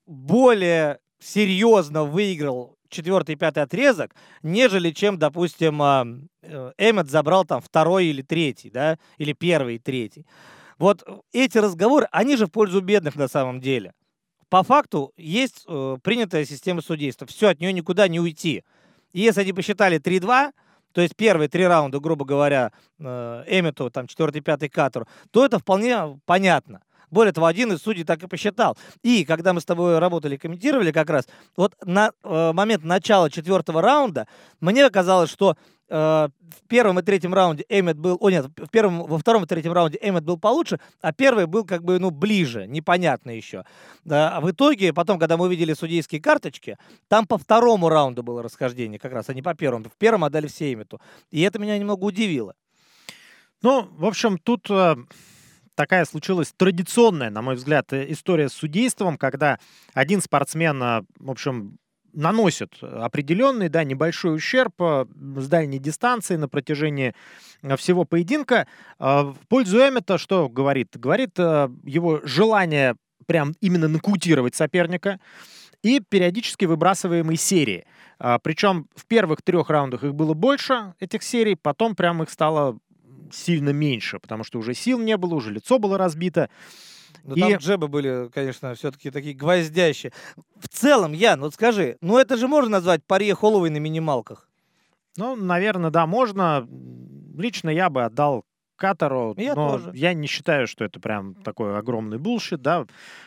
более 0.07 0.99
серьезно 1.19 2.03
выиграл 2.03 2.75
четвертый 2.89 3.35
и 3.35 3.37
пятый 3.37 3.61
отрезок, 3.61 4.15
нежели 4.41 4.89
чем, 4.89 5.19
допустим, 5.19 5.79
а, 5.83 6.07
э, 6.41 6.71
Эммет 6.79 7.11
забрал 7.11 7.45
там 7.45 7.61
второй 7.61 8.07
или 8.07 8.23
третий, 8.23 8.71
да, 8.71 8.97
или 9.19 9.33
первый 9.33 9.75
и 9.75 9.79
третий. 9.79 10.25
Вот 10.79 11.03
эти 11.31 11.59
разговоры, 11.59 12.07
они 12.11 12.35
же 12.35 12.47
в 12.47 12.51
пользу 12.51 12.81
бедных 12.81 13.15
на 13.15 13.27
самом 13.27 13.61
деле. 13.61 13.93
По 14.49 14.63
факту 14.63 15.13
есть 15.15 15.63
э, 15.67 15.97
принятая 16.01 16.43
система 16.45 16.81
судейства. 16.81 17.27
Все, 17.27 17.49
от 17.49 17.59
нее 17.59 17.71
никуда 17.71 18.07
не 18.07 18.19
уйти. 18.19 18.63
И 19.13 19.19
если 19.19 19.41
они 19.41 19.53
посчитали 19.53 19.99
3-2, 19.99 20.51
то 20.93 21.01
есть 21.01 21.15
первые 21.15 21.49
три 21.49 21.65
раунда, 21.65 21.99
грубо 21.99 22.25
говоря, 22.25 22.71
э, 22.99 23.43
Эммету, 23.47 23.89
там, 23.89 24.07
четвертый, 24.07 24.41
пятый 24.41 24.69
Катору, 24.69 25.07
то 25.31 25.45
это 25.45 25.59
вполне 25.59 26.19
понятно. 26.25 26.81
Более 27.11 27.33
того, 27.33 27.47
один 27.47 27.73
из 27.73 27.81
судей 27.81 28.03
так 28.03 28.23
и 28.23 28.27
посчитал. 28.27 28.77
И 29.03 29.25
когда 29.25 29.53
мы 29.53 29.61
с 29.61 29.65
тобой 29.65 29.99
работали, 29.99 30.37
комментировали 30.37 30.91
как 30.91 31.09
раз, 31.09 31.25
вот 31.55 31.75
на 31.83 32.11
э, 32.23 32.51
момент 32.53 32.83
начала 32.83 33.29
четвертого 33.29 33.81
раунда 33.81 34.27
мне 34.59 34.89
казалось, 34.89 35.29
что 35.29 35.55
Э, 35.89 36.29
в 36.39 36.67
первом 36.67 36.99
и 36.99 37.01
третьем 37.01 37.33
раунде 37.33 37.65
Эммет 37.67 37.97
был... 37.97 38.17
О, 38.19 38.29
нет, 38.29 38.45
в 38.45 38.69
первом, 38.69 39.03
во 39.03 39.17
втором 39.17 39.43
и 39.43 39.47
третьем 39.47 39.71
раунде 39.73 39.97
Эммет 40.01 40.23
был 40.23 40.37
получше, 40.37 40.79
а 41.01 41.11
первый 41.11 41.47
был 41.47 41.65
как 41.65 41.83
бы, 41.83 41.99
ну, 41.99 42.11
ближе, 42.11 42.67
непонятно 42.67 43.31
еще. 43.31 43.65
А 44.09 44.39
в 44.39 44.49
итоге, 44.51 44.93
потом, 44.93 45.19
когда 45.19 45.37
мы 45.37 45.45
увидели 45.45 45.73
судейские 45.73 46.21
карточки, 46.21 46.77
там 47.07 47.25
по 47.25 47.37
второму 47.37 47.89
раунду 47.89 48.23
было 48.23 48.43
расхождение 48.43 48.99
как 48.99 49.13
раз, 49.13 49.29
а 49.29 49.33
не 49.33 49.41
по 49.41 49.55
первому. 49.55 49.85
В 49.85 49.97
первом 49.97 50.23
отдали 50.23 50.47
все 50.47 50.71
Эммету. 50.73 51.01
И 51.31 51.41
это 51.41 51.59
меня 51.59 51.77
немного 51.77 52.03
удивило. 52.03 52.53
Ну, 53.61 53.87
в 53.91 54.05
общем, 54.05 54.37
тут 54.37 54.69
э, 54.69 54.95
такая 55.79 56.03
случилась 56.03 56.53
традиционная, 56.57 57.29
на 57.29 57.41
мой 57.41 57.55
взгляд, 57.55 57.93
э, 57.93 58.11
история 58.11 58.49
с 58.49 58.53
судейством, 58.53 59.17
когда 59.17 59.59
один 59.93 60.21
спортсмен, 60.21 60.83
э, 60.83 61.03
в 61.19 61.31
общем, 61.31 61.77
наносит 62.11 62.73
определенный, 62.81 63.69
да, 63.69 63.85
небольшой 63.85 64.35
ущерб 64.35 64.73
э, 64.81 65.05
с 65.37 65.47
дальней 65.47 65.79
дистанции 65.79 66.35
на 66.35 66.49
протяжении 66.49 67.15
всего 67.77 68.03
поединка. 68.03 68.67
В 68.99 69.37
пользу 69.47 69.77
Эммета 69.77 70.17
что 70.17 70.49
говорит? 70.49 70.97
Говорит 70.97 71.37
его 71.37 72.19
желание 72.23 72.95
прям 73.25 73.53
именно 73.61 73.87
нокаутировать 73.87 74.55
соперника 74.55 75.19
и 75.81 76.01
периодически 76.01 76.65
выбрасываемые 76.65 77.37
серии. 77.37 77.85
Причем 78.43 78.87
в 78.95 79.05
первых 79.05 79.41
трех 79.41 79.69
раундах 79.69 80.03
их 80.03 80.15
было 80.15 80.33
больше, 80.33 80.93
этих 80.99 81.21
серий, 81.21 81.55
потом 81.55 81.95
прям 81.95 82.23
их 82.23 82.29
стало 82.29 82.79
сильно 83.31 83.69
меньше, 83.69 84.19
потому 84.19 84.43
что 84.43 84.59
уже 84.59 84.73
сил 84.73 84.99
не 84.99 85.17
было, 85.17 85.35
уже 85.35 85.51
лицо 85.51 85.79
было 85.79 85.97
разбито. 85.97 86.49
Ну, 87.23 87.35
и... 87.35 87.39
там 87.41 87.53
джебы 87.55 87.87
были, 87.87 88.29
конечно, 88.33 88.73
все-таки 88.75 89.11
такие 89.11 89.35
гвоздящие. 89.35 90.11
В 90.59 90.67
целом, 90.67 91.13
Ян, 91.13 91.41
вот 91.41 91.53
скажи, 91.53 91.97
ну 92.01 92.17
это 92.17 92.37
же 92.37 92.47
можно 92.47 92.71
назвать 92.71 93.03
паре 93.05 93.33
Холловой 93.33 93.69
на 93.69 93.77
минималках? 93.77 94.49
Ну, 95.17 95.35
наверное, 95.35 95.91
да, 95.91 96.05
можно. 96.05 96.67
Лично 97.37 97.69
я 97.69 97.89
бы 97.89 98.03
отдал 98.03 98.45
Катару, 98.79 99.35
я 99.37 99.55
но 99.55 99.77
тоже. 99.77 99.91
я 99.93 100.13
не 100.13 100.27
считаю, 100.27 100.65
что 100.67 100.85
это 100.85 100.99
прям 100.99 101.35
такой 101.35 101.77
огромный 101.77 102.17
булшит, 102.17 102.61
да. 102.61 102.85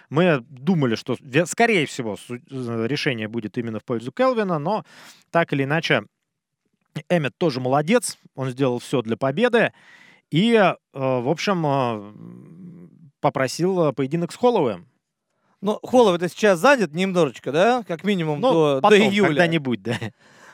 Мы 0.08 0.42
думали, 0.48 0.94
что, 0.94 1.16
скорее 1.44 1.86
всего, 1.86 2.16
решение 2.50 3.28
будет 3.28 3.58
именно 3.58 3.78
в 3.78 3.84
пользу 3.84 4.12
Келвина, 4.12 4.58
но 4.58 4.84
так 5.30 5.52
или 5.52 5.64
иначе, 5.64 6.04
Эммет 7.08 7.36
тоже 7.38 7.60
молодец, 7.60 8.18
он 8.34 8.50
сделал 8.50 8.78
все 8.78 9.02
для 9.02 9.16
победы, 9.16 9.72
и, 10.30 10.54
э, 10.54 10.74
в 10.92 11.28
общем, 11.28 11.66
э, 11.66 12.82
попросил 13.20 13.88
э, 13.88 13.92
поединок 13.92 14.32
с 14.32 14.36
Холлоуэм. 14.36 14.86
Ну, 15.60 15.78
Холлоу 15.82 16.14
это 16.14 16.28
сейчас 16.28 16.58
занят 16.58 16.92
немножечко, 16.92 17.52
да? 17.52 17.84
Как 17.86 18.02
минимум 18.04 18.40
ну, 18.40 18.52
до, 18.52 18.80
потом, 18.82 18.98
до 18.98 19.04
июля. 19.04 19.28
когда-нибудь, 19.28 19.82
да. 19.82 19.96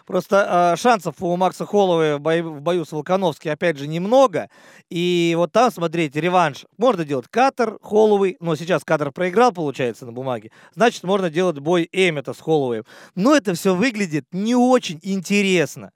Просто 0.08 0.72
э, 0.74 0.80
шансов 0.80 1.16
у 1.20 1.36
Макса 1.36 1.66
Холлоуэ 1.66 2.16
в 2.16 2.20
бою, 2.20 2.54
в 2.54 2.62
бою 2.62 2.84
с 2.86 2.92
Волконовски, 2.92 3.48
опять 3.48 3.76
же, 3.76 3.86
немного. 3.86 4.48
И 4.88 5.34
вот 5.36 5.52
там, 5.52 5.70
смотрите, 5.70 6.18
реванш. 6.20 6.64
Можно 6.78 7.04
делать 7.04 7.26
Катер, 7.28 7.78
Холлоуэй, 7.82 8.36
но 8.40 8.56
сейчас 8.56 8.84
Катер 8.84 9.12
проиграл, 9.12 9.52
получается, 9.52 10.06
на 10.06 10.12
бумаге. 10.12 10.50
Значит, 10.74 11.04
можно 11.04 11.28
делать 11.28 11.58
бой 11.58 11.88
Эммета 11.92 12.32
с 12.32 12.40
Холлоуэем. 12.40 12.84
Но 13.14 13.36
это 13.36 13.52
все 13.52 13.74
выглядит 13.74 14.24
не 14.32 14.54
очень 14.54 14.98
интересно. 15.02 15.92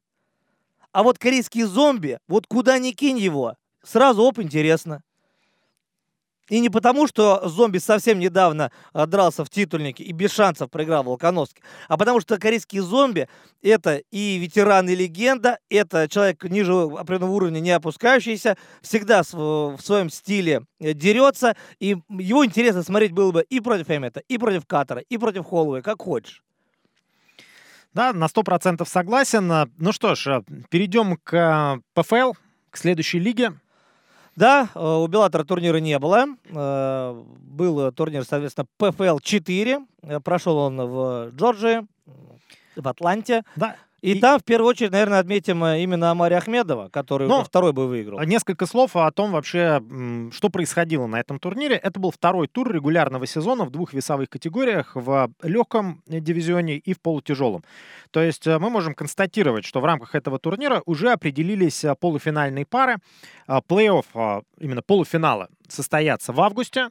А 0.93 1.03
вот 1.03 1.19
корейский 1.19 1.63
зомби, 1.63 2.19
вот 2.29 2.47
куда 2.47 2.79
ни 2.79 2.91
кинь 2.93 3.19
его, 3.19 3.57
сразу 3.83 4.23
оп, 4.23 4.39
интересно. 4.39 5.03
И 6.49 6.61
не 6.61 6.69
потому, 6.69 7.07
что 7.07 7.49
зомби 7.49 7.79
совсем 7.79 8.19
недавно 8.19 8.73
а, 8.93 9.07
дрался 9.07 9.43
в 9.43 9.49
титульнике 9.49 10.05
и 10.05 10.13
без 10.13 10.33
шансов 10.33 10.71
проиграл 10.71 11.03
Волконовский, 11.03 11.63
а 11.89 11.97
потому 11.97 12.21
что 12.21 12.37
корейские 12.37 12.83
зомби— 12.83 13.29
это 13.63 14.03
и 14.11 14.37
ветеран, 14.37 14.87
и 14.89 14.95
легенда, 14.95 15.59
это 15.71 16.09
человек 16.11 16.45
ниже 16.45 16.75
определенного 16.75 17.31
уровня 17.31 17.61
не 17.61 17.71
опускающийся, 17.71 18.59
всегда 18.83 19.23
в, 19.23 19.79
своем 19.81 20.11
стиле 20.11 20.67
э, 20.79 20.93
дерется, 20.93 21.57
и 21.79 21.97
его 22.11 22.45
интересно 22.45 22.83
смотреть 22.83 23.13
было 23.13 23.33
бы 23.33 23.47
и 23.49 23.61
против 23.61 23.89
Эммета, 23.89 24.21
и 24.29 24.37
против 24.37 24.67
Катера, 24.67 25.01
и 25.01 25.17
против 25.17 25.47
Холлоуэй, 25.47 25.81
как 25.81 26.03
хочешь. 26.03 26.43
Да, 27.95 28.13
на 28.13 28.27
100% 28.27 28.87
согласен. 28.87 29.71
Ну 29.79 29.93
что 29.93 30.15
ж, 30.15 30.27
э, 30.27 30.43
перейдем 30.71 31.17
к 31.23 31.81
ПФЛ, 31.95 32.33
к 32.71 32.77
следующей 32.77 33.19
лиге. 33.19 33.53
Да, 34.35 34.71
у 34.75 35.07
Беллатора 35.09 35.45
турнира 35.45 35.77
не 35.77 35.99
было. 35.99 36.25
Был 36.49 37.93
турнир, 37.93 38.25
соответственно, 38.25 38.67
ПФЛ 38.79 39.19
4. 39.19 39.81
Прошел 40.25 40.57
он 40.57 40.79
в 40.79 41.31
Джорджии, 41.37 41.87
в 42.77 42.89
Атланте. 42.89 43.43
Да. 43.57 43.77
И, 44.03 44.15
и 44.15 44.21
там, 44.21 44.41
в 44.41 44.45
первую 44.45 44.69
очередь, 44.69 44.91
наверное, 44.91 45.21
отметим 45.21 45.63
э, 45.63 45.81
именно 45.81 46.11
Амари 46.11 46.35
Ахмедова, 46.35 46.89
который 46.89 47.29
Но 47.29 47.45
второй 47.45 47.73
бы 47.73 47.87
выиграл. 47.87 48.21
Несколько 48.21 48.67
слов 48.67 48.97
о 48.97 49.11
том 49.13 49.31
вообще, 49.31 49.81
что 50.33 50.49
происходило 50.51 51.07
на 51.07 51.21
этом 51.21 51.39
турнире. 51.39 51.77
Это 51.77 52.01
был 52.01 52.11
второй 52.11 52.49
тур 52.49 52.73
регулярного 52.73 53.27
сезона 53.27 53.65
в 53.65 53.71
двух 53.71 53.93
весовых 53.93 54.29
категориях, 54.29 54.97
в 54.97 55.31
легком 55.43 56.03
дивизионе 56.07 56.79
и 56.79 56.95
в 56.95 57.01
полутяжелом. 57.01 57.63
То 58.11 58.21
есть 58.21 58.47
мы 58.47 58.71
можем 58.71 58.95
констатировать, 58.95 59.65
что 59.65 59.81
в 59.81 59.85
рамках 59.85 60.17
этого 60.17 60.41
турнира 60.41 60.83
уже 60.85 61.13
определились 61.13 61.85
полуфинальные 62.01 62.67
пары. 62.67 62.97
Плей-офф, 63.47 64.43
именно 64.59 64.83
полуфинала, 64.83 65.49
состоятся 65.69 66.33
в 66.33 66.41
августе. 66.41 66.89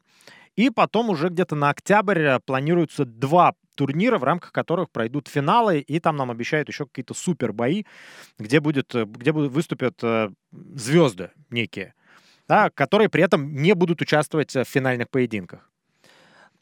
И 0.56 0.70
потом 0.70 1.10
уже 1.10 1.30
где-то 1.30 1.56
на 1.56 1.70
октябрь 1.70 2.40
планируются 2.46 3.06
два 3.06 3.54
турнира, 3.76 4.18
в 4.18 4.24
рамках 4.24 4.52
которых 4.52 4.90
пройдут 4.90 5.28
финалы, 5.28 5.80
и 5.80 6.00
там 6.00 6.18
нам 6.18 6.32
обещают 6.32 6.70
еще 6.70 6.86
какие-то 6.86 7.14
супер 7.14 7.54
бои, 7.54 7.84
где, 8.40 8.60
будет, 8.60 8.94
э, 8.96 9.06
где 9.06 9.32
выступят 9.32 10.04
э, 10.04 10.30
звезды 10.52 11.32
некие, 11.50 11.94
да, 12.48 12.70
которые 12.70 13.10
при 13.10 13.24
этом 13.24 13.54
не 13.54 13.74
будут 13.74 14.02
участвовать 14.02 14.56
в 14.56 14.66
финальных 14.66 15.10
поединках. 15.10 15.70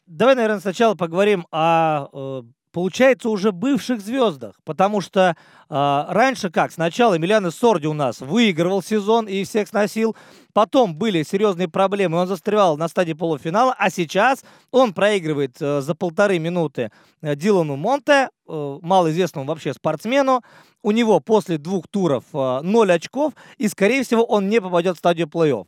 Давай, 0.06 0.34
наверное, 0.34 0.60
сначала 0.60 0.94
поговорим 0.96 1.46
о 1.52 2.08
э, 2.12 2.42
получается, 2.72 3.28
уже 3.28 3.52
бывших 3.52 4.00
звездах. 4.00 4.54
Потому 4.64 5.00
что 5.00 5.36
э, 5.68 6.04
раньше 6.08 6.50
как? 6.50 6.72
Сначала 6.72 7.16
Эмилиано 7.16 7.50
Сорди 7.50 7.86
у 7.86 7.92
нас 7.92 8.20
выигрывал 8.20 8.82
сезон 8.82 9.26
и 9.26 9.44
всех 9.44 9.68
сносил. 9.68 10.16
Потом 10.52 10.94
были 10.94 11.22
серьезные 11.22 11.68
проблемы, 11.68 12.18
он 12.18 12.26
застревал 12.26 12.76
на 12.76 12.88
стадии 12.88 13.12
полуфинала. 13.12 13.74
А 13.78 13.90
сейчас 13.90 14.44
он 14.70 14.92
проигрывает 14.92 15.56
э, 15.60 15.80
за 15.80 15.94
полторы 15.94 16.38
минуты 16.38 16.90
э, 17.22 17.36
Дилану 17.36 17.76
Монте, 17.76 18.30
э, 18.48 18.78
малоизвестному 18.82 19.46
вообще 19.46 19.72
спортсмену. 19.74 20.42
У 20.82 20.92
него 20.92 21.20
после 21.20 21.58
двух 21.58 21.88
туров 21.88 22.24
э, 22.32 22.60
0 22.62 22.92
очков, 22.92 23.34
и, 23.58 23.68
скорее 23.68 24.02
всего, 24.02 24.24
он 24.24 24.48
не 24.48 24.60
попадет 24.60 24.96
в 24.96 24.98
стадию 24.98 25.26
плей-офф. 25.26 25.66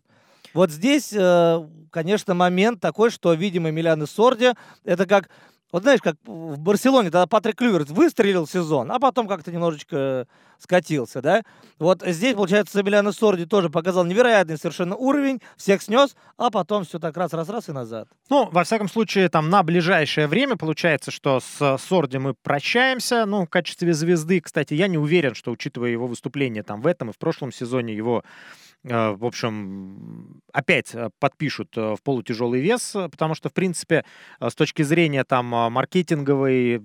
Вот 0.54 0.70
здесь, 0.70 1.12
э, 1.12 1.68
конечно, 1.90 2.34
момент 2.34 2.80
такой, 2.80 3.10
что, 3.10 3.32
видимо, 3.32 3.70
Эмилиано 3.70 4.06
Сорди, 4.06 4.52
это 4.84 5.06
как 5.06 5.30
вот 5.72 5.82
знаешь, 5.82 6.00
как 6.00 6.16
в 6.24 6.58
Барселоне 6.58 7.10
тогда 7.10 7.26
Патрик 7.26 7.56
Клюверт 7.56 7.90
выстрелил 7.90 8.46
сезон, 8.46 8.92
а 8.92 8.98
потом 8.98 9.26
как-то 9.26 9.50
немножечко 9.50 10.26
скатился, 10.58 11.20
да? 11.20 11.42
Вот 11.78 12.02
здесь, 12.06 12.34
получается, 12.34 12.74
Сабеляна 12.74 13.10
Сорди 13.10 13.46
тоже 13.46 13.68
показал 13.68 14.04
невероятный 14.04 14.56
совершенно 14.56 14.94
уровень, 14.94 15.40
всех 15.56 15.82
снес, 15.82 16.14
а 16.36 16.50
потом 16.50 16.84
все 16.84 16.98
так 16.98 17.16
раз-раз-раз 17.16 17.68
и 17.68 17.72
назад. 17.72 18.06
Ну, 18.30 18.48
во 18.52 18.62
всяком 18.62 18.88
случае, 18.88 19.28
там 19.28 19.50
на 19.50 19.62
ближайшее 19.62 20.28
время 20.28 20.56
получается, 20.56 21.10
что 21.10 21.40
с 21.40 21.78
Сорди 21.78 22.18
мы 22.18 22.34
прощаемся, 22.34 23.26
ну, 23.26 23.46
в 23.46 23.48
качестве 23.48 23.92
звезды, 23.92 24.40
кстати, 24.40 24.74
я 24.74 24.86
не 24.86 24.98
уверен, 24.98 25.34
что, 25.34 25.50
учитывая 25.50 25.90
его 25.90 26.06
выступление 26.06 26.62
там 26.62 26.80
в 26.80 26.86
этом 26.86 27.10
и 27.10 27.12
в 27.12 27.18
прошлом 27.18 27.50
сезоне, 27.50 27.94
его 27.94 28.22
в 28.84 29.24
общем, 29.24 30.42
опять 30.52 30.94
э, 30.94 31.10
подпишут 31.20 31.76
э, 31.76 31.94
в 31.94 32.02
полутяжелый 32.02 32.60
вес, 32.60 32.92
потому 32.92 33.34
что, 33.34 33.48
в 33.48 33.52
принципе, 33.52 34.04
с 34.40 34.54
точки 34.54 34.82
зрения 34.82 35.22
там 35.22 35.46
маркетинговой, 35.46 36.82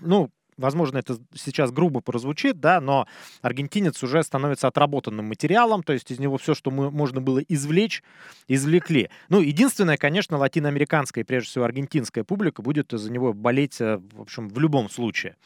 ну, 0.00 0.30
возможно, 0.56 0.98
это 0.98 1.18
сейчас 1.34 1.70
грубо 1.70 2.00
прозвучит, 2.00 2.58
да, 2.58 2.80
но 2.80 3.06
аргентинец 3.40 4.02
уже 4.02 4.22
становится 4.24 4.66
отработанным 4.66 5.26
материалом, 5.26 5.84
то 5.84 5.92
есть 5.92 6.10
из 6.10 6.18
него 6.18 6.38
все, 6.38 6.54
что 6.54 6.72
мы, 6.72 6.90
можно 6.90 7.20
было 7.20 7.38
извлечь, 7.38 8.02
извлекли. 8.48 9.08
Ну, 9.28 9.40
единственное, 9.40 9.96
конечно, 9.96 10.38
латиноамериканская, 10.38 11.24
прежде 11.24 11.50
всего 11.50 11.64
аргентинская 11.64 12.24
публика 12.24 12.62
будет 12.62 12.88
за 12.90 13.12
него 13.12 13.32
болеть, 13.32 13.78
в 13.78 14.20
общем, 14.20 14.48
в 14.48 14.58
любом 14.58 14.90
случае. 14.90 15.36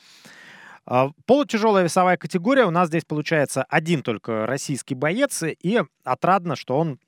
А, 0.87 1.11
полутяжелая 1.27 1.85
весовая 1.85 2.17
категория. 2.17 2.65
У 2.65 2.71
нас 2.71 2.89
здесь 2.89 3.05
получается 3.05 3.65
один 3.69 4.03
только 4.03 4.47
российский 4.47 4.95
боец. 4.95 5.43
И 5.43 5.81
отрадно, 6.05 6.57
что 6.57 6.79
он 6.79 6.99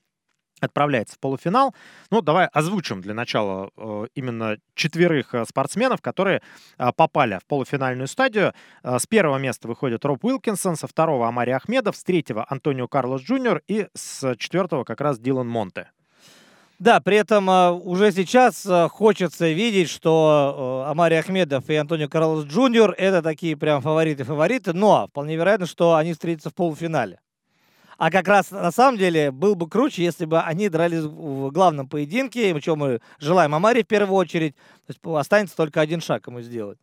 отправляется 0.59 1.15
в 1.15 1.19
полуфинал. 1.19 1.73
Ну, 2.11 2.21
давай 2.21 2.47
озвучим 2.47 3.01
для 3.01 3.13
начала 3.13 3.69
э, 3.77 4.07
именно 4.13 4.57
четверых 4.75 5.33
э, 5.33 5.45
спортсменов, 5.45 6.01
которые 6.01 6.41
э, 6.77 6.91
попали 6.95 7.39
в 7.41 7.45
полуфинальную 7.45 8.07
стадию. 8.07 8.53
С 8.83 9.07
первого 9.07 9.37
места 9.37 9.69
выходит 9.69 10.03
Роб 10.03 10.25
Уилкинсон, 10.25 10.75
со 10.75 10.87
второго 10.87 11.29
Омари 11.29 11.51
Ахмедов, 11.51 11.95
с 11.95 12.03
третьего 12.03 12.45
Антонио 12.49 12.89
Карлос 12.89 13.21
Джуниор 13.21 13.61
и 13.67 13.87
с 13.93 14.35
четвертого 14.35 14.83
как 14.83 14.99
раз 14.99 15.17
Делан 15.17 15.47
Монте. 15.47 15.91
Да, 16.79 17.01
при 17.01 17.17
этом 17.17 17.49
э, 17.49 17.71
уже 17.71 18.13
сейчас 18.13 18.65
э, 18.65 18.87
хочется 18.87 19.49
видеть, 19.49 19.89
что 19.89 20.85
э, 20.87 20.91
Омари 20.91 21.15
Ахмедов 21.15 21.69
и 21.69 21.75
Антонио 21.75 22.07
Карлос 22.07 22.45
Джуниор 22.45 22.95
это 22.97 23.21
такие 23.21 23.57
прям 23.57 23.81
фавориты-фавориты, 23.81 24.71
но 24.71 25.07
вполне 25.07 25.35
вероятно, 25.35 25.65
что 25.65 25.95
они 25.95 26.13
встретятся 26.13 26.51
в 26.51 26.55
полуфинале. 26.55 27.19
А 27.97 28.09
как 28.09 28.29
раз 28.29 28.51
на 28.51 28.71
самом 28.71 28.97
деле 28.97 29.29
был 29.29 29.55
бы 29.55 29.67
круче, 29.67 30.05
если 30.05 30.23
бы 30.23 30.39
они 30.39 30.69
дрались 30.69 31.01
в 31.01 31.51
главном 31.51 31.89
поединке, 31.89 32.57
чем 32.61 32.79
мы 32.79 33.01
желаем 33.19 33.53
Омари 33.53 33.83
в 33.83 33.87
первую 33.87 34.15
очередь. 34.15 34.55
То 34.87 34.93
есть 34.93 34.99
останется 35.03 35.57
только 35.57 35.81
один 35.81 35.99
шаг 35.99 36.27
ему 36.27 36.39
сделать. 36.39 36.79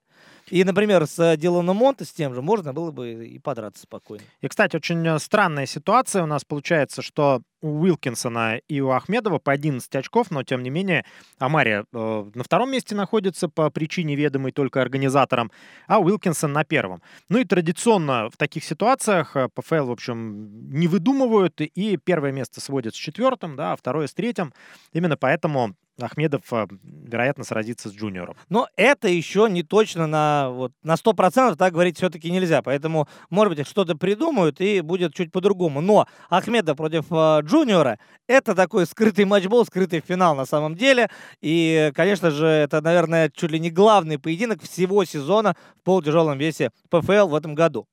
И, 0.51 0.63
например, 0.65 1.07
с 1.07 1.37
Диланом 1.37 1.77
Монте, 1.77 2.05
с 2.05 2.13
тем 2.13 2.35
же, 2.35 2.43
можно 2.43 2.73
было 2.73 2.91
бы 2.93 3.27
и 3.27 3.39
подраться 3.39 3.83
спокойно. 3.83 4.23
И, 4.41 4.49
кстати, 4.49 4.77
очень 4.77 5.07
э, 5.07 5.19
странная 5.19 5.67
ситуация 5.67 6.23
у 6.23 6.27
нас 6.27 6.45
получается, 6.45 7.03
что 7.03 7.43
у 7.63 7.81
Уилкинсона 7.81 8.59
и 8.69 8.81
у 8.81 8.91
Ахмедова 8.91 9.39
по 9.39 9.53
11 9.53 9.95
очков, 9.97 10.31
но, 10.31 10.45
тем 10.45 10.63
не 10.63 10.71
менее, 10.71 11.05
Амария 11.39 11.85
э, 11.93 12.31
на 12.35 12.45
втором 12.45 12.71
месте 12.71 12.95
находится 12.95 13.49
по 13.49 13.71
причине 13.71 14.15
ведомой 14.15 14.53
только 14.53 14.81
организаторам, 14.81 15.51
а 15.89 15.99
Уилкинсон 15.99 16.53
на 16.53 16.65
первом. 16.65 17.03
Ну 17.29 17.39
и 17.39 17.45
традиционно 17.45 18.31
в 18.31 18.37
таких 18.37 18.63
ситуациях 18.63 19.37
э, 19.37 19.49
ПФЛ, 19.53 19.87
в 19.87 19.91
общем, 19.91 20.71
не 20.71 20.87
выдумывают, 20.87 21.61
и 21.61 21.97
первое 21.97 22.31
место 22.31 22.61
сводят 22.61 22.95
с 22.95 22.99
четвертым, 22.99 23.57
да, 23.57 23.73
а 23.73 23.77
второе 23.77 24.07
с 24.07 24.15
третьим. 24.15 24.53
Именно 24.93 25.17
поэтому 25.17 25.75
Ахмедов, 26.01 26.43
а, 26.53 26.67
вероятно, 26.83 27.45
сразится 27.45 27.89
с 27.89 27.93
Джуниором. 27.93 28.37
Но 28.49 28.69
это 28.77 29.09
еще 29.09 29.49
не 29.51 29.63
точно 29.63 30.07
на, 30.07 30.51
вот, 30.51 30.73
на 30.83 30.97
100% 30.97 31.57
так 31.57 31.73
говорить 31.73 31.97
все-таки 31.97 32.31
нельзя. 32.31 32.63
Поэтому, 32.63 33.09
может 33.31 33.57
быть, 33.57 33.67
что-то 33.67 33.97
придумают 33.97 34.61
и 34.61 34.81
будет 34.81 35.15
чуть 35.15 35.33
по-другому. 35.33 35.81
Но 35.81 36.07
Ахмедов 36.29 36.77
против 36.77 37.07
э, 37.11 37.41
Джуниора— 37.43 37.99
это 38.27 38.55
такой 38.55 38.87
скрытый 38.87 39.25
матчбол, 39.25 39.65
скрытый 39.65 40.01
финал 40.01 40.35
на 40.35 40.45
самом 40.45 40.75
деле. 40.75 41.09
И, 41.41 41.91
конечно 41.95 42.31
же, 42.31 42.47
это, 42.47 42.81
наверное, 42.83 43.31
чуть 43.35 43.51
ли 43.51 43.59
не 43.59 43.71
главный 43.71 44.19
поединок 44.19 44.63
всего 44.63 45.05
сезона 45.05 45.57
в 45.81 45.83
полутяжелом 45.83 46.39
весе 46.39 46.73
ПФЛ 46.91 47.29
в 47.29 47.35
этом 47.35 47.55
году. 47.55 47.87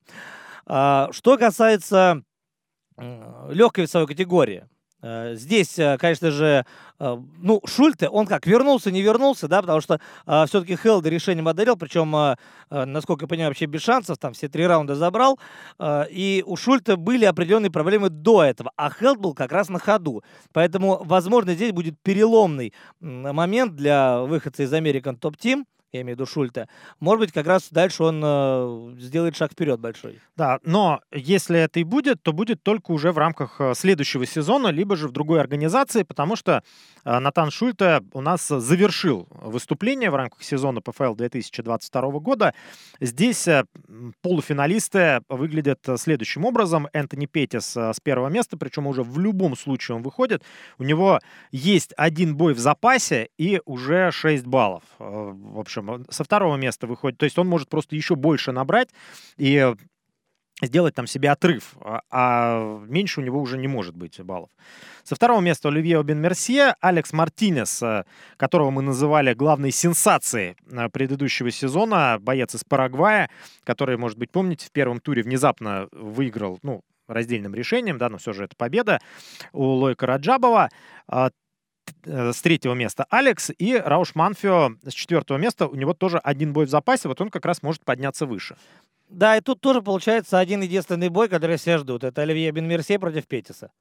А, 0.65 1.09
что 1.11 1.37
касается 1.37 2.23
легкой 3.49 3.85
весовой 3.85 4.07
категории. 4.07 4.67
Э, 5.03 5.35
здесь, 5.35 5.77
э, 5.77 5.97
конечно 5.97 6.31
же, 6.31 6.65
э, 6.99 7.17
ну, 7.41 7.61
Шульте, 7.65 8.07
он 8.07 8.25
как, 8.25 8.47
вернулся, 8.47 8.89
не 8.89 9.01
вернулся, 9.01 9.49
да, 9.49 9.61
потому 9.61 9.81
что 9.81 9.99
э, 10.25 10.45
все-таки 10.47 10.77
Хелда 10.77 11.09
решением 11.09 11.49
одолел, 11.49 11.75
причем, 11.75 12.15
э, 12.15 12.35
насколько 12.69 13.25
я 13.25 13.27
понимаю, 13.27 13.49
вообще 13.49 13.65
без 13.65 13.81
шансов, 13.81 14.17
там 14.17 14.31
все 14.31 14.47
три 14.47 14.65
раунда 14.65 14.95
забрал, 14.95 15.37
э, 15.77 16.05
и 16.09 16.41
у 16.47 16.55
Шульта 16.55 16.95
были 16.95 17.25
определенные 17.25 17.69
проблемы 17.69 18.09
до 18.09 18.43
этого, 18.43 18.71
а 18.77 18.89
Хелд 18.89 19.19
был 19.19 19.33
как 19.33 19.51
раз 19.51 19.67
на 19.67 19.77
ходу, 19.77 20.23
поэтому, 20.53 21.01
возможно, 21.03 21.53
здесь 21.53 21.73
будет 21.73 21.95
переломный 22.01 22.73
момент 23.01 23.75
для 23.75 24.21
выходца 24.21 24.63
из 24.63 24.73
American 24.73 25.19
Top 25.19 25.35
Team, 25.37 25.65
я 25.93 26.01
имею 26.01 26.17
в 26.17 26.19
виду 26.19 26.25
Шульта, 26.25 26.67
может 26.99 27.19
быть, 27.19 27.31
как 27.31 27.45
раз 27.45 27.69
дальше 27.69 28.03
он 28.03 28.21
э, 28.23 28.95
сделает 28.99 29.35
шаг 29.35 29.51
вперед 29.51 29.79
большой. 29.79 30.19
Да, 30.35 30.59
но 30.63 31.01
если 31.11 31.59
это 31.59 31.79
и 31.79 31.83
будет, 31.83 32.21
то 32.23 32.33
будет 32.33 32.63
только 32.63 32.91
уже 32.91 33.11
в 33.11 33.17
рамках 33.19 33.61
э, 33.61 33.73
следующего 33.75 34.25
сезона, 34.25 34.69
либо 34.69 34.95
же 34.95 35.07
в 35.07 35.11
другой 35.11 35.39
организации, 35.39 36.01
потому 36.01 36.35
что 36.35 36.63
э, 37.05 37.19
Натан 37.19 37.51
Шульте 37.51 38.01
у 38.13 38.21
нас 38.21 38.47
завершил 38.47 39.27
выступление 39.29 40.09
в 40.09 40.15
рамках 40.15 40.41
сезона 40.41 40.81
ПФЛ 40.81 41.13
2022 41.13 42.01
года. 42.19 42.55
Здесь 42.99 43.47
э, 43.47 43.65
полуфиналисты 44.21 45.21
выглядят 45.29 45.87
следующим 45.97 46.45
образом. 46.45 46.87
Энтони 46.93 47.27
Петис 47.27 47.77
с 47.77 47.99
первого 48.01 48.29
места, 48.29 48.57
причем 48.57 48.87
уже 48.87 49.03
в 49.03 49.19
любом 49.19 49.55
случае 49.55 49.97
он 49.97 50.01
выходит. 50.01 50.43
У 50.79 50.83
него 50.83 51.19
есть 51.51 51.93
один 51.97 52.35
бой 52.35 52.55
в 52.55 52.59
запасе 52.59 53.29
и 53.37 53.61
уже 53.65 54.11
6 54.11 54.47
баллов. 54.47 54.83
В 54.97 55.59
общем, 55.59 55.82
там 55.85 56.05
со 56.09 56.23
второго 56.23 56.55
места 56.55 56.87
выходит. 56.87 57.17
То 57.17 57.25
есть 57.25 57.37
он 57.37 57.47
может 57.47 57.69
просто 57.69 57.95
еще 57.95 58.15
больше 58.15 58.51
набрать 58.51 58.89
и 59.37 59.73
сделать 60.61 60.95
там 60.95 61.07
себе 61.07 61.31
отрыв, 61.31 61.75
а, 61.81 62.01
а 62.09 62.79
меньше 62.87 63.21
у 63.21 63.23
него 63.23 63.41
уже 63.41 63.57
не 63.57 63.67
может 63.67 63.95
быть 63.95 64.19
баллов. 64.21 64.49
Со 65.03 65.15
второго 65.15 65.41
места 65.41 65.69
Оливье 65.69 66.01
Бен 66.03 66.21
Мерсье, 66.21 66.75
Алекс 66.79 67.11
Мартинес, 67.11 67.81
э, 67.81 68.05
которого 68.37 68.69
мы 68.69 68.81
называли 68.81 69.33
главной 69.33 69.71
сенсацией 69.71 70.55
э, 70.71 70.89
предыдущего 70.89 71.51
сезона, 71.51 72.17
боец 72.19 72.55
из 72.55 72.63
Парагвая, 72.63 73.29
который, 73.63 73.97
может 73.97 74.17
быть, 74.17 74.31
помните, 74.31 74.67
в 74.67 74.71
первом 74.71 74.99
туре 74.99 75.23
внезапно 75.23 75.87
выиграл, 75.91 76.59
ну, 76.61 76.81
раздельным 77.07 77.53
решением, 77.53 77.97
да, 77.97 78.09
но 78.09 78.17
все 78.17 78.31
же 78.31 78.45
это 78.45 78.55
победа 78.55 78.99
у 79.51 79.63
Лойка 79.63 80.05
Раджабова. 80.05 80.69
Э, 82.05 82.33
с 82.33 82.41
третьего 82.41 82.73
места 82.73 83.05
Алекс 83.09 83.51
и 83.57 83.75
Рауш 83.75 84.15
Манфио 84.15 84.71
с 84.83 84.93
четвертого 84.93 85.37
места. 85.37 85.67
У 85.67 85.75
него 85.75 85.93
тоже 85.93 86.17
один 86.17 86.51
бой 86.53 86.65
в 86.65 86.69
запасе, 86.69 87.07
вот 87.07 87.21
он 87.21 87.29
как 87.29 87.45
раз 87.45 87.63
может 87.63 87.83
подняться 87.85 88.25
выше. 88.25 88.57
Да, 89.09 89.37
и 89.37 89.41
тут 89.41 89.61
тоже 89.61 89.81
получается 89.81 90.39
один 90.39 90.61
единственный 90.61 91.09
бой, 91.09 91.29
который 91.29 91.57
все 91.57 91.77
ждут. 91.77 92.03
Это 92.03 92.23
Оливье 92.23 92.51
Бенмерсье 92.51 92.99
против 92.99 93.27
Петиса. 93.27 93.71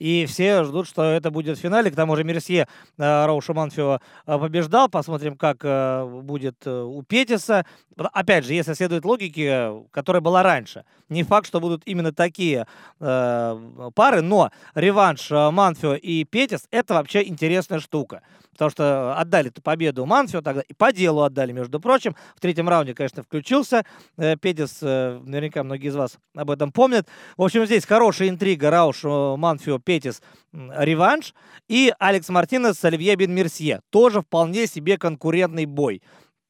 И 0.00 0.24
все 0.26 0.64
ждут, 0.64 0.88
что 0.88 1.04
это 1.04 1.30
будет 1.30 1.58
в 1.58 1.60
финале. 1.60 1.90
К 1.90 1.94
тому 1.94 2.16
же 2.16 2.24
Мерсье 2.24 2.66
э, 2.96 3.26
Роуша 3.26 3.52
Манфио 3.52 4.00
э, 4.26 4.38
побеждал. 4.38 4.88
Посмотрим, 4.88 5.36
как 5.36 5.58
э, 5.62 6.04
будет 6.22 6.66
у 6.66 7.02
Петиса. 7.02 7.66
Опять 7.96 8.46
же, 8.46 8.54
если 8.54 8.72
следует 8.72 9.04
логике, 9.04 9.84
которая 9.90 10.22
была 10.22 10.42
раньше. 10.42 10.84
Не 11.10 11.22
факт, 11.22 11.46
что 11.46 11.60
будут 11.60 11.82
именно 11.84 12.12
такие 12.12 12.66
пары, 12.98 14.22
но 14.22 14.50
реванш 14.74 15.30
Манфио 15.30 15.96
и 15.96 16.24
Петис– 16.24 16.66
это 16.70 16.94
вообще 16.94 17.26
интересная 17.26 17.78
штука. 17.78 18.22
Потому 18.52 18.70
что 18.70 19.18
отдали 19.18 19.48
эту 19.48 19.60
победу 19.60 20.06
Манфио 20.06 20.40
тогда, 20.40 20.62
и 20.62 20.72
по 20.72 20.92
делу 20.92 21.22
отдали, 21.22 21.52
между 21.52 21.78
прочим. 21.78 22.14
В 22.36 22.40
третьем 22.40 22.68
раунде, 22.68 22.94
конечно, 22.94 23.22
включился 23.22 23.84
Петис. 24.16 24.80
Наверняка 24.80 25.62
многие 25.62 25.88
из 25.88 25.96
вас 25.96 26.16
об 26.34 26.50
этом 26.50 26.72
помнят. 26.72 27.06
В 27.36 27.42
общем, 27.42 27.66
здесь 27.66 27.84
хорошая 27.84 28.30
интрига. 28.30 28.70
Рауш, 28.70 29.04
Манфио, 29.04 29.78
Петис 29.90 30.22
реванш. 30.52 31.34
И 31.66 31.92
Алекс 31.98 32.28
Мартинес 32.28 32.78
с 32.78 32.84
Оливье 32.84 33.16
Бен 33.16 33.34
Мерсье. 33.34 33.80
Тоже 33.90 34.22
вполне 34.22 34.68
себе 34.68 34.96
конкурентный 34.96 35.64
бой. 35.66 36.00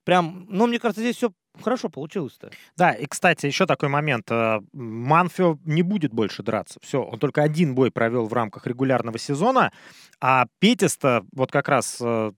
Прям, 0.04 0.44
ну, 0.50 0.66
мне 0.66 0.78
кажется, 0.78 1.00
здесь 1.00 1.16
все 1.16 1.32
хорошо 1.58 1.88
получилось-то. 1.88 2.50
Да, 2.76 2.92
и, 2.92 3.06
кстати, 3.06 3.46
еще 3.46 3.64
такой 3.64 3.88
момент. 3.88 4.30
Э, 4.30 4.60
Манфио 4.74 5.58
не 5.64 5.80
будет 5.80 6.12
больше 6.12 6.42
драться. 6.42 6.78
Все, 6.82 7.02
он 7.02 7.18
только 7.18 7.42
один 7.42 7.74
бой 7.74 7.90
провел 7.90 8.26
в 8.26 8.32
рамках 8.34 8.66
регулярного 8.66 9.18
сезона, 9.18 9.72
а 10.20 10.44
Петиста 10.58 11.24
вот 11.32 11.50
как 11.50 11.70
раз 11.70 11.96
э, 11.98 12.32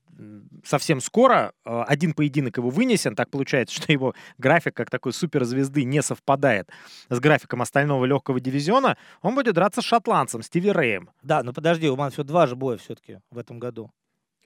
совсем 0.64 1.00
скоро 1.00 1.52
э, 1.64 1.82
один 1.86 2.12
поединок 2.14 2.56
его 2.58 2.70
вынесен. 2.70 3.14
Так 3.14 3.30
получается, 3.30 3.74
что 3.82 3.92
его 3.92 4.14
график 4.38 4.74
как 4.74 4.90
такой 4.90 5.12
суперзвезды 5.12 5.84
не 5.84 6.02
совпадает 6.02 6.70
с 7.08 7.20
графиком 7.20 7.62
остального 7.62 8.04
легкого 8.04 8.40
дивизиона. 8.40 8.96
Он 9.20 9.34
будет 9.34 9.54
драться 9.54 9.82
с 9.82 9.84
шотландцем, 9.84 10.42
Стиви 10.42 10.70
Рэем. 10.70 11.10
Да, 11.22 11.42
но 11.42 11.52
подожди, 11.52 11.88
у 11.88 11.96
Манфио 11.96 12.24
два 12.24 12.46
же 12.46 12.56
боя 12.56 12.76
все-таки 12.78 13.20
в 13.30 13.38
этом 13.38 13.58
году. 13.58 13.90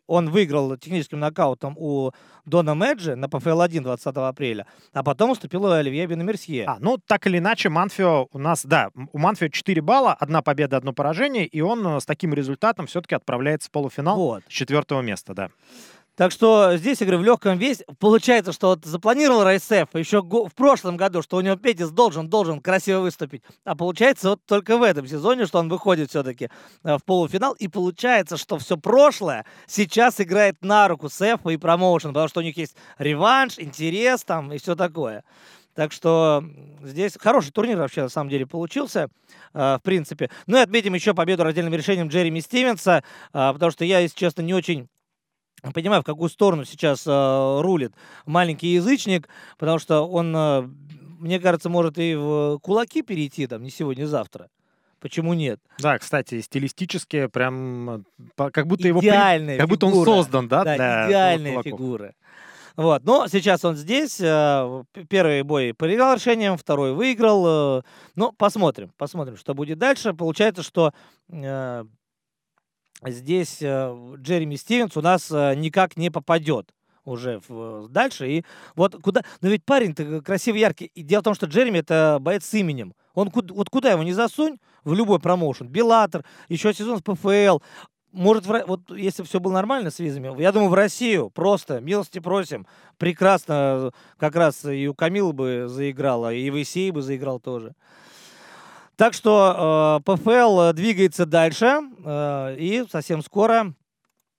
Он 0.07 0.30
выиграл 0.30 0.76
техническим 0.76 1.20
нокаутом 1.20 1.76
у 1.78 2.12
Дона 2.44 2.74
Меджи 2.74 3.16
на 3.16 3.26
ПФЛ-1 3.26 3.80
20 3.80 4.07
апреля, 4.16 4.66
а 4.92 5.02
потом 5.02 5.30
уступил 5.30 5.64
у 5.64 5.68
Оливье 5.68 6.07
Бенамерсье. 6.07 6.64
А, 6.66 6.76
ну, 6.80 6.98
так 6.98 7.26
или 7.26 7.38
иначе, 7.38 7.68
Манфио 7.68 8.28
у 8.32 8.38
нас, 8.38 8.64
да, 8.64 8.90
у 9.12 9.18
Манфио 9.18 9.48
4 9.48 9.82
балла, 9.82 10.14
одна 10.14 10.42
победа, 10.42 10.76
одно 10.76 10.92
поражение, 10.92 11.46
и 11.46 11.61
он 11.61 11.86
э, 11.86 12.00
с 12.00 12.04
таким 12.04 12.32
результатом 12.34 12.86
все-таки 12.86 13.14
отправляется 13.14 13.68
в 13.68 13.72
полуфинал 13.72 14.16
вот. 14.16 14.42
с 14.48 14.52
четвертого 14.52 15.00
места, 15.00 15.34
да. 15.34 15.50
Так 16.17 16.33
что 16.33 16.77
здесь, 16.77 17.01
я 17.01 17.07
говорю, 17.07 17.23
в 17.23 17.27
легком 17.27 17.59
весе. 17.59 17.85
Получается, 17.99 18.53
что 18.53 18.69
вот 18.69 18.87
запланировал 18.87 19.45
Райсеф 19.45 19.89
еще 19.95 20.23
в 20.23 20.55
прошлом 20.55 20.97
году, 20.97 21.21
что 21.21 21.37
у 21.37 21.43
него 21.43 21.57
Петис 21.57 21.91
должен, 21.91 22.29
должен 22.29 22.61
красиво 22.61 23.01
выступить. 23.01 23.43
А 23.64 23.77
получается 23.77 24.31
вот 24.31 24.41
только 24.47 24.79
в 24.79 24.83
этом 24.83 25.07
сезоне, 25.07 25.45
что 25.45 25.59
он 25.59 25.69
выходит 25.69 26.09
все-таки 26.09 26.49
э, 26.85 26.97
в 26.97 27.05
полуфинал. 27.05 27.53
И 27.53 27.69
получается, 27.69 28.39
что 28.39 28.57
все 28.57 28.79
прошлое 28.79 29.45
сейчас 29.67 30.19
играет 30.19 30.57
на 30.62 30.89
руку 30.89 31.11
Сефа 31.11 31.51
и 31.51 31.59
промоушен, 31.59 32.11
потому 32.11 32.29
что 32.29 32.41
у 32.41 32.43
них 32.43 32.57
есть 32.57 32.77
реванш, 32.97 33.59
интерес 33.59 34.25
там 34.25 34.51
и 34.55 34.59
все 34.59 34.75
такое. 34.75 35.23
Так 35.75 35.93
что 35.93 36.43
здесь 36.83 37.12
хороший 37.21 37.53
турнир 37.53 37.77
вообще 37.77 38.01
на 38.01 38.09
самом 38.09 38.31
деле 38.31 38.47
получился, 38.47 39.11
э, 39.53 39.77
в 39.79 39.81
принципе. 39.83 40.31
Ну 40.47 40.57
и 40.57 40.61
отметим 40.61 40.95
еще 40.95 41.12
победу 41.12 41.45
раздельным 41.45 41.75
решением 41.75 42.09
Джереми 42.09 42.41
Стивенса, 42.41 43.05
э, 43.35 43.53
потому 43.53 43.71
что 43.71 43.85
я, 43.85 43.99
если 43.99 44.17
честно, 44.17 44.41
не 44.41 44.55
очень 44.55 44.89
понимаю, 45.74 46.02
в 46.02 46.04
какую 46.04 46.28
сторону 46.28 46.64
сейчас 46.64 47.07
э, 47.07 47.61
рулит 47.61 47.92
маленький 48.24 48.68
язычник, 48.74 49.28
потому 49.59 49.78
что 49.78 50.02
он, 50.02 50.34
э, 50.36 50.68
мне 51.18 51.40
кажется, 51.40 51.68
может 51.68 51.98
и 51.98 52.14
в 52.14 52.59
кулаки 52.62 53.02
перейти, 53.02 53.46
там, 53.46 53.62
не 53.62 53.70
сегодня, 53.70 54.02
не 54.02 54.07
завтра. 54.07 54.48
Почему 55.00 55.34
нет? 55.34 55.61
Да, 55.78 55.98
кстати, 55.98 56.40
стилистически 56.40 57.26
прям 57.26 58.04
как 58.36 58.66
будто 58.66 58.88
Идеальная 58.88 59.54
его 59.54 59.61
как 59.61 59.68
будто 59.68 59.86
он 59.86 60.04
создан, 60.04 60.48
да, 60.48 60.64
да 60.64 60.76
для 60.76 61.07
идеальная 61.07 61.62
фигура. 61.62 62.14
Вот, 62.76 63.04
но 63.04 63.26
сейчас 63.26 63.64
он 63.64 63.74
здесь. 63.76 64.16
Первый 64.16 65.42
бой 65.42 65.72
проиграл 65.74 66.16
решением, 66.16 66.59
второй 66.59 66.92
выиграл. 66.92 67.82
Ну, 68.16 68.32
посмотрим, 68.32 68.92
посмотрим, 68.98 69.36
что 69.36 69.54
будет 69.54 69.78
дальше. 69.78 70.12
Получается, 70.12 70.62
что 70.62 70.92
здесь 73.05 73.59
э, 73.61 74.14
Джереми 74.16 74.57
Стивенс 74.57 74.97
у 74.97 75.03
нас 75.03 75.30
э, 75.30 75.55
никак 75.55 75.97
не 75.97 76.11
попадет 76.11 76.72
уже 77.05 77.40
в, 77.49 77.88
дальше. 77.88 78.28
И 78.28 78.44
вот 78.74 79.01
куда... 79.03 79.22
Но 79.40 79.49
ведь 79.49 79.64
парень-то 79.64 80.20
красивый, 80.20 80.61
яркий. 80.61 80.86
И 80.86 81.03
дело 81.03 81.20
в 81.20 81.24
том, 81.24 81.34
что 81.34 81.47
Джереми 81.47 81.78
это 81.78 82.18
боец 82.20 82.44
с 82.44 82.55
именем. 82.55 82.94
Он 83.14 83.30
куда, 83.30 83.55
вот 83.55 83.70
куда 83.70 83.92
его 83.92 84.03
не 84.03 84.12
засунь, 84.12 84.59
в 84.84 84.92
любой 84.92 85.20
промоушен. 85.20 85.68
Беллатор, 85.68 86.24
еще 86.49 86.74
сезон 86.74 86.99
с 86.99 87.03
ПФЛ. 87.03 87.59
Может, 88.12 88.47
в, 88.47 88.64
вот 88.66 88.90
если 88.90 89.22
все 89.24 89.40
было 89.40 89.53
нормально 89.53 89.90
с 89.90 89.99
визами, 89.99 90.40
я 90.40 90.53
думаю, 90.53 90.70
в 90.70 90.74
Россию 90.74 91.30
просто, 91.30 91.80
милости 91.80 92.18
просим. 92.18 92.66
Прекрасно, 92.99 93.92
как 94.16 94.36
раз 94.36 94.64
и 94.64 94.88
у 94.88 94.94
Камилы 94.94 95.32
бы 95.32 95.66
заиграла, 95.68 96.32
и 96.32 96.49
в 96.51 96.61
Исей 96.61 96.90
бы 96.90 97.03
заиграл 97.03 97.40
тоже. 97.40 97.74
Так 98.97 99.12
что 99.12 100.01
э, 100.07 100.11
ПФЛ 100.11 100.72
двигается 100.72 101.26
дальше, 101.26 101.80
э, 102.05 102.57
и 102.59 102.84
совсем 102.90 103.22
скоро 103.22 103.74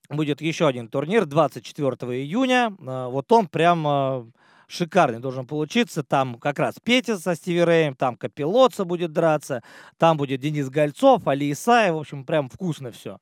будет 0.10 0.42
еще 0.42 0.68
один 0.68 0.88
турнир 0.88 1.26
24 1.26 1.92
июня. 2.20 2.74
Э, 2.80 3.08
вот 3.08 3.32
он 3.32 3.48
прям 3.48 3.86
э, 3.88 4.26
шикарный 4.68 5.20
должен 5.20 5.46
получиться. 5.46 6.02
Там 6.02 6.40
как 6.40 6.58
раз 6.58 6.76
Петя 6.84 7.20
со 7.20 7.36
Стиви 7.36 7.64
Рэем, 7.64 7.96
там 7.96 8.16
Капилотца 8.16 8.84
будет 8.84 9.14
драться, 9.14 9.62
там 9.98 10.18
будет 10.18 10.42
Денис 10.42 10.70
Гольцов, 10.70 11.28
Али 11.28 11.52
Исаев. 11.52 11.94
В 11.94 12.00
общем, 12.00 12.26
прям 12.26 12.50
вкусно 12.50 12.92
все. 12.92 13.20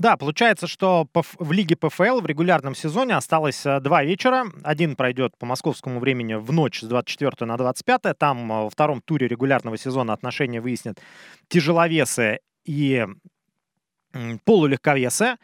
Да, 0.00 0.16
получается, 0.16 0.66
что 0.66 1.06
в 1.12 1.52
лиге 1.52 1.76
ПФЛ 1.76 2.20
в 2.20 2.26
регулярном 2.26 2.74
сезоне 2.74 3.16
осталось 3.16 3.66
э, 3.66 3.80
два 3.80 4.02
вечера. 4.02 4.46
Один 4.64 4.96
пройдет 4.96 5.36
по 5.36 5.44
московскому 5.44 6.00
времени 6.00 6.32
в 6.32 6.50
ночь 6.52 6.80
с 6.80 6.84
24 6.84 7.46
на 7.46 7.58
25. 7.58 8.16
Там 8.18 8.50
э, 8.50 8.62
во 8.62 8.70
втором 8.70 9.02
туре 9.02 9.28
регулярного 9.28 9.76
сезона 9.76 10.14
отношения 10.14 10.62
выяснят 10.62 10.98
тяжеловесы 11.48 12.38
и 12.64 13.06
полулегковесы. 14.46 15.36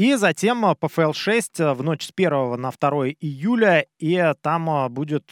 И 0.00 0.14
затем 0.14 0.64
э, 0.64 0.74
ПФЛ-6 0.80 1.42
э, 1.58 1.74
в 1.74 1.82
ночь 1.82 2.06
с 2.06 2.12
1 2.16 2.58
на 2.58 2.70
2 2.70 3.08
июля, 3.20 3.84
и 3.98 4.32
там 4.40 4.70
э, 4.70 4.88
будет 4.88 5.30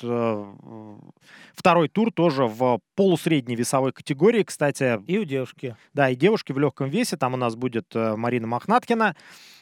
второй 1.54 1.88
тур 1.88 2.12
тоже 2.12 2.44
в 2.44 2.78
полусредней 2.94 3.56
весовой 3.56 3.92
категории, 3.92 4.42
кстати. 4.42 5.00
И 5.06 5.16
у 5.16 5.24
девушки. 5.24 5.74
Да, 5.94 6.10
и 6.10 6.16
девушки 6.16 6.52
в 6.52 6.58
легком 6.58 6.90
весе. 6.90 7.16
Там 7.16 7.32
у 7.32 7.38
нас 7.38 7.56
будет 7.56 7.94
Марина 7.94 8.46
Мохнаткина. 8.46 9.16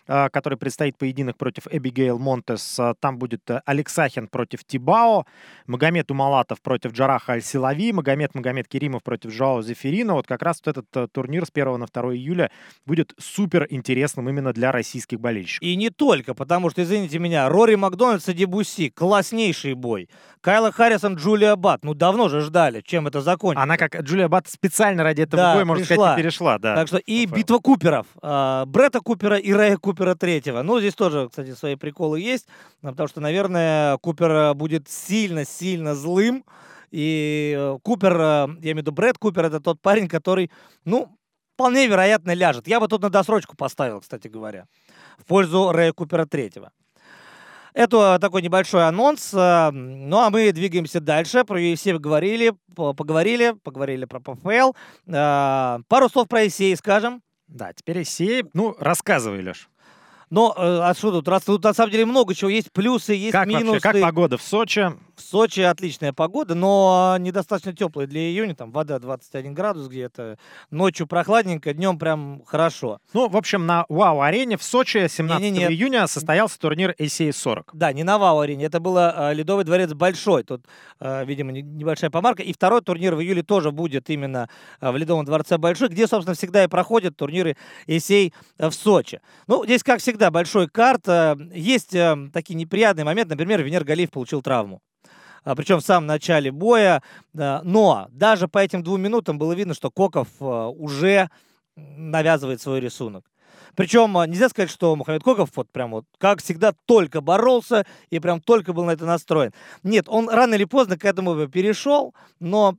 Э, 0.07 0.29
который 0.31 0.59
предстоит 0.59 0.97
поединок 0.97 1.37
против 1.37 1.67
Эбигейл 1.71 2.19
Монтес. 2.19 2.79
Э, 2.79 2.95
там 3.01 3.19
будет 3.19 3.49
Алексахин 3.65 4.29
против 4.29 4.65
Тибао, 4.65 5.25
Магомед 5.67 6.11
Умалатов 6.11 6.61
против 6.63 6.93
Джараха 6.93 7.33
Аль-Силави, 7.33 7.93
Магомед 7.93 8.35
Магомед 8.35 8.69
Керимов 8.69 9.03
против 9.03 9.33
Жао 9.33 9.63
Зефирина. 9.63 10.15
Вот 10.15 10.27
как 10.27 10.43
раз 10.43 10.63
вот 10.65 10.77
этот 10.77 11.13
турнир 11.13 11.45
с 11.45 11.51
1 11.53 11.79
на 11.79 11.87
2 11.87 12.15
июля 12.15 12.51
будет 12.85 13.15
супер 13.19 13.67
интересным 13.71 14.29
именно 14.29 14.53
для 14.53 14.73
российских 14.73 15.21
болельщиков. 15.21 15.67
И 15.67 15.77
не 15.77 15.91
только, 15.91 16.35
потому 16.35 16.71
что, 16.71 16.83
извините 16.83 17.19
меня, 17.19 17.49
Рори 17.49 17.75
Макдональдс 17.75 18.29
и 18.29 18.33
Дебуси, 18.33 18.91
класснейший 18.91 19.75
бой. 19.75 20.09
Кайла 20.41 20.71
Харрисон, 20.71 21.17
Джулия 21.17 21.57
Бат, 21.57 21.85
ну 21.85 21.95
давно 21.95 22.29
же 22.29 22.41
ждали, 22.41 22.81
чем 22.81 23.09
это 23.09 23.21
закончится. 23.21 23.63
Она 23.63 23.77
как 23.77 24.01
Джулия 24.01 24.29
Бат 24.29 24.47
специально 24.47 25.03
ради 25.03 25.23
этого 25.23 25.43
да, 25.43 25.55
боя, 25.55 25.65
можно 25.65 25.85
пришла. 25.85 25.97
сказать, 25.97 26.23
перешла. 26.23 26.59
Да, 26.59 26.75
так 26.77 26.87
что 26.87 26.99
и 26.99 27.27
битва 27.27 27.59
Куперов. 27.59 28.07
Э, 28.23 28.65
Бретта 28.67 29.01
Купера 29.01 29.39
и 29.39 29.53
Рэя 29.53 29.77
Купера 29.77 29.96
третьего. 30.15 30.63
Ну, 30.63 30.79
здесь 30.79 30.95
тоже, 30.95 31.29
кстати, 31.29 31.55
свои 31.55 31.77
приколы 31.77 32.21
есть, 32.21 32.47
потому 32.83 33.09
что, 33.09 33.21
наверное, 33.21 33.97
Купер 33.99 34.55
будет 34.55 34.89
сильно-сильно 34.89 35.95
злым. 35.95 36.45
И 36.91 37.55
э, 37.59 37.79
Купер, 37.83 38.15
э, 38.15 38.21
я 38.61 38.73
имею 38.73 38.77
в 38.77 38.79
виду 38.79 38.93
Брэд 38.93 39.19
Купер, 39.19 39.47
это 39.47 39.61
тот 39.61 39.81
парень, 39.81 40.09
который, 40.09 40.51
ну, 40.85 41.19
вполне 41.55 41.87
вероятно 41.87 42.33
ляжет. 42.33 42.69
Я 42.69 42.81
бы 42.81 42.89
тут 42.89 43.03
на 43.03 43.11
досрочку 43.11 43.57
поставил, 43.57 44.01
кстати 44.01 44.29
говоря, 44.29 44.67
в 45.19 45.25
пользу 45.25 45.73
Рэя 45.73 45.93
Купера 45.93 46.27
третьего. 46.27 46.71
Это 47.77 48.19
такой 48.19 48.41
небольшой 48.41 48.87
анонс. 48.89 49.35
Э, 49.35 49.71
ну, 49.71 50.21
а 50.21 50.31
мы 50.31 50.51
двигаемся 50.53 51.01
дальше. 51.01 51.45
Про 51.45 51.61
UFC 51.61 51.99
говорили, 51.99 52.55
поговорили, 52.75 53.55
поговорили 53.63 54.07
про 54.07 54.21
ПФЛ. 54.21 54.73
Э, 55.07 55.79
пару 55.87 56.09
слов 56.09 56.29
про 56.29 56.45
ESA 56.45 56.75
скажем. 56.77 57.23
Да, 57.49 57.73
теперь 57.75 57.99
ESA. 57.99 58.49
Ну, 58.55 58.75
рассказывай, 58.79 59.43
Леш. 59.43 59.69
Но 60.31 60.55
э, 60.57 60.81
а 60.83 60.95
что 60.95 61.13
тут? 61.13 61.29
Раз, 61.29 61.45
тут 61.45 61.63
на 61.63 61.75
самом 61.75 61.91
деле 61.93 62.05
много 62.05 62.35
чего. 62.35 62.51
Есть 62.51 62.73
плюсы, 62.73 63.13
есть 63.13 63.33
как 63.33 63.47
минусы. 63.47 63.67
Вообще, 63.67 63.81
как 63.81 64.01
погода 64.01 64.37
в 64.37 64.43
Сочи? 64.43 64.93
В 65.17 65.23
Сочи 65.23 65.61
отличная 65.61 66.13
погода, 66.13 66.55
но 66.55 67.17
недостаточно 67.19 67.73
теплая 67.73 68.07
для 68.07 68.21
июня. 68.21 68.55
Там 68.55 68.71
вода 68.71 68.99
21 68.99 69.55
градус 69.55 69.89
где-то. 69.89 70.37
Ночью 70.71 71.07
прохладненько, 71.07 71.73
днем 71.73 71.99
прям 71.99 72.43
хорошо. 72.45 72.99
Ну, 73.15 73.27
в 73.27 73.37
общем, 73.37 73.65
на 73.65 73.87
Вау-арене 73.89 74.59
в 74.59 74.63
Сочи 74.63 75.09
17 75.09 75.43
не, 75.43 75.51
не, 75.51 75.59
не. 75.61 75.65
июня 75.73 76.07
состоялся 76.07 76.61
турнир 76.61 76.95
ACA-40. 76.99 77.71
Да, 77.73 77.95
не 77.95 78.05
на 78.05 78.19
Вау-арене. 78.19 78.67
Это 78.67 78.79
было 78.79 79.31
э, 79.31 79.35
Ледовый 79.35 79.65
дворец 79.65 79.95
Большой. 79.95 80.45
Тут, 80.45 80.67
э, 81.01 81.25
видимо, 81.25 81.51
не, 81.51 81.63
небольшая 81.63 82.11
помарка. 82.11 82.43
И 82.43 82.53
второй 82.53 82.83
турнир 82.83 83.15
в 83.15 83.23
июле 83.23 83.43
тоже 83.43 83.71
будет 83.71 84.11
именно 84.11 84.51
э, 84.83 84.91
в 84.91 84.97
Ледовом 84.99 85.25
дворце 85.25 85.57
Большой, 85.57 85.89
где, 85.89 86.07
собственно, 86.07 86.35
всегда 86.35 86.63
и 86.63 86.69
проходят 86.69 87.17
турниры 87.17 87.57
ACA 87.87 88.35
в 88.59 88.73
Сочи. 88.73 89.23
Ну, 89.47 89.65
здесь, 89.65 89.83
как 89.83 90.01
всегда, 90.01 90.31
большой 90.31 90.69
карт. 90.69 91.09
Есть 91.55 91.97
такие 92.35 92.55
неприятные 92.55 93.07
моменты. 93.07 93.31
Например, 93.31 93.63
Венер 93.63 93.83
Галиев 93.83 94.11
получил 94.11 94.43
травму. 94.43 94.83
А, 95.47 95.55
причем 95.55 95.79
в 95.79 95.85
самом 95.85 96.07
начале 96.09 96.51
боя. 96.51 97.03
Но 97.33 98.09
даже 98.11 98.49
по 98.49 98.59
этим 98.59 98.83
двум 98.83 99.01
минутам 99.01 99.39
было 99.39 99.53
видно, 99.53 99.75
что 99.75 99.93
Коков 99.93 100.29
а, 100.41 100.69
уже 100.69 101.31
навязывает 101.77 102.61
свой 102.61 102.81
рисунок. 102.81 103.31
Причем 103.77 104.19
а, 104.19 104.27
нельзя 104.27 104.49
сказать, 104.49 104.71
что 104.71 104.97
Мухаммед 104.97 105.23
Коков 105.23 105.51
вот 105.55 105.71
прям 105.71 105.93
вот, 105.93 106.05
как 106.19 106.43
всегда, 106.43 106.75
только 106.87 107.21
боролся 107.21 107.87
и 108.11 108.19
прям 108.19 108.41
только 108.41 108.73
был 108.73 108.85
на 108.85 108.91
это 108.91 109.07
настроен. 109.07 109.53
Нет, 109.85 110.07
он 110.09 110.29
рано 110.29 110.55
или 110.55 110.65
поздно 110.65 110.99
к 110.99 111.05
этому 111.05 111.47
перешел, 111.47 112.13
но, 112.41 112.77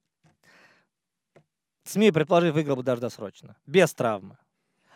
смею 1.85 2.13
предположить, 2.13 2.53
выиграл 2.53 2.75
бы 2.75 2.83
даже 2.83 2.99
досрочно, 2.99 3.55
без 3.65 3.93
травмы. 3.93 4.37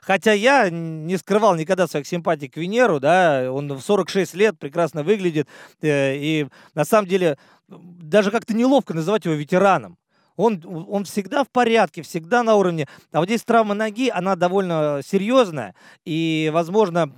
Хотя 0.01 0.33
я 0.33 0.69
не 0.69 1.15
скрывал 1.17 1.55
никогда 1.55 1.87
своих 1.87 2.07
симпатий 2.07 2.49
к 2.49 2.57
Венеру, 2.57 2.99
да, 2.99 3.51
он 3.51 3.71
в 3.71 3.81
46 3.81 4.33
лет 4.33 4.57
прекрасно 4.57 5.03
выглядит, 5.03 5.47
э, 5.81 6.15
и 6.17 6.47
на 6.73 6.85
самом 6.85 7.07
деле 7.07 7.37
даже 7.67 8.31
как-то 8.31 8.53
неловко 8.53 8.93
называть 8.95 9.25
его 9.25 9.35
ветераном. 9.35 9.97
Он, 10.37 10.59
он 10.89 11.03
всегда 11.03 11.43
в 11.43 11.49
порядке, 11.49 12.01
всегда 12.01 12.41
на 12.41 12.55
уровне. 12.55 12.87
А 13.11 13.19
вот 13.19 13.27
здесь 13.27 13.43
травма 13.43 13.75
ноги, 13.75 14.09
она 14.09 14.35
довольно 14.35 15.01
серьезная. 15.05 15.75
И, 16.03 16.49
возможно, 16.51 17.11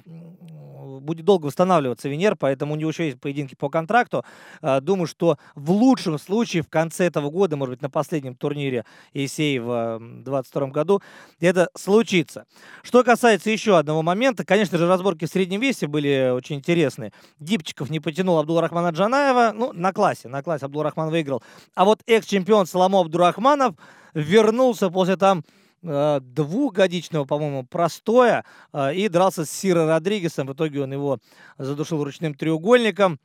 будет 0.99 1.25
долго 1.25 1.47
восстанавливаться 1.47 2.09
Венер, 2.09 2.35
поэтому 2.35 2.73
у 2.73 2.75
него 2.75 2.89
еще 2.89 3.05
есть 3.05 3.19
поединки 3.19 3.55
по 3.55 3.69
контракту. 3.69 4.25
А, 4.61 4.81
думаю, 4.81 5.07
что 5.07 5.37
в 5.55 5.71
лучшем 5.71 6.19
случае 6.19 6.63
в 6.63 6.69
конце 6.69 7.05
этого 7.05 7.29
года, 7.29 7.55
может 7.55 7.75
быть, 7.75 7.81
на 7.81 7.89
последнем 7.89 8.35
турнире 8.35 8.85
ESA 9.13 9.59
в 9.59 9.99
2022 9.99 10.67
году, 10.67 11.01
это 11.39 11.69
случится. 11.75 12.45
Что 12.83 13.03
касается 13.03 13.49
еще 13.49 13.77
одного 13.77 14.01
момента, 14.01 14.45
конечно 14.45 14.77
же, 14.77 14.87
разборки 14.87 15.25
в 15.25 15.29
среднем 15.29 15.61
весе 15.61 15.87
были 15.87 16.31
очень 16.33 16.57
интересные. 16.57 17.11
Дипчиков 17.39 17.89
не 17.89 17.99
потянул 17.99 18.37
Абдулрахмана 18.39 18.89
Джанаева, 18.89 19.51
ну, 19.53 19.73
на 19.73 19.93
классе, 19.93 20.27
на 20.27 20.41
классе 20.43 20.65
Абдулрахман 20.65 21.09
выиграл. 21.09 21.43
А 21.75 21.85
вот 21.85 22.01
экс-чемпион 22.07 22.65
Соломо 22.65 23.01
Абдурахманов 23.01 23.75
вернулся 24.13 24.89
после 24.89 25.17
там 25.17 25.43
Э, 25.43 25.62
двухгодичного, 25.84 27.25
по-моему, 27.25 27.65
простоя 27.65 28.45
э, 28.71 28.95
и 28.95 29.09
дрался 29.09 29.43
с 29.45 29.51
Сиро 29.51 29.86
Родригесом. 29.86 30.47
В 30.47 30.53
итоге 30.53 30.81
он 30.81 30.93
его 30.93 31.19
задушил 31.57 32.03
ручным 32.03 32.34
треугольником. 32.34 33.19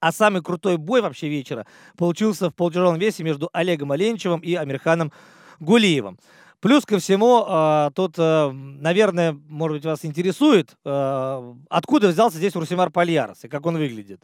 А 0.00 0.12
самый 0.12 0.42
крутой 0.42 0.76
бой 0.76 1.00
вообще 1.00 1.28
вечера 1.28 1.66
получился 1.96 2.50
в 2.50 2.54
полутяжелом 2.54 2.98
весе 2.98 3.22
между 3.22 3.48
Олегом 3.52 3.92
Оленчевым 3.92 4.40
и 4.40 4.54
Амирханом 4.54 5.12
Гулиевым. 5.60 6.18
Плюс 6.60 6.84
ко 6.84 6.98
всему, 6.98 7.46
э, 7.48 7.90
тут, 7.94 8.18
наверное, 8.18 9.32
может 9.32 9.76
быть, 9.76 9.84
вас 9.86 10.04
интересует, 10.04 10.74
откуда 10.82 12.08
взялся 12.08 12.38
здесь 12.38 12.56
Русимар 12.56 12.90
Пальярос 12.90 13.44
и 13.44 13.48
как 13.48 13.64
он 13.64 13.78
выглядит. 13.78 14.20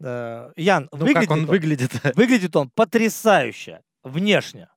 Ян, 0.00 0.88
ну, 0.90 0.98
выглядит 0.98 1.28
как 1.28 1.30
он, 1.30 1.40
он 1.40 1.46
выглядит? 1.46 1.90
Выглядит 2.16 2.56
он 2.56 2.70
потрясающе 2.70 3.82
внешне. 4.02 4.68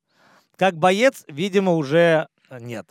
Как 0.61 0.77
боец, 0.77 1.23
видимо, 1.27 1.73
уже 1.73 2.27
э, 2.51 2.59
нет. 2.59 2.85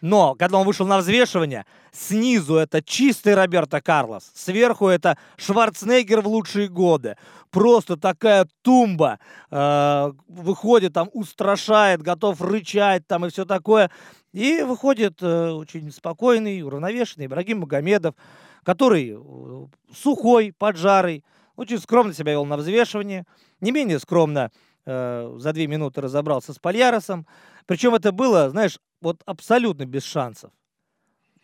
Но 0.00 0.36
когда 0.36 0.58
он 0.58 0.64
вышел 0.64 0.86
на 0.86 0.98
взвешивание, 0.98 1.66
снизу 1.90 2.54
это 2.54 2.80
чистый 2.84 3.34
Роберто 3.34 3.80
Карлос, 3.80 4.30
сверху 4.32 4.86
это 4.86 5.18
Шварценеггер 5.36 6.20
в 6.20 6.28
лучшие 6.28 6.68
годы. 6.68 7.16
Просто 7.50 7.96
такая 7.96 8.46
тумба. 8.62 9.18
Э, 9.50 10.12
выходит 10.28 10.92
там, 10.92 11.10
устрашает, 11.14 12.00
готов 12.00 12.40
рычать 12.40 13.04
там 13.08 13.26
и 13.26 13.30
все 13.30 13.44
такое. 13.44 13.90
И 14.32 14.62
выходит 14.62 15.20
э, 15.20 15.50
очень 15.50 15.90
спокойный, 15.90 16.62
уравновешенный 16.62 17.26
Ибрагим 17.26 17.62
Магомедов, 17.62 18.14
который 18.62 19.16
э, 19.16 19.66
сухой, 19.92 20.54
поджарый, 20.56 21.24
очень 21.56 21.80
скромно 21.80 22.14
себя 22.14 22.30
вел 22.30 22.44
на 22.44 22.56
взвешивании. 22.56 23.24
Не 23.60 23.72
менее 23.72 23.98
скромно 23.98 24.52
э, 24.86 25.34
за 25.38 25.52
две 25.52 25.66
минуты 25.66 26.00
разобрался 26.00 26.52
с 26.52 26.58
Пальяросом. 26.58 27.26
Причем 27.66 27.94
это 27.94 28.12
было, 28.12 28.48
знаешь, 28.50 28.78
вот 29.00 29.22
абсолютно 29.26 29.84
без 29.84 30.04
шансов. 30.04 30.52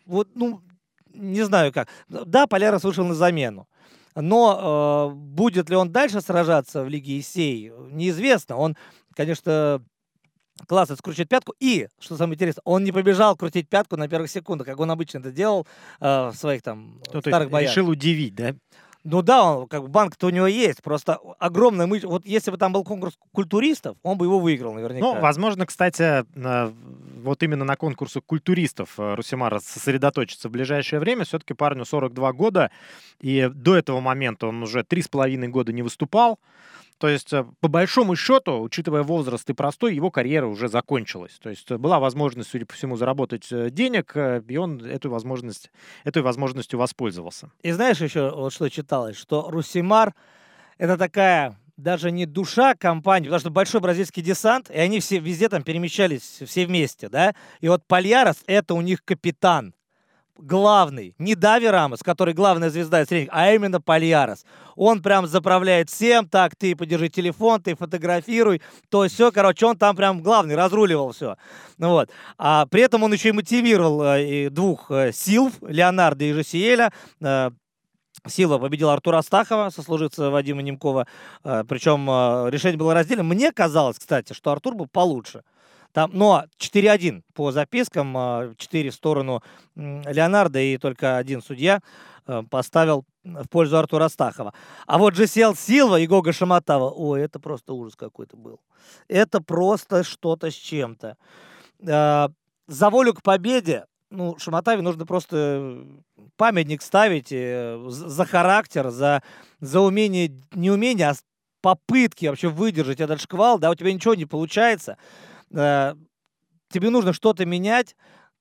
Вот, 0.05 0.29
ну, 0.35 0.61
не 1.13 1.43
знаю 1.43 1.71
как. 1.71 1.87
Да, 2.09 2.47
Полярос 2.47 2.83
вышел 2.83 3.05
на 3.05 3.13
замену. 3.13 3.67
Но 4.15 5.11
э, 5.11 5.15
будет 5.15 5.69
ли 5.69 5.75
он 5.75 5.91
дальше 5.91 6.21
сражаться 6.21 6.83
в 6.83 6.89
Лиге 6.89 7.19
Исей, 7.19 7.71
неизвестно. 7.91 8.57
Он, 8.57 8.75
конечно, 9.15 9.83
классно 10.67 10.95
скручивает 10.95 11.29
пятку. 11.29 11.55
И, 11.59 11.87
что 11.99 12.15
самое 12.15 12.35
интересное, 12.35 12.61
он 12.65 12.83
не 12.83 12.91
побежал 12.91 13.35
крутить 13.35 13.69
пятку 13.69 13.97
на 13.97 14.07
первых 14.07 14.29
секундах, 14.29 14.67
как 14.67 14.79
он 14.79 14.91
обычно 14.91 15.19
это 15.19 15.31
делал 15.31 15.67
э, 15.99 16.29
в 16.29 16.35
своих 16.35 16.61
там 16.61 17.01
ну, 17.11 17.21
старых 17.21 17.49
боях. 17.49 17.71
Решил 17.71 17.89
удивить, 17.89 18.35
да? 18.35 18.55
Ну 19.03 19.21
да, 19.21 19.43
он, 19.43 19.67
как 19.67 19.81
бы 19.81 19.87
банк-то 19.89 20.27
у 20.27 20.29
него 20.29 20.47
есть, 20.47 20.81
просто 20.81 21.19
огромная 21.37 21.87
мышь. 21.87 22.03
Вот 22.03 22.25
если 22.25 22.51
бы 22.51 22.57
там 22.57 22.71
был 22.71 22.85
конкурс 22.85 23.17
культуристов, 23.33 23.97
он 24.01 24.17
бы 24.17 24.25
его 24.25 24.39
выиграл 24.39 24.73
наверняка. 24.73 25.05
Ну, 25.05 25.19
возможно, 25.19 25.65
кстати, 25.65 26.23
вот 27.23 27.43
именно 27.43 27.65
на 27.65 27.75
конкурсе 27.75 28.21
культуристов 28.21 28.99
э, 28.99 29.15
Русимара 29.15 29.59
сосредоточится 29.59 30.49
в 30.49 30.51
ближайшее 30.51 30.99
время. 30.99 31.25
Все-таки 31.25 31.53
парню 31.53 31.85
42 31.85 32.33
года, 32.33 32.71
и 33.19 33.49
до 33.53 33.75
этого 33.75 33.99
момента 33.99 34.47
он 34.47 34.61
уже 34.63 34.81
3,5 34.81 35.47
года 35.47 35.73
не 35.73 35.81
выступал. 35.81 36.39
То 36.99 37.07
есть, 37.07 37.33
э, 37.33 37.45
по 37.59 37.67
большому 37.67 38.15
счету, 38.15 38.61
учитывая 38.61 39.03
возраст 39.03 39.49
и 39.49 39.53
простой, 39.53 39.95
его 39.95 40.11
карьера 40.11 40.45
уже 40.45 40.67
закончилась. 40.67 41.39
То 41.41 41.49
есть, 41.49 41.71
э, 41.71 41.77
была 41.77 41.99
возможность, 41.99 42.49
судя 42.49 42.65
по 42.65 42.73
всему, 42.73 42.97
заработать 42.97 43.47
денег, 43.73 44.15
и 44.15 44.57
он 44.57 44.83
эту 44.85 45.09
возможность, 45.09 45.71
этой 46.03 46.21
возможностью 46.21 46.77
воспользовался. 46.77 47.51
И 47.61 47.71
знаешь 47.71 48.01
еще, 48.01 48.31
вот 48.31 48.53
что 48.53 48.69
читалось, 48.69 49.17
что 49.17 49.49
Русимар— 49.49 50.13
это 50.77 50.97
такая 50.97 51.57
даже 51.77 52.11
не 52.11 52.25
душа 52.25 52.75
компании, 52.75 53.27
потому 53.27 53.39
что 53.39 53.49
большой 53.49 53.81
бразильский 53.81 54.21
десант, 54.23 54.69
и 54.69 54.77
они 54.77 54.99
все 54.99 55.19
везде 55.19 55.49
там 55.49 55.63
перемещались 55.63 56.41
все 56.45 56.65
вместе, 56.65 57.09
да, 57.09 57.33
и 57.61 57.67
вот 57.67 57.85
Пальярос— 57.87 58.37
это 58.47 58.73
у 58.73 58.81
них 58.81 59.03
капитан. 59.03 59.73
главный, 60.37 61.15
не 61.19 61.35
Дави 61.35 61.67
Рамос, 61.67 62.01
который 62.01 62.33
главная 62.33 62.69
звезда 62.69 63.05
средних, 63.05 63.29
а 63.31 63.53
именно 63.53 63.79
Пальярос. 63.79 64.45
Он 64.75 65.01
прям 65.01 65.27
заправляет 65.27 65.89
всем, 65.89 66.27
так, 66.27 66.55
ты 66.55 66.75
подержи 66.75 67.09
телефон, 67.09 67.61
ты 67.61 67.75
фотографируй, 67.75 68.61
то 68.89 69.07
все, 69.07 69.31
короче, 69.31 69.65
он 69.65 69.77
там 69.77 69.95
прям 69.95 70.21
главный, 70.21 70.55
разруливал 70.55 71.11
все. 71.11 71.37
Ну 71.77 71.89
вот. 71.89 72.09
А 72.37 72.65
при 72.65 72.81
этом 72.81 73.03
он 73.03 73.13
еще 73.13 73.29
и 73.29 73.33
мотивировал 73.33 74.01
э, 74.03 74.49
двух 74.49 74.89
э, 74.89 75.11
Силв, 75.13 75.53
Леонардо 75.61 76.25
и 76.25 76.33
Жосиэля, 76.33 76.91
э, 77.21 77.51
Сила 78.27 78.57
победил 78.57 78.89
Артура 78.89 79.17
Астахова, 79.17 79.69
сослуживца 79.69 80.29
Вадима 80.29 80.61
Немкова. 80.61 81.07
Э, 81.43 81.63
Причем 81.67 82.09
э, 82.09 82.49
решение 82.51 82.77
было 82.77 82.93
разделено. 82.93 83.23
Мне 83.23 83.51
казалось, 83.51 83.99
кстати, 83.99 84.33
что 84.33 84.51
Артур 84.51 84.75
был 84.75 84.87
получше. 84.87 85.43
Там, 85.91 86.09
но 86.13 86.45
4-1 86.57 87.21
по 87.33 87.51
запискам, 87.51 88.55
4 88.57 88.89
в 88.89 88.93
сторону 88.95 89.43
Леонардо 89.75 90.59
и 90.59 90.77
только 90.77 91.17
один 91.17 91.41
судья 91.41 91.81
э, 92.25 92.43
поставил 92.49 93.05
в 93.23 93.47
пользу 93.49 93.77
Артура 93.77 94.05
Астахова. 94.05 94.53
А 94.87 94.97
вот 94.97 95.15
Джесел 95.15 95.53
Силва 95.53 95.99
и 95.99 96.07
Гога 96.07 96.31
Шаматава, 96.31 96.89
ой, 96.89 97.21
это 97.21 97.39
просто 97.39 97.73
ужас 97.73 97.95
какой-то 97.95 98.37
был. 98.37 98.61
Это 99.07 99.41
просто 99.41 100.03
что-то 100.03 100.49
с 100.49 100.55
чем-то. 100.55 101.17
За 101.79 102.89
волю 102.89 103.13
к 103.13 103.21
победе 103.21 103.85
ну, 104.13 104.37
Шаматаве 104.37 104.81
нужно 104.81 105.05
просто 105.05 105.85
памятник 106.37 106.81
ставить 106.81 107.31
э, 107.31 107.83
за 107.89 108.25
характер, 108.25 108.89
за, 108.89 109.23
за 109.59 109.81
умение, 109.81 110.31
не 110.53 110.71
умение, 110.71 111.09
а 111.09 111.15
попытки 111.61 112.27
вообще 112.27 112.49
выдержать 112.49 112.99
этот 112.99 113.19
шквал, 113.21 113.57
да, 113.59 113.71
у 113.71 113.75
тебя 113.75 113.91
ничего 113.91 114.15
не 114.15 114.25
получается, 114.25 114.97
э, 115.51 115.95
тебе 116.69 116.89
нужно 116.89 117.13
что-то 117.13 117.45
менять, 117.45 117.95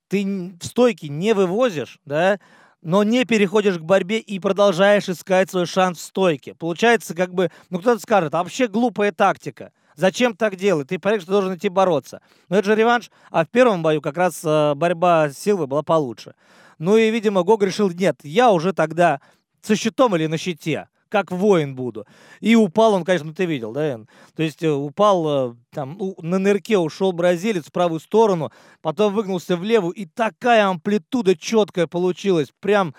ты 0.08 0.24
в 0.60 0.66
стойке 0.66 1.08
не 1.08 1.32
вывозишь, 1.32 1.98
да, 2.04 2.38
но 2.82 3.02
не 3.02 3.24
переходишь 3.24 3.78
к 3.78 3.82
борьбе 3.82 4.18
и 4.18 4.38
продолжаешь 4.38 5.08
искать 5.08 5.50
свой 5.50 5.66
шанс 5.66 5.98
в 5.98 6.02
стойке. 6.02 6.54
Получается, 6.54 7.14
как 7.14 7.32
бы, 7.32 7.50
ну 7.70 7.78
кто-то 7.78 8.00
скажет, 8.00 8.34
а 8.34 8.42
вообще 8.42 8.66
глупая 8.66 9.12
тактика. 9.12 9.72
Зачем 9.96 10.34
так 10.34 10.56
делать? 10.56 10.88
Ты 10.88 10.98
понимаешь, 10.98 11.22
что 11.22 11.32
должен 11.32 11.54
идти 11.54 11.68
бороться. 11.68 12.20
Но 12.48 12.56
это 12.56 12.66
же 12.66 12.74
реванш. 12.74 13.10
А 13.30 13.44
в 13.44 13.48
первом 13.48 13.82
бою 13.82 14.00
как 14.00 14.16
раз 14.16 14.40
э, 14.44 14.74
борьба 14.74 15.30
с 15.30 15.38
Силвой 15.38 15.66
была 15.66 15.82
получше. 15.82 16.34
Ну 16.78 16.96
и, 16.96 17.10
видимо, 17.10 17.42
Гог 17.42 17.62
решил, 17.62 17.90
нет, 17.90 18.18
я 18.22 18.50
уже 18.50 18.72
тогда 18.72 19.20
со 19.60 19.76
щитом 19.76 20.16
или 20.16 20.26
на 20.26 20.38
щите, 20.38 20.88
как 21.08 21.30
воин 21.30 21.76
буду. 21.76 22.06
И 22.40 22.56
упал 22.56 22.94
он, 22.94 23.04
конечно, 23.04 23.32
ты 23.34 23.44
видел, 23.44 23.72
да, 23.72 23.94
Эн? 23.94 24.08
То 24.34 24.42
есть 24.42 24.62
э, 24.62 24.70
упал 24.70 25.50
э, 25.50 25.54
там, 25.72 25.98
на 26.18 26.38
нырке 26.38 26.78
ушел 26.78 27.12
бразилец 27.12 27.66
в 27.66 27.72
правую 27.72 28.00
сторону, 28.00 28.50
потом 28.80 29.14
выгнулся 29.14 29.56
в 29.56 29.62
левую, 29.62 29.92
и 29.92 30.06
такая 30.06 30.66
амплитуда 30.66 31.36
четкая 31.36 31.86
получилась, 31.86 32.48
прям 32.60 32.94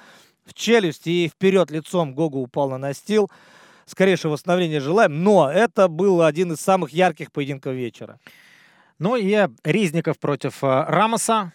в 0.46 0.54
челюсть 0.54 1.08
и 1.08 1.28
вперед 1.28 1.72
лицом 1.72 2.14
Гога 2.14 2.38
упал 2.38 2.70
на 2.70 2.78
настил 2.78 3.30
скорейшего 3.86 4.34
восстановления 4.34 4.80
желаем, 4.80 5.24
но 5.24 5.50
это 5.52 5.88
был 5.88 6.22
один 6.22 6.54
из 6.54 6.60
самых 6.60 6.92
ярких 6.92 7.32
поединков 7.32 7.74
вечера. 7.74 8.20
Ну 9.00 9.16
и 9.16 9.48
Резников 9.64 10.20
против 10.20 10.64
э, 10.64 10.86
Рамоса. 10.88 11.54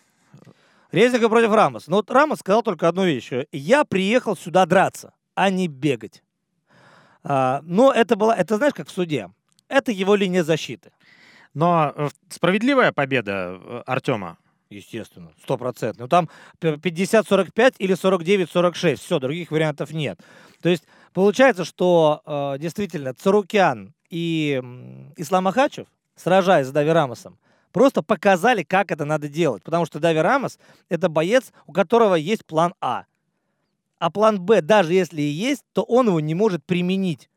Резников 0.92 1.30
против 1.30 1.52
Рамоса. 1.52 1.90
Ну 1.90 1.96
вот 1.96 2.10
Рамос 2.10 2.40
сказал 2.40 2.62
только 2.62 2.88
одну 2.88 3.04
вещь. 3.04 3.30
Я 3.52 3.84
приехал 3.84 4.36
сюда 4.36 4.66
драться, 4.66 5.12
а 5.34 5.50
не 5.50 5.68
бегать. 5.68 6.22
А, 7.22 7.60
но 7.62 7.92
это 7.92 8.16
было, 8.16 8.32
это 8.32 8.56
знаешь, 8.56 8.74
как 8.74 8.88
в 8.88 8.90
суде. 8.90 9.30
Это 9.68 9.92
его 9.92 10.14
линия 10.14 10.42
защиты. 10.42 10.92
Но 11.54 11.92
э, 11.94 12.08
справедливая 12.28 12.92
победа 12.92 13.58
э, 13.60 13.82
Артема 13.86 14.38
Естественно, 14.70 15.32
сто 15.42 15.56
процентов. 15.56 16.00
Ну 16.00 16.08
там 16.08 16.28
50-45 16.60 17.76
или 17.78 17.94
49-46. 17.94 18.96
Все, 18.96 19.18
других 19.18 19.50
вариантов 19.50 19.92
нет. 19.92 20.20
То 20.60 20.68
есть 20.68 20.84
получается, 21.12 21.64
что 21.64 22.22
э, 22.24 22.58
действительно 22.58 23.14
Царукян 23.14 23.94
и 24.10 24.62
Ислам 25.16 25.48
Ахачев, 25.48 25.86
сражаясь 26.16 26.66
с 26.66 26.70
Дави 26.70 26.90
Рамосом, 26.90 27.38
просто 27.72 28.02
показали, 28.02 28.62
как 28.62 28.90
это 28.90 29.04
надо 29.04 29.28
делать. 29.28 29.62
Потому 29.62 29.86
что 29.86 30.00
Дави 30.00 30.20
Рамос— 30.20 30.58
это 30.88 31.08
боец, 31.08 31.52
у 31.66 31.72
которого 31.72 32.14
есть 32.14 32.44
план 32.44 32.74
А. 32.80 33.04
А 33.98 34.10
план 34.10 34.40
Б, 34.40 34.60
даже 34.62 34.92
если 34.94 35.20
и 35.20 35.30
есть, 35.30 35.64
то 35.72 35.82
он 35.82 36.08
его 36.08 36.20
не 36.20 36.34
может 36.34 36.64
применить. 36.64 37.28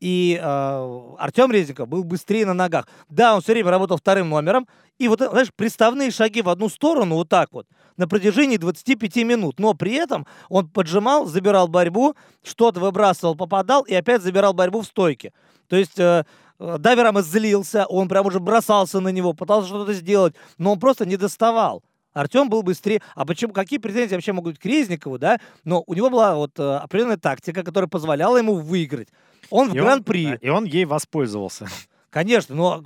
И 0.00 0.38
э, 0.40 1.14
Артем 1.18 1.50
Резников 1.50 1.88
был 1.88 2.04
быстрее 2.04 2.44
на 2.46 2.54
ногах. 2.54 2.86
Да, 3.08 3.34
он 3.34 3.40
все 3.40 3.52
время 3.52 3.70
работал 3.70 3.96
вторым 3.96 4.28
номером. 4.28 4.66
И 4.98 5.08
вот, 5.08 5.20
знаешь, 5.20 5.48
приставные 5.54 6.10
шаги 6.10 6.42
в 6.42 6.48
одну 6.48 6.68
сторону, 6.68 7.16
вот 7.16 7.28
так 7.28 7.48
вот, 7.52 7.66
на 7.96 8.06
протяжении 8.06 8.56
25 8.56 9.16
минут. 9.16 9.58
Но 9.58 9.74
при 9.74 9.92
этом 9.92 10.26
он 10.48 10.68
поджимал, 10.68 11.26
забирал 11.26 11.68
борьбу, 11.68 12.14
что-то 12.42 12.80
выбрасывал, 12.80 13.34
попадал 13.34 13.82
и 13.82 13.94
опять 13.94 14.22
забирал 14.22 14.52
борьбу 14.52 14.80
в 14.82 14.86
стойке. 14.86 15.32
То 15.68 15.76
есть 15.76 15.98
э, 15.98 16.24
э 16.58 16.76
Даверам 16.78 17.20
злился, 17.20 17.86
он 17.86 18.08
прям 18.08 18.26
уже 18.26 18.40
бросался 18.40 19.00
на 19.00 19.08
него, 19.08 19.32
пытался 19.32 19.68
что-то 19.68 19.92
сделать, 19.92 20.34
но 20.58 20.72
он 20.72 20.80
просто 20.80 21.06
не 21.06 21.16
доставал. 21.16 21.82
Артем 22.16 22.48
был 22.48 22.62
быстрее. 22.62 23.02
А 23.14 23.26
почему, 23.26 23.52
какие 23.52 23.78
претензии 23.78 24.14
вообще 24.14 24.32
могут 24.32 24.54
быть 24.54 24.60
к 24.60 24.64
Резникову, 24.64 25.18
да? 25.18 25.38
Но 25.64 25.84
у 25.86 25.92
него 25.92 26.08
была 26.08 26.34
вот 26.34 26.58
э, 26.58 26.76
определенная 26.76 27.18
тактика, 27.18 27.62
которая 27.62 27.88
позволяла 27.88 28.38
ему 28.38 28.54
выиграть. 28.54 29.08
Он 29.50 29.70
в 29.70 29.74
гран-при. 29.74 30.38
И 30.40 30.48
он 30.48 30.64
ей 30.64 30.84
воспользовался. 30.84 31.68
Конечно, 32.10 32.54
но 32.54 32.82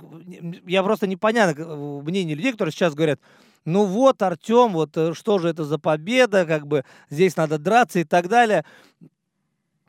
я 0.65 0.83
просто 0.83 1.07
непонятно 1.07 1.61
э, 1.61 2.01
мнение 2.03 2.35
людей, 2.35 2.51
которые 2.51 2.73
сейчас 2.73 2.93
говорят, 2.93 3.19
ну 3.63 3.85
вот, 3.85 4.21
Артем, 4.21 4.73
вот 4.73 4.97
э, 4.97 5.13
что 5.13 5.39
же 5.39 5.47
это 5.49 5.63
за 5.63 5.77
победа, 5.77 6.45
как 6.45 6.67
бы 6.67 6.83
здесь 7.09 7.37
надо 7.37 7.57
драться 7.57 7.99
и 7.99 8.03
так 8.03 8.27
далее. 8.27 8.65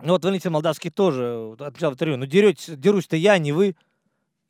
Ну 0.00 0.12
вот 0.12 0.24
Валентин 0.24 0.52
Молдавский 0.52 0.90
тоже 0.90 1.56
отвечал 1.58 1.90
в 1.90 1.94
интервью, 1.94 2.18
ну 2.18 2.26
дерусь-то 2.26 3.16
я, 3.16 3.38
не 3.38 3.52
вы. 3.52 3.74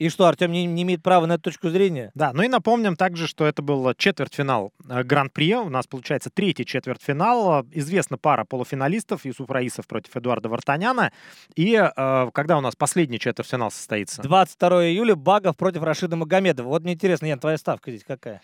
И 0.02 0.08
что, 0.08 0.26
Артем 0.26 0.50
не, 0.50 0.66
не 0.66 0.82
имеет 0.82 1.00
права 1.00 1.26
на 1.26 1.34
эту 1.34 1.42
точку 1.44 1.68
зрения? 1.68 2.10
Да, 2.14 2.32
ну 2.32 2.42
и 2.42 2.48
напомним 2.48 2.96
также, 2.96 3.28
что 3.28 3.46
это 3.46 3.62
был 3.62 3.94
четвертьфинал 3.94 4.72
э, 4.88 5.04
Гран-при. 5.04 5.54
У 5.54 5.68
нас 5.68 5.86
получается 5.86 6.28
третий 6.28 6.66
четвертьфинал. 6.66 7.64
Известна 7.70 8.18
пара 8.18 8.44
полуфиналистов. 8.44 9.24
Юсуф 9.24 9.48
Раисов 9.48 9.86
против 9.86 10.16
Эдуарда 10.16 10.48
Вартаняна. 10.48 11.12
И 11.54 11.74
э, 11.74 12.30
когда 12.34 12.58
у 12.58 12.60
нас 12.60 12.74
последний 12.74 13.20
четвертьфинал 13.20 13.70
состоится? 13.70 14.22
22 14.22 14.86
июля 14.86 15.14
Багов 15.14 15.56
против 15.56 15.84
Рашида 15.84 16.16
Магомедова. 16.16 16.66
Вот 16.66 16.82
мне 16.82 16.94
интересно, 16.94 17.26
Ян, 17.26 17.38
твоя 17.38 17.56
ставка 17.56 17.92
здесь 17.92 18.02
какая? 18.04 18.40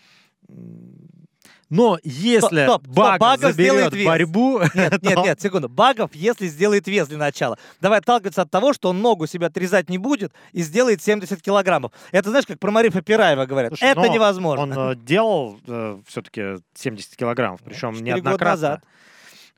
Но 1.69 1.99
если 2.03 2.65
стоп, 2.65 2.83
стоп, 2.83 2.87
Багов, 2.87 3.19
Багов 3.19 3.51
заберет 3.51 3.93
вес. 3.93 4.05
борьбу... 4.05 4.61
Нет, 4.73 5.01
нет, 5.03 5.17
нет, 5.23 5.41
секунду. 5.41 5.69
Багов, 5.69 6.15
если 6.15 6.47
сделает 6.47 6.87
вес 6.87 7.07
для 7.07 7.17
начала. 7.17 7.57
Давай 7.79 7.99
отталкиваться 7.99 8.41
от 8.41 8.49
того, 8.49 8.73
что 8.73 8.89
он 8.89 9.01
ногу 9.01 9.27
себя 9.27 9.47
отрезать 9.47 9.89
не 9.89 9.99
будет 9.99 10.33
и 10.51 10.63
сделает 10.63 11.01
70 11.01 11.41
килограммов. 11.41 11.91
Это 12.11 12.29
знаешь, 12.29 12.47
как 12.47 12.59
про 12.59 12.71
Марифа 12.71 13.01
Пираева 13.01 13.45
говорят. 13.45 13.71
Слушай, 13.71 13.91
Это 13.91 14.09
невозможно. 14.09 14.63
Он 14.63 14.91
э, 14.91 14.95
делал 14.95 15.59
э, 15.67 15.99
все-таки 16.07 16.57
70 16.73 17.15
килограммов, 17.15 17.61
причем 17.63 17.93
неоднократно. 17.93 18.31
Год 18.31 18.41
назад. 18.41 18.83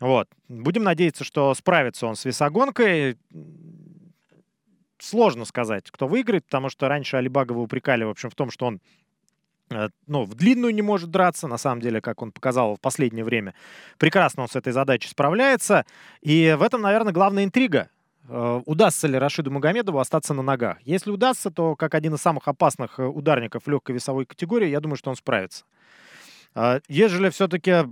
Вот. 0.02 0.28
Будем 0.50 0.84
надеяться, 0.84 1.24
что 1.24 1.54
справится 1.54 2.08
он 2.08 2.16
с 2.16 2.26
весогонкой. 2.26 3.18
Сложно 5.00 5.46
сказать, 5.46 5.90
кто 5.90 6.08
выиграет, 6.08 6.46
потому 6.46 6.70
что 6.70 6.88
раньше 6.88 7.18
Алибагова 7.18 7.60
упрекали, 7.60 8.04
в 8.04 8.10
общем, 8.10 8.30
в 8.30 8.36
том, 8.36 8.52
что 8.52 8.66
он 8.66 8.82
ну, 10.08 10.24
в 10.24 10.36
длинную 10.36 10.74
не 10.74 10.82
может 10.82 11.10
драться, 11.10 11.48
на 11.48 11.58
самом 11.58 11.82
деле, 11.82 12.02
как 12.02 12.22
он 12.22 12.32
показал 12.32 12.76
в 12.76 12.80
последнее 12.80 13.24
время. 13.24 13.54
Прекрасно 13.98 14.44
он 14.44 14.50
с 14.50 14.56
этой 14.56 14.74
задачей 14.74 15.10
справляется. 15.10 15.86
И 16.22 16.56
в 16.58 16.62
этом, 16.62 16.82
наверное, 16.82 17.14
главная 17.14 17.44
интрига. 17.44 17.90
Э, 18.28 18.62
удастся 18.66 19.08
ли 19.08 19.18
Рашиду 19.18 19.52
Магомедову 19.52 20.00
остаться 20.00 20.34
на 20.34 20.42
ногах? 20.42 20.78
Если 20.84 21.10
удастся, 21.10 21.50
то 21.50 21.76
как 21.76 21.96
один 21.96 22.16
из 22.16 22.22
самых 22.22 22.48
опасных 22.48 23.00
э, 23.00 23.06
ударников 23.06 23.68
легкой 23.68 23.96
весовой 23.96 24.26
категории, 24.26 24.68
я 24.68 24.80
думаю, 24.80 24.98
что 24.98 25.10
он 25.10 25.16
справится. 25.16 25.66
Ежели 26.90 27.30
все-таки 27.30 27.86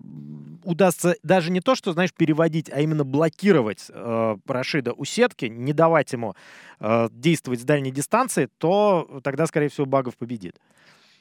удастся 0.64 1.16
даже 1.24 1.52
не 1.52 1.62
то, 1.62 1.76
что, 1.76 1.94
знаешь, 1.94 2.14
переводить, 2.14 2.70
а 2.70 2.82
именно 2.82 3.04
блокировать 3.04 3.86
э, 3.90 4.38
Рашида 4.46 4.94
у 4.94 5.06
сетки, 5.06 5.46
не 5.46 5.74
давать 5.74 6.12
ему 6.14 6.36
э, 6.80 7.10
действовать 7.12 7.62
с 7.62 7.64
дальней 7.64 7.92
дистанции, 7.92 8.50
то 8.58 9.22
тогда, 9.24 9.48
скорее 9.48 9.70
всего, 9.70 9.86
Багов 9.86 10.18
победит. 10.18 10.56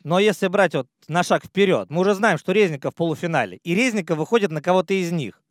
Но 0.04 0.18
если 0.18 0.48
брать 0.48 0.74
вот 0.74 0.88
на 1.08 1.22
шаг 1.22 1.44
вперед, 1.44 1.90
мы 1.90 2.00
уже 2.00 2.14
знаем, 2.14 2.38
что 2.38 2.52
Резников 2.52 2.94
в 2.94 2.96
полуфинале, 2.96 3.58
и 3.58 3.74
Резников 3.74 4.18
выходит 4.18 4.50
на 4.50 4.62
кого-то 4.62 4.94
из 4.94 5.10
них. 5.12 5.42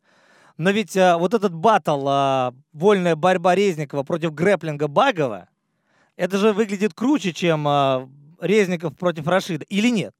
Но 0.56 0.70
ведь 0.70 0.96
а, 0.96 1.18
вот 1.18 1.34
этот 1.34 1.54
батл, 1.54 2.04
а, 2.08 2.54
вольная 2.72 3.14
борьба 3.14 3.54
Резникова 3.54 4.02
против 4.02 4.34
грэплинга 4.34 4.88
Багова, 4.88 5.48
это 6.16 6.36
же 6.36 6.52
выглядит 6.52 6.94
круче, 6.94 7.32
чем 7.32 7.66
а, 7.68 8.08
Резников 8.40 8.96
против 8.96 9.26
Рашида, 9.26 9.64
или 9.68 9.88
нет? 9.88 10.14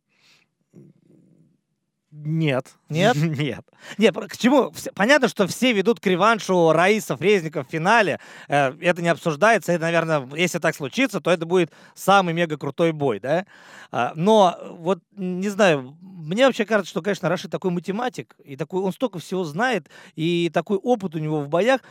Нет. 2.10 2.74
Нет? 2.88 3.16
Нет. 3.16 3.64
Нет, 3.98 4.14
к 4.16 4.36
чему? 4.36 4.72
Понятно, 4.94 5.28
что 5.28 5.46
все 5.46 5.72
ведут 5.72 6.00
к 6.00 6.06
реваншу 6.06 6.72
Раисов, 6.72 7.20
Резников 7.20 7.68
в 7.68 7.70
финале. 7.70 8.18
Э, 8.48 8.72
это 8.80 9.02
не 9.02 9.08
обсуждается. 9.08 9.72
Это, 9.72 9.82
наверное, 9.82 10.26
если 10.34 10.58
так 10.58 10.74
случится, 10.74 11.20
то 11.20 11.30
это 11.30 11.44
будет 11.44 11.70
самый 11.94 12.32
мега 12.32 12.56
крутой 12.56 12.92
бой, 12.92 13.20
да? 13.20 13.44
А, 13.90 14.12
но 14.14 14.58
вот, 14.70 15.00
не 15.16 15.48
знаю, 15.50 15.96
мне 16.00 16.46
вообще 16.46 16.64
кажется, 16.64 16.90
что, 16.90 17.02
конечно, 17.02 17.28
Рашид 17.28 17.50
такой 17.50 17.70
математик, 17.70 18.36
и 18.42 18.56
такой, 18.56 18.82
он 18.82 18.92
столько 18.92 19.18
всего 19.18 19.44
знает, 19.44 19.88
и 20.14 20.50
такой 20.52 20.78
опыт 20.78 21.14
у 21.14 21.18
него 21.18 21.40
в 21.40 21.48
боях. 21.48 21.82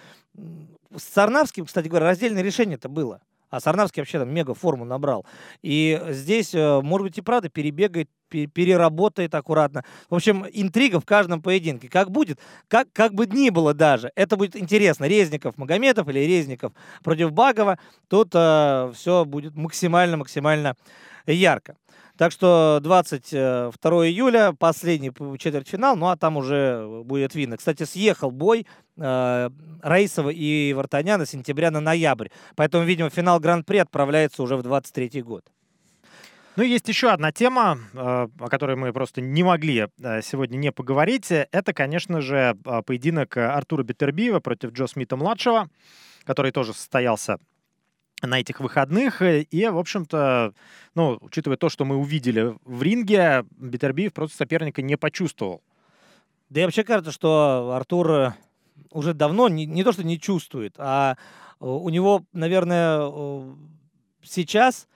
С 0.96 1.04
Сарнавским, 1.14 1.66
кстати 1.66 1.88
говоря, 1.88 2.08
раздельное 2.08 2.42
решение 2.42 2.76
это 2.76 2.90
было. 2.90 3.22
А 3.50 3.60
Сарнавский 3.60 4.02
вообще 4.02 4.20
там 4.20 4.34
мега 4.34 4.54
форму 4.54 4.86
набрал. 4.86 5.26
И 5.62 6.02
здесь, 6.10 6.54
э, 6.54 6.82
может 6.82 7.08
быть, 7.08 7.18
и 7.18 7.22
правда 7.22 7.50
перебегает, 7.50 8.10
переработает 8.30 9.34
аккуратно. 9.36 9.86
В 10.10 10.16
общем, 10.16 10.46
интрига 10.52 11.00
в 11.00 11.06
каждом 11.06 11.42
поединке. 11.42 11.88
Как 11.88 12.12
будет, 12.12 12.40
как, 12.68 12.88
как 12.92 13.14
бы 13.14 13.26
ни 13.26 13.50
было 13.50 13.74
даже, 13.74 14.12
это 14.16 14.36
будет 14.36 14.56
интересно. 14.56 15.06
Резников, 15.06 15.58
Магомедов 15.58 16.10
или 16.10 16.20
Резников 16.20 16.74
против 17.04 17.32
Багова. 17.32 17.80
Тут 18.10 18.32
э, 18.34 18.92
все 18.94 19.24
будет 19.24 19.56
максимально-максимально 19.56 20.76
ярко. 21.26 21.76
Так 22.18 22.32
что 22.32 22.80
22 22.82 23.72
июля, 24.08 24.54
последний 24.58 25.12
четвертьфинал, 25.38 25.96
ну 25.96 26.08
а 26.08 26.18
там 26.18 26.38
уже 26.38 27.04
будет 27.04 27.36
видно. 27.36 27.58
Кстати, 27.58 27.84
съехал 27.84 28.32
бой 28.32 28.66
э, 28.98 29.50
Раисова 29.84 30.30
и 30.30 30.74
Вартаняна 30.74 31.26
с 31.26 31.30
сентября 31.30 31.70
на 31.70 31.80
ноябрь. 31.80 32.30
Поэтому, 32.56 32.86
видимо, 32.86 33.12
финал 33.12 33.40
Гран-при 33.40 33.78
отправляется 33.78 34.42
уже 34.42 34.58
в 34.58 34.64
23 34.64 35.22
год. 35.22 35.46
Ну, 36.56 36.64
есть 36.64 36.88
еще 36.88 37.12
одна 37.12 37.32
тема, 37.32 37.78
э, 37.94 37.98
о 38.40 38.48
которой 38.50 38.76
мы 38.76 38.92
просто 38.94 39.22
не 39.22 39.44
могли 39.44 39.86
э, 40.02 40.22
сегодня 40.24 40.58
не 40.58 40.72
поговорить. 40.72 41.28
Это, 41.30 41.72
конечно 41.72 42.20
же, 42.20 42.58
э, 42.66 42.82
поединок 42.82 43.38
Артура 43.38 43.84
Бетербиева 43.84 44.40
против 44.40 44.72
Джо 44.72 44.88
Смита-младшего, 44.88 45.70
который 46.24 46.52
тоже 46.52 46.74
состоялся 46.74 47.38
на 48.22 48.40
этих 48.40 48.60
выходных. 48.60 49.22
И, 49.22 49.68
в 49.68 49.78
общем-то, 49.78 50.54
ну, 50.96 51.18
учитывая 51.22 51.58
то, 51.58 51.70
что 51.70 51.86
мы 51.86 51.96
увидели 51.98 52.56
в 52.66 52.82
ринге, 52.82 53.46
Бетербиев 53.52 54.14
просто 54.14 54.38
соперника 54.38 54.82
не 54.82 54.98
почувствовал. 54.98 55.62
Да 56.50 56.62
и 56.62 56.64
вообще 56.64 56.84
кажется, 56.84 57.12
что 57.12 57.74
Артур 57.76 58.34
уже 58.92 59.14
давно 59.14 59.50
не, 59.50 59.66
не 59.66 59.84
то, 59.84 59.92
что 59.92 60.04
не 60.04 60.20
чувствует, 60.20 60.76
а 60.78 61.18
у 61.60 61.90
него, 61.90 62.24
наверное, 62.34 63.12
сейчас 64.24 64.88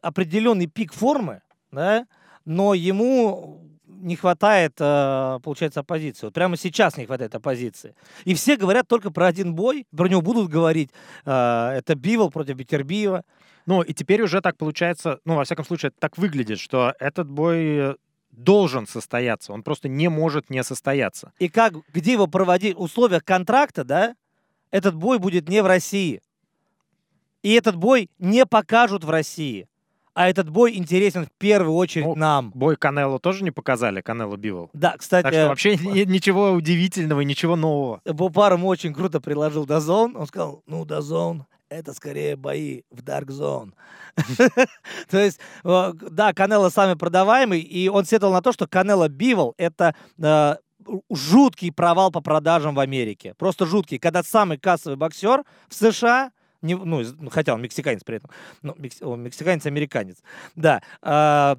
определенный 0.00 0.66
пик 0.66 0.92
формы, 0.92 1.42
да, 1.70 2.06
но 2.44 2.74
ему 2.74 3.65
не 4.00 4.16
хватает, 4.16 4.74
э, 4.78 5.38
получается, 5.42 5.80
оппозиции. 5.80 6.26
Вот 6.26 6.34
прямо 6.34 6.56
сейчас 6.56 6.96
не 6.96 7.06
хватает 7.06 7.34
оппозиции. 7.34 7.94
И 8.24 8.34
все 8.34 8.56
говорят 8.56 8.88
только 8.88 9.10
про 9.10 9.26
один 9.26 9.54
бой, 9.54 9.86
про 9.96 10.08
него 10.08 10.22
будут 10.22 10.48
говорить. 10.48 10.90
Э, 11.24 11.72
это 11.76 11.94
Бивол 11.94 12.30
против 12.30 12.56
Бетербиева. 12.56 13.24
Ну, 13.66 13.82
и 13.82 13.92
теперь 13.92 14.22
уже 14.22 14.40
так 14.40 14.56
получается, 14.56 15.18
ну, 15.24 15.34
во 15.34 15.44
всяком 15.44 15.64
случае, 15.64 15.90
так 15.98 16.18
выглядит, 16.18 16.58
что 16.58 16.94
этот 17.00 17.28
бой 17.28 17.96
должен 18.30 18.86
состояться, 18.86 19.52
он 19.52 19.62
просто 19.62 19.88
не 19.88 20.08
может 20.08 20.50
не 20.50 20.62
состояться. 20.62 21.32
И 21.38 21.48
как, 21.48 21.74
где 21.92 22.12
его 22.12 22.26
проводить, 22.26 22.76
в 22.76 22.80
условиях 22.80 23.24
контракта, 23.24 23.82
да, 23.82 24.14
этот 24.70 24.94
бой 24.94 25.18
будет 25.18 25.48
не 25.48 25.62
в 25.62 25.66
России. 25.66 26.20
И 27.42 27.52
этот 27.54 27.76
бой 27.76 28.10
не 28.18 28.44
покажут 28.44 29.04
в 29.04 29.10
России. 29.10 29.68
А 30.16 30.30
этот 30.30 30.48
бой 30.48 30.74
интересен 30.74 31.26
в 31.26 31.30
первую 31.36 31.74
очередь 31.74 32.06
ну, 32.06 32.14
нам. 32.14 32.50
Бой 32.54 32.76
Канело 32.76 33.18
тоже 33.18 33.44
не 33.44 33.50
показали, 33.50 34.00
Канело 34.00 34.38
Бивол. 34.38 34.70
Да, 34.72 34.96
кстати... 34.96 35.24
Так 35.24 35.34
что 35.34 35.48
вообще 35.48 35.76
ничего 35.76 36.52
удивительного, 36.52 37.20
ничего 37.20 37.54
нового. 37.54 38.00
Бупаром 38.06 38.64
очень 38.64 38.94
круто 38.94 39.20
приложил 39.20 39.66
Дазон. 39.66 40.16
Он 40.16 40.26
сказал, 40.26 40.62
ну, 40.66 40.86
Дазон, 40.86 41.44
это 41.68 41.92
скорее 41.92 42.36
бои 42.36 42.84
в 42.90 43.02
Dark 43.02 43.26
Zone. 43.26 43.74
то 45.10 45.18
есть, 45.18 45.38
да, 45.62 46.32
Канело 46.32 46.70
самый 46.70 46.96
продаваемый, 46.96 47.60
и 47.60 47.90
он 47.90 48.06
сетовал 48.06 48.32
на 48.32 48.40
то, 48.40 48.52
что 48.52 48.66
Канело 48.66 49.10
Бивол— 49.10 49.52
это 49.58 49.94
э, 50.18 50.56
жуткий 51.10 51.70
провал 51.70 52.10
по 52.10 52.22
продажам 52.22 52.74
в 52.74 52.80
Америке. 52.80 53.34
Просто 53.36 53.66
жуткий. 53.66 53.98
Когда 53.98 54.22
самый 54.22 54.56
кассовый 54.56 54.96
боксер 54.96 55.44
в 55.68 55.74
США 55.74 56.30
не, 56.66 56.74
ну, 56.74 57.02
хотя 57.30 57.54
он 57.54 57.62
мексиканец 57.62 58.04
при 58.04 58.16
этом. 58.16 58.30
Ну, 58.62 58.74
мекс, 58.78 59.00
он 59.00 59.22
мексиканец-американец. 59.22 60.16
Да. 60.54 60.82
А, 61.00 61.58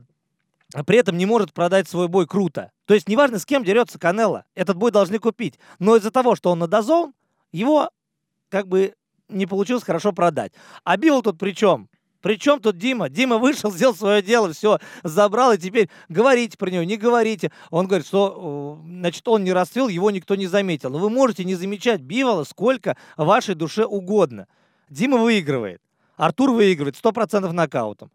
при 0.85 0.97
этом 0.97 1.17
не 1.17 1.25
может 1.25 1.53
продать 1.53 1.87
свой 1.87 2.07
бой 2.07 2.27
круто. 2.27 2.71
То 2.85 2.93
есть 2.93 3.07
неважно, 3.07 3.39
с 3.39 3.45
кем 3.45 3.63
дерется 3.63 3.97
Канело, 3.97 4.45
этот 4.53 4.77
бой 4.77 4.91
должны 4.91 5.19
купить. 5.19 5.59
Но 5.79 5.95
из-за 5.95 6.11
того, 6.11 6.35
что 6.35 6.51
он 6.51 6.59
на 6.59 6.67
дозон, 6.67 7.13
его 7.51 7.89
как 8.49 8.67
бы 8.67 8.93
не 9.29 9.45
получилось 9.45 9.83
хорошо 9.83 10.13
продать. 10.13 10.53
А 10.83 10.97
Билл 10.97 11.21
тут 11.21 11.37
при 11.37 11.51
чем? 11.51 11.89
Причем 12.21 12.59
тут 12.59 12.77
Дима? 12.77 13.09
Дима 13.09 13.37
вышел, 13.37 13.71
сделал 13.73 13.95
свое 13.95 14.21
дело, 14.21 14.51
все, 14.53 14.79
забрал, 15.03 15.53
и 15.53 15.57
теперь 15.57 15.89
говорите 16.09 16.57
про 16.57 16.69
него, 16.69 16.83
не 16.83 16.97
говорите. 16.97 17.51
Он 17.69 17.87
говорит, 17.87 18.07
что, 18.07 18.81
значит, 18.85 19.27
он 19.27 19.43
не 19.43 19.53
расцвел, 19.53 19.87
его 19.87 20.11
никто 20.11 20.35
не 20.35 20.47
заметил. 20.47 20.89
Но 20.89 20.99
вы 20.99 21.09
можете 21.09 21.43
не 21.43 21.55
замечать 21.55 22.01
Бивола 22.01 22.43
сколько 22.43 22.97
вашей 23.15 23.55
душе 23.55 23.85
угодно. 23.85 24.47
Дима 24.89 25.17
выигрывает. 25.17 25.81
Артур 26.15 26.51
выигрывает 26.51 26.95
100% 26.95 27.51
нокаутом. 27.51 28.11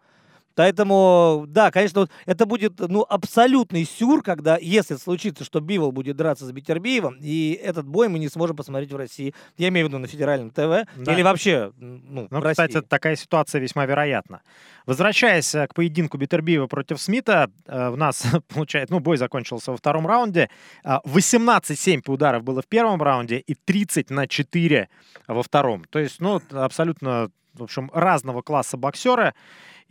Поэтому, 0.54 1.44
да, 1.48 1.70
конечно, 1.70 2.08
это 2.26 2.46
будет 2.46 2.78
ну, 2.78 3.06
абсолютный 3.08 3.84
сюр, 3.84 4.22
когда, 4.22 4.58
если 4.60 4.96
случится, 4.96 5.44
что 5.44 5.60
Бивол 5.60 5.92
будет 5.92 6.16
драться 6.16 6.46
с 6.46 6.52
Битербиевым, 6.52 7.18
и 7.20 7.58
этот 7.62 7.86
бой 7.86 8.08
мы 8.08 8.18
не 8.18 8.28
сможем 8.28 8.56
посмотреть 8.56 8.92
в 8.92 8.96
России. 8.96 9.34
Я 9.56 9.68
имею 9.68 9.86
в 9.86 9.88
виду 9.88 9.98
на 9.98 10.06
федеральном 10.06 10.50
ТВ. 10.50 10.86
Да. 10.96 11.12
Или 11.12 11.22
вообще 11.22 11.72
ну, 11.76 12.28
ну, 12.30 12.40
в 12.40 12.42
России. 12.42 12.66
Кстати, 12.66 12.84
такая 12.86 13.16
ситуация 13.16 13.60
весьма 13.60 13.86
вероятна. 13.86 14.42
Возвращаясь 14.86 15.54
э, 15.54 15.66
к 15.66 15.74
поединку 15.74 16.18
Битербиева 16.18 16.66
против 16.66 17.00
Смита, 17.00 17.50
э, 17.66 17.88
у 17.88 17.96
нас, 17.96 18.24
получается, 18.48 18.92
ну, 18.94 19.00
бой 19.00 19.16
закончился 19.16 19.70
во 19.70 19.76
втором 19.76 20.06
раунде. 20.06 20.50
18-7 20.84 22.02
по 22.02 22.12
ударов 22.12 22.42
было 22.42 22.62
в 22.62 22.66
первом 22.66 23.02
раунде 23.02 23.38
и 23.38 23.54
30 23.54 24.10
на 24.10 24.26
4 24.26 24.88
во 25.28 25.42
втором. 25.42 25.84
То 25.90 25.98
есть, 25.98 26.20
ну, 26.20 26.40
абсолютно, 26.50 27.30
в 27.54 27.62
общем, 27.62 27.90
разного 27.92 28.42
класса 28.42 28.76
боксеры. 28.76 29.34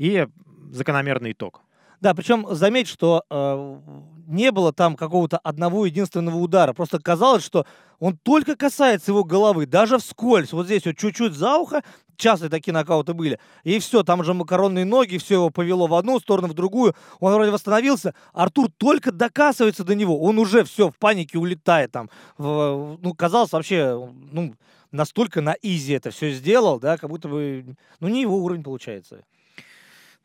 И 0.01 0.27
закономерный 0.71 1.33
итог. 1.33 1.61
Да, 1.99 2.15
причем 2.15 2.47
заметь, 2.49 2.87
что 2.87 3.23
э, 3.29 3.79
не 4.25 4.51
было 4.51 4.73
там 4.73 4.95
какого-то 4.95 5.37
одного 5.37 5.85
единственного 5.85 6.37
удара. 6.37 6.73
Просто 6.73 6.97
казалось, 6.97 7.45
что 7.45 7.67
он 7.99 8.17
только 8.17 8.55
касается 8.55 9.11
его 9.11 9.23
головы, 9.23 9.67
даже 9.67 9.99
вскользь. 9.99 10.53
Вот 10.53 10.65
здесь 10.65 10.87
вот 10.87 10.97
чуть-чуть 10.97 11.33
за 11.33 11.55
ухо, 11.57 11.83
частые 12.15 12.49
такие 12.49 12.73
нокауты 12.73 13.13
были. 13.13 13.39
И 13.63 13.77
все, 13.77 14.01
там 14.01 14.23
же 14.23 14.33
макаронные 14.33 14.85
ноги, 14.85 15.19
все 15.19 15.35
его 15.35 15.51
повело 15.51 15.85
в 15.85 15.93
одну 15.93 16.19
сторону, 16.19 16.47
в 16.47 16.55
другую. 16.55 16.95
Он 17.19 17.31
вроде 17.35 17.51
восстановился. 17.51 18.15
Артур 18.33 18.69
только 18.77 19.11
докасывается 19.11 19.83
до 19.83 19.93
него. 19.93 20.19
Он 20.19 20.39
уже 20.39 20.63
все 20.63 20.89
в 20.89 20.97
панике 20.97 21.37
улетает 21.37 21.91
там. 21.91 22.09
В, 22.39 22.97
ну, 22.99 23.13
казалось 23.13 23.51
вообще, 23.51 24.09
ну, 24.31 24.55
настолько 24.91 25.41
на 25.41 25.55
изи 25.61 25.93
это 25.93 26.09
все 26.09 26.31
сделал, 26.31 26.79
да, 26.79 26.97
как 26.97 27.11
будто 27.11 27.27
бы, 27.27 27.75
ну, 27.99 28.07
не 28.07 28.21
его 28.21 28.37
уровень 28.37 28.63
получается. 28.63 29.21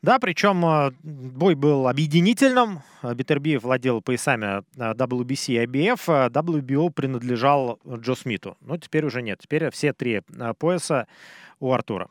Да, 0.03 0.19
причем 0.19 0.63
э, 0.63 0.91
бой 1.01 1.55
был 1.55 1.87
объединительным. 1.87 2.81
Битербиев 3.01 3.63
владел 3.63 4.01
поясами 4.01 4.63
э, 4.77 4.93
WBC 4.93 5.53
и 5.53 5.65
IBF. 5.65 6.29
WBO 6.29 6.91
принадлежал 6.91 7.79
Джо 7.85 8.13
Смиту. 8.15 8.57
Но 8.61 8.77
теперь 8.77 9.05
уже 9.05 9.21
нет. 9.21 9.39
Теперь 9.41 9.71
все 9.71 9.93
три 9.93 10.21
э, 10.21 10.53
пояса 10.57 11.07
у 11.59 11.71
Артура. 11.71 12.09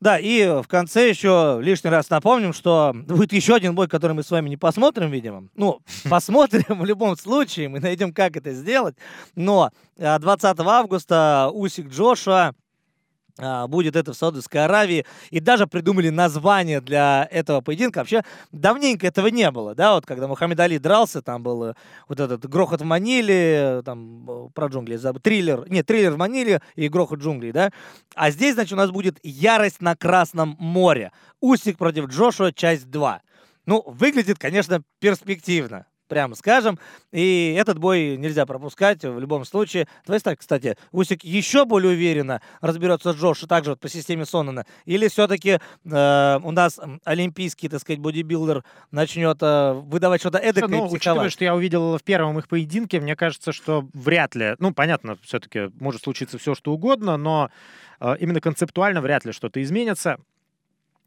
Да, 0.00 0.18
и 0.18 0.44
в 0.62 0.66
конце 0.66 1.08
еще 1.08 1.60
лишний 1.62 1.90
раз 1.90 2.10
напомним, 2.10 2.52
что 2.52 2.92
будет 2.92 3.32
еще 3.32 3.54
один 3.54 3.76
бой, 3.76 3.86
который 3.86 4.14
мы 4.14 4.24
с 4.24 4.30
вами 4.32 4.48
не 4.48 4.56
посмотрим, 4.56 5.10
видимо. 5.10 5.48
Ну, 5.54 5.80
посмотрим 6.10 6.80
в 6.80 6.84
любом 6.84 7.16
случае, 7.16 7.68
мы 7.68 7.78
найдем, 7.78 8.12
как 8.12 8.36
это 8.36 8.52
сделать. 8.52 8.96
Но 9.36 9.70
20 9.98 10.58
августа 10.58 11.50
Усик 11.52 11.88
Джоша 11.88 12.54
будет 13.38 13.96
это 13.96 14.12
в 14.12 14.16
Саудовской 14.16 14.64
Аравии, 14.64 15.06
и 15.30 15.40
даже 15.40 15.66
придумали 15.66 16.10
название 16.10 16.80
для 16.80 17.26
этого 17.30 17.60
поединка. 17.60 17.98
Вообще, 17.98 18.22
давненько 18.50 19.06
этого 19.06 19.28
не 19.28 19.50
было, 19.50 19.74
да, 19.74 19.94
вот 19.94 20.06
когда 20.06 20.28
Мухаммед 20.28 20.60
Али 20.60 20.78
дрался, 20.78 21.22
там 21.22 21.42
был 21.42 21.64
э, 21.64 21.74
вот 22.08 22.20
этот 22.20 22.48
грохот 22.48 22.80
в 22.80 22.84
Маниле, 22.84 23.82
там 23.84 24.28
э, 24.28 24.48
про 24.54 24.66
джунгли, 24.66 24.98
триллер, 25.22 25.68
нет, 25.70 25.86
триллер 25.86 26.12
в 26.12 26.18
Маниле 26.18 26.60
и 26.74 26.88
грохот 26.88 27.20
джунглей, 27.20 27.52
да, 27.52 27.70
а 28.14 28.30
здесь, 28.30 28.54
значит, 28.54 28.72
у 28.72 28.76
нас 28.76 28.90
будет 28.90 29.18
ярость 29.22 29.80
на 29.80 29.96
Красном 29.96 30.56
море, 30.58 31.12
Усик 31.40 31.78
против 31.78 32.06
Джошуа, 32.06 32.52
часть 32.52 32.90
2. 32.90 33.20
Ну, 33.66 33.82
выглядит, 33.86 34.38
конечно, 34.38 34.82
перспективно, 35.00 35.86
прямо 36.12 36.34
скажем. 36.34 36.78
И 37.10 37.56
этот 37.58 37.78
бой 37.78 38.18
нельзя 38.18 38.44
пропускать 38.44 39.02
в 39.02 39.18
любом 39.18 39.46
случае. 39.46 39.88
Твоя 40.04 40.20
ставка, 40.20 40.40
кстати, 40.40 40.76
Усик 40.90 41.24
еще 41.24 41.64
более 41.64 41.92
уверенно 41.92 42.42
разберется 42.60 43.14
с 43.14 43.16
Джош, 43.16 43.40
также 43.48 43.70
вот 43.70 43.80
по 43.80 43.88
системе 43.88 44.26
Сонана. 44.26 44.66
Или 44.84 45.08
все-таки 45.08 45.58
э, 45.58 46.40
у 46.42 46.50
нас 46.50 46.78
олимпийский, 47.04 47.70
так 47.70 47.80
сказать, 47.80 47.98
бодибилдер 48.00 48.62
начнет 48.90 49.38
э, 49.40 49.72
выдавать 49.72 50.20
что-то 50.20 50.36
эдакое 50.36 50.68
ну, 50.68 50.86
и 50.86 50.90
учитывая, 50.90 51.30
что 51.30 51.44
я 51.44 51.54
увидел 51.54 51.96
в 51.96 52.02
первом 52.02 52.38
их 52.38 52.46
поединке, 52.46 53.00
мне 53.00 53.16
кажется, 53.16 53.52
что 53.52 53.88
вряд 53.94 54.34
ли, 54.34 54.54
ну, 54.58 54.74
понятно, 54.74 55.16
все-таки 55.22 55.70
может 55.80 56.02
случиться 56.02 56.36
все, 56.36 56.54
что 56.54 56.74
угодно, 56.74 57.16
но 57.16 57.50
э, 58.00 58.16
именно 58.20 58.42
концептуально 58.42 59.00
вряд 59.00 59.24
ли 59.24 59.32
что-то 59.32 59.62
изменится. 59.62 60.18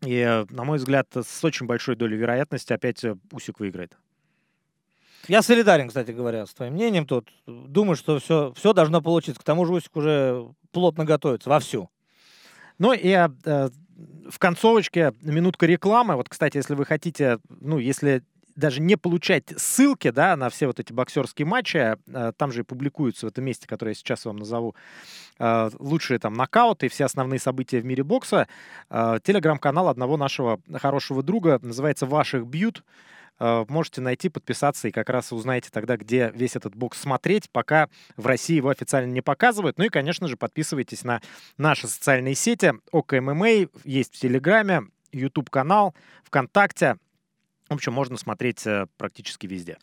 И, 0.02 0.16
э, 0.16 0.46
на 0.50 0.64
мой 0.64 0.80
взгляд, 0.80 1.08
с 1.16 1.44
очень 1.44 1.68
большой 1.68 1.96
долей 1.96 2.18
вероятности 2.18 2.74
опять 2.74 3.04
э, 3.04 3.16
Усик 3.32 3.60
выиграет. 3.60 3.96
Я 5.28 5.42
солидарен, 5.42 5.88
кстати 5.88 6.12
говоря, 6.12 6.46
с 6.46 6.54
твоим 6.54 6.74
мнением 6.74 7.06
тут. 7.06 7.30
Думаю, 7.48 7.96
что 7.96 8.20
все, 8.20 8.54
все 8.56 8.74
должно 8.74 9.02
получиться. 9.02 9.42
К 9.42 9.46
тому 9.46 9.66
же 9.66 9.74
Усик 9.74 9.96
уже 9.96 10.48
плотно 10.72 11.06
готовится, 11.06 11.50
вовсю. 11.50 11.90
Ну 12.78 12.94
и 12.94 13.10
э, 13.10 13.30
в 14.30 14.40
концовочке 14.40 15.14
минутка 15.22 15.66
рекламы. 15.66 16.16
Вот, 16.16 16.30
кстати, 16.30 16.58
если 16.58 16.76
вы 16.76 16.86
хотите, 16.86 17.40
ну, 17.50 17.78
если 17.78 18.24
даже 18.56 18.82
не 18.82 18.96
получать 18.96 19.54
ссылки, 19.58 20.10
да, 20.12 20.36
на 20.36 20.50
все 20.50 20.68
вот 20.68 20.80
эти 20.80 20.94
боксерские 20.94 21.46
матчи, 21.46 21.98
э, 22.08 22.32
там 22.38 22.52
же 22.52 22.62
и 22.62 22.64
публикуются 22.64 23.26
в 23.26 23.30
этом 23.30 23.44
месте, 23.44 23.68
которое 23.68 23.92
я 23.92 23.96
сейчас 23.96 24.26
вам 24.26 24.38
назову, 24.38 24.76
э, 25.40 25.70
лучшие 25.78 26.20
там 26.20 26.34
нокауты 26.34 26.86
и 26.86 26.90
все 26.90 27.06
основные 27.06 27.40
события 27.40 27.80
в 27.80 27.86
мире 27.86 28.04
бокса. 28.04 28.48
Э, 28.90 29.20
телеграм-канал 29.24 29.90
одного 29.90 30.18
нашего 30.18 30.60
хорошего 30.74 31.22
друга 31.22 31.60
называется 31.62 32.06
«Ваших 32.06 32.48
бьют». 32.48 32.84
Можете 33.38 34.00
найти, 34.00 34.30
подписаться 34.30 34.88
и 34.88 34.92
как 34.92 35.10
раз 35.10 35.34
узнаете 35.34 35.70
тогда, 35.70 35.98
где 35.98 36.32
весь 36.34 36.56
этот 36.56 36.74
бокс 36.74 37.02
смотреть, 37.02 37.50
пока 37.50 37.90
в 38.16 38.28
России 38.28 38.56
его 38.56 38.70
официально 38.70 39.12
не 39.12 39.20
показывают. 39.20 39.78
Ну 39.78 39.84
и, 39.84 39.90
конечно 39.90 40.30
же, 40.30 40.38
подписывайтесь 40.38 41.04
на 41.04 41.20
наши 41.58 41.90
социальные 41.90 42.36
сети. 42.36 42.72
ОКММА 42.94 43.68
есть 43.84 44.16
в 44.16 44.20
Телеграме, 44.22 44.84
YouTube-канал, 45.12 45.94
ВКонтакте. 46.24 46.96
В 47.70 47.74
общем, 47.74 47.94
можно 47.94 48.18
смотреть 48.18 48.66
э, 48.66 48.88
практически 48.98 49.48
везде. 49.48 49.78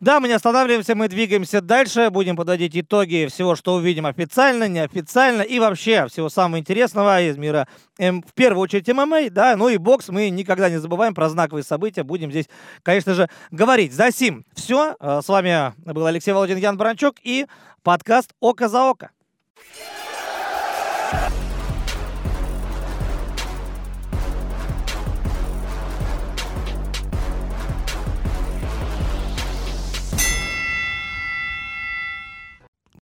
Да, 0.00 0.20
мы 0.20 0.28
не 0.28 0.34
останавливаемся, 0.34 0.94
мы 0.94 1.08
двигаемся 1.08 1.60
дальше, 1.60 2.10
будем 2.10 2.36
подводить 2.36 2.76
итоги 2.76 3.26
всего, 3.28 3.56
что 3.56 3.74
увидим 3.74 4.06
официально, 4.06 4.68
неофициально 4.68 5.42
и 5.42 5.58
вообще 5.58 6.06
всего 6.06 6.28
самого 6.28 6.60
интересного 6.60 7.20
из 7.20 7.36
мира, 7.36 7.66
эм, 7.98 8.22
в 8.22 8.32
первую 8.32 8.62
очередь 8.62 8.86
ММА, 8.86 9.30
да, 9.30 9.56
ну 9.56 9.68
и 9.68 9.76
бокс, 9.76 10.08
мы 10.08 10.30
никогда 10.30 10.70
не 10.70 10.78
забываем 10.78 11.14
про 11.14 11.28
знаковые 11.28 11.64
события, 11.64 12.04
будем 12.04 12.30
здесь, 12.30 12.46
конечно 12.84 13.14
же, 13.14 13.28
говорить. 13.50 13.92
За 13.92 14.12
сим 14.12 14.44
все, 14.54 14.94
э, 15.00 15.20
с 15.20 15.28
вами 15.28 15.74
был 15.78 16.06
Алексей 16.06 16.30
Володин, 16.30 16.58
Ян 16.58 16.76
Бранчук 16.76 17.16
и 17.24 17.46
подкаст 17.82 18.34
«Око 18.38 18.68
за 18.68 18.84
око». 18.84 19.10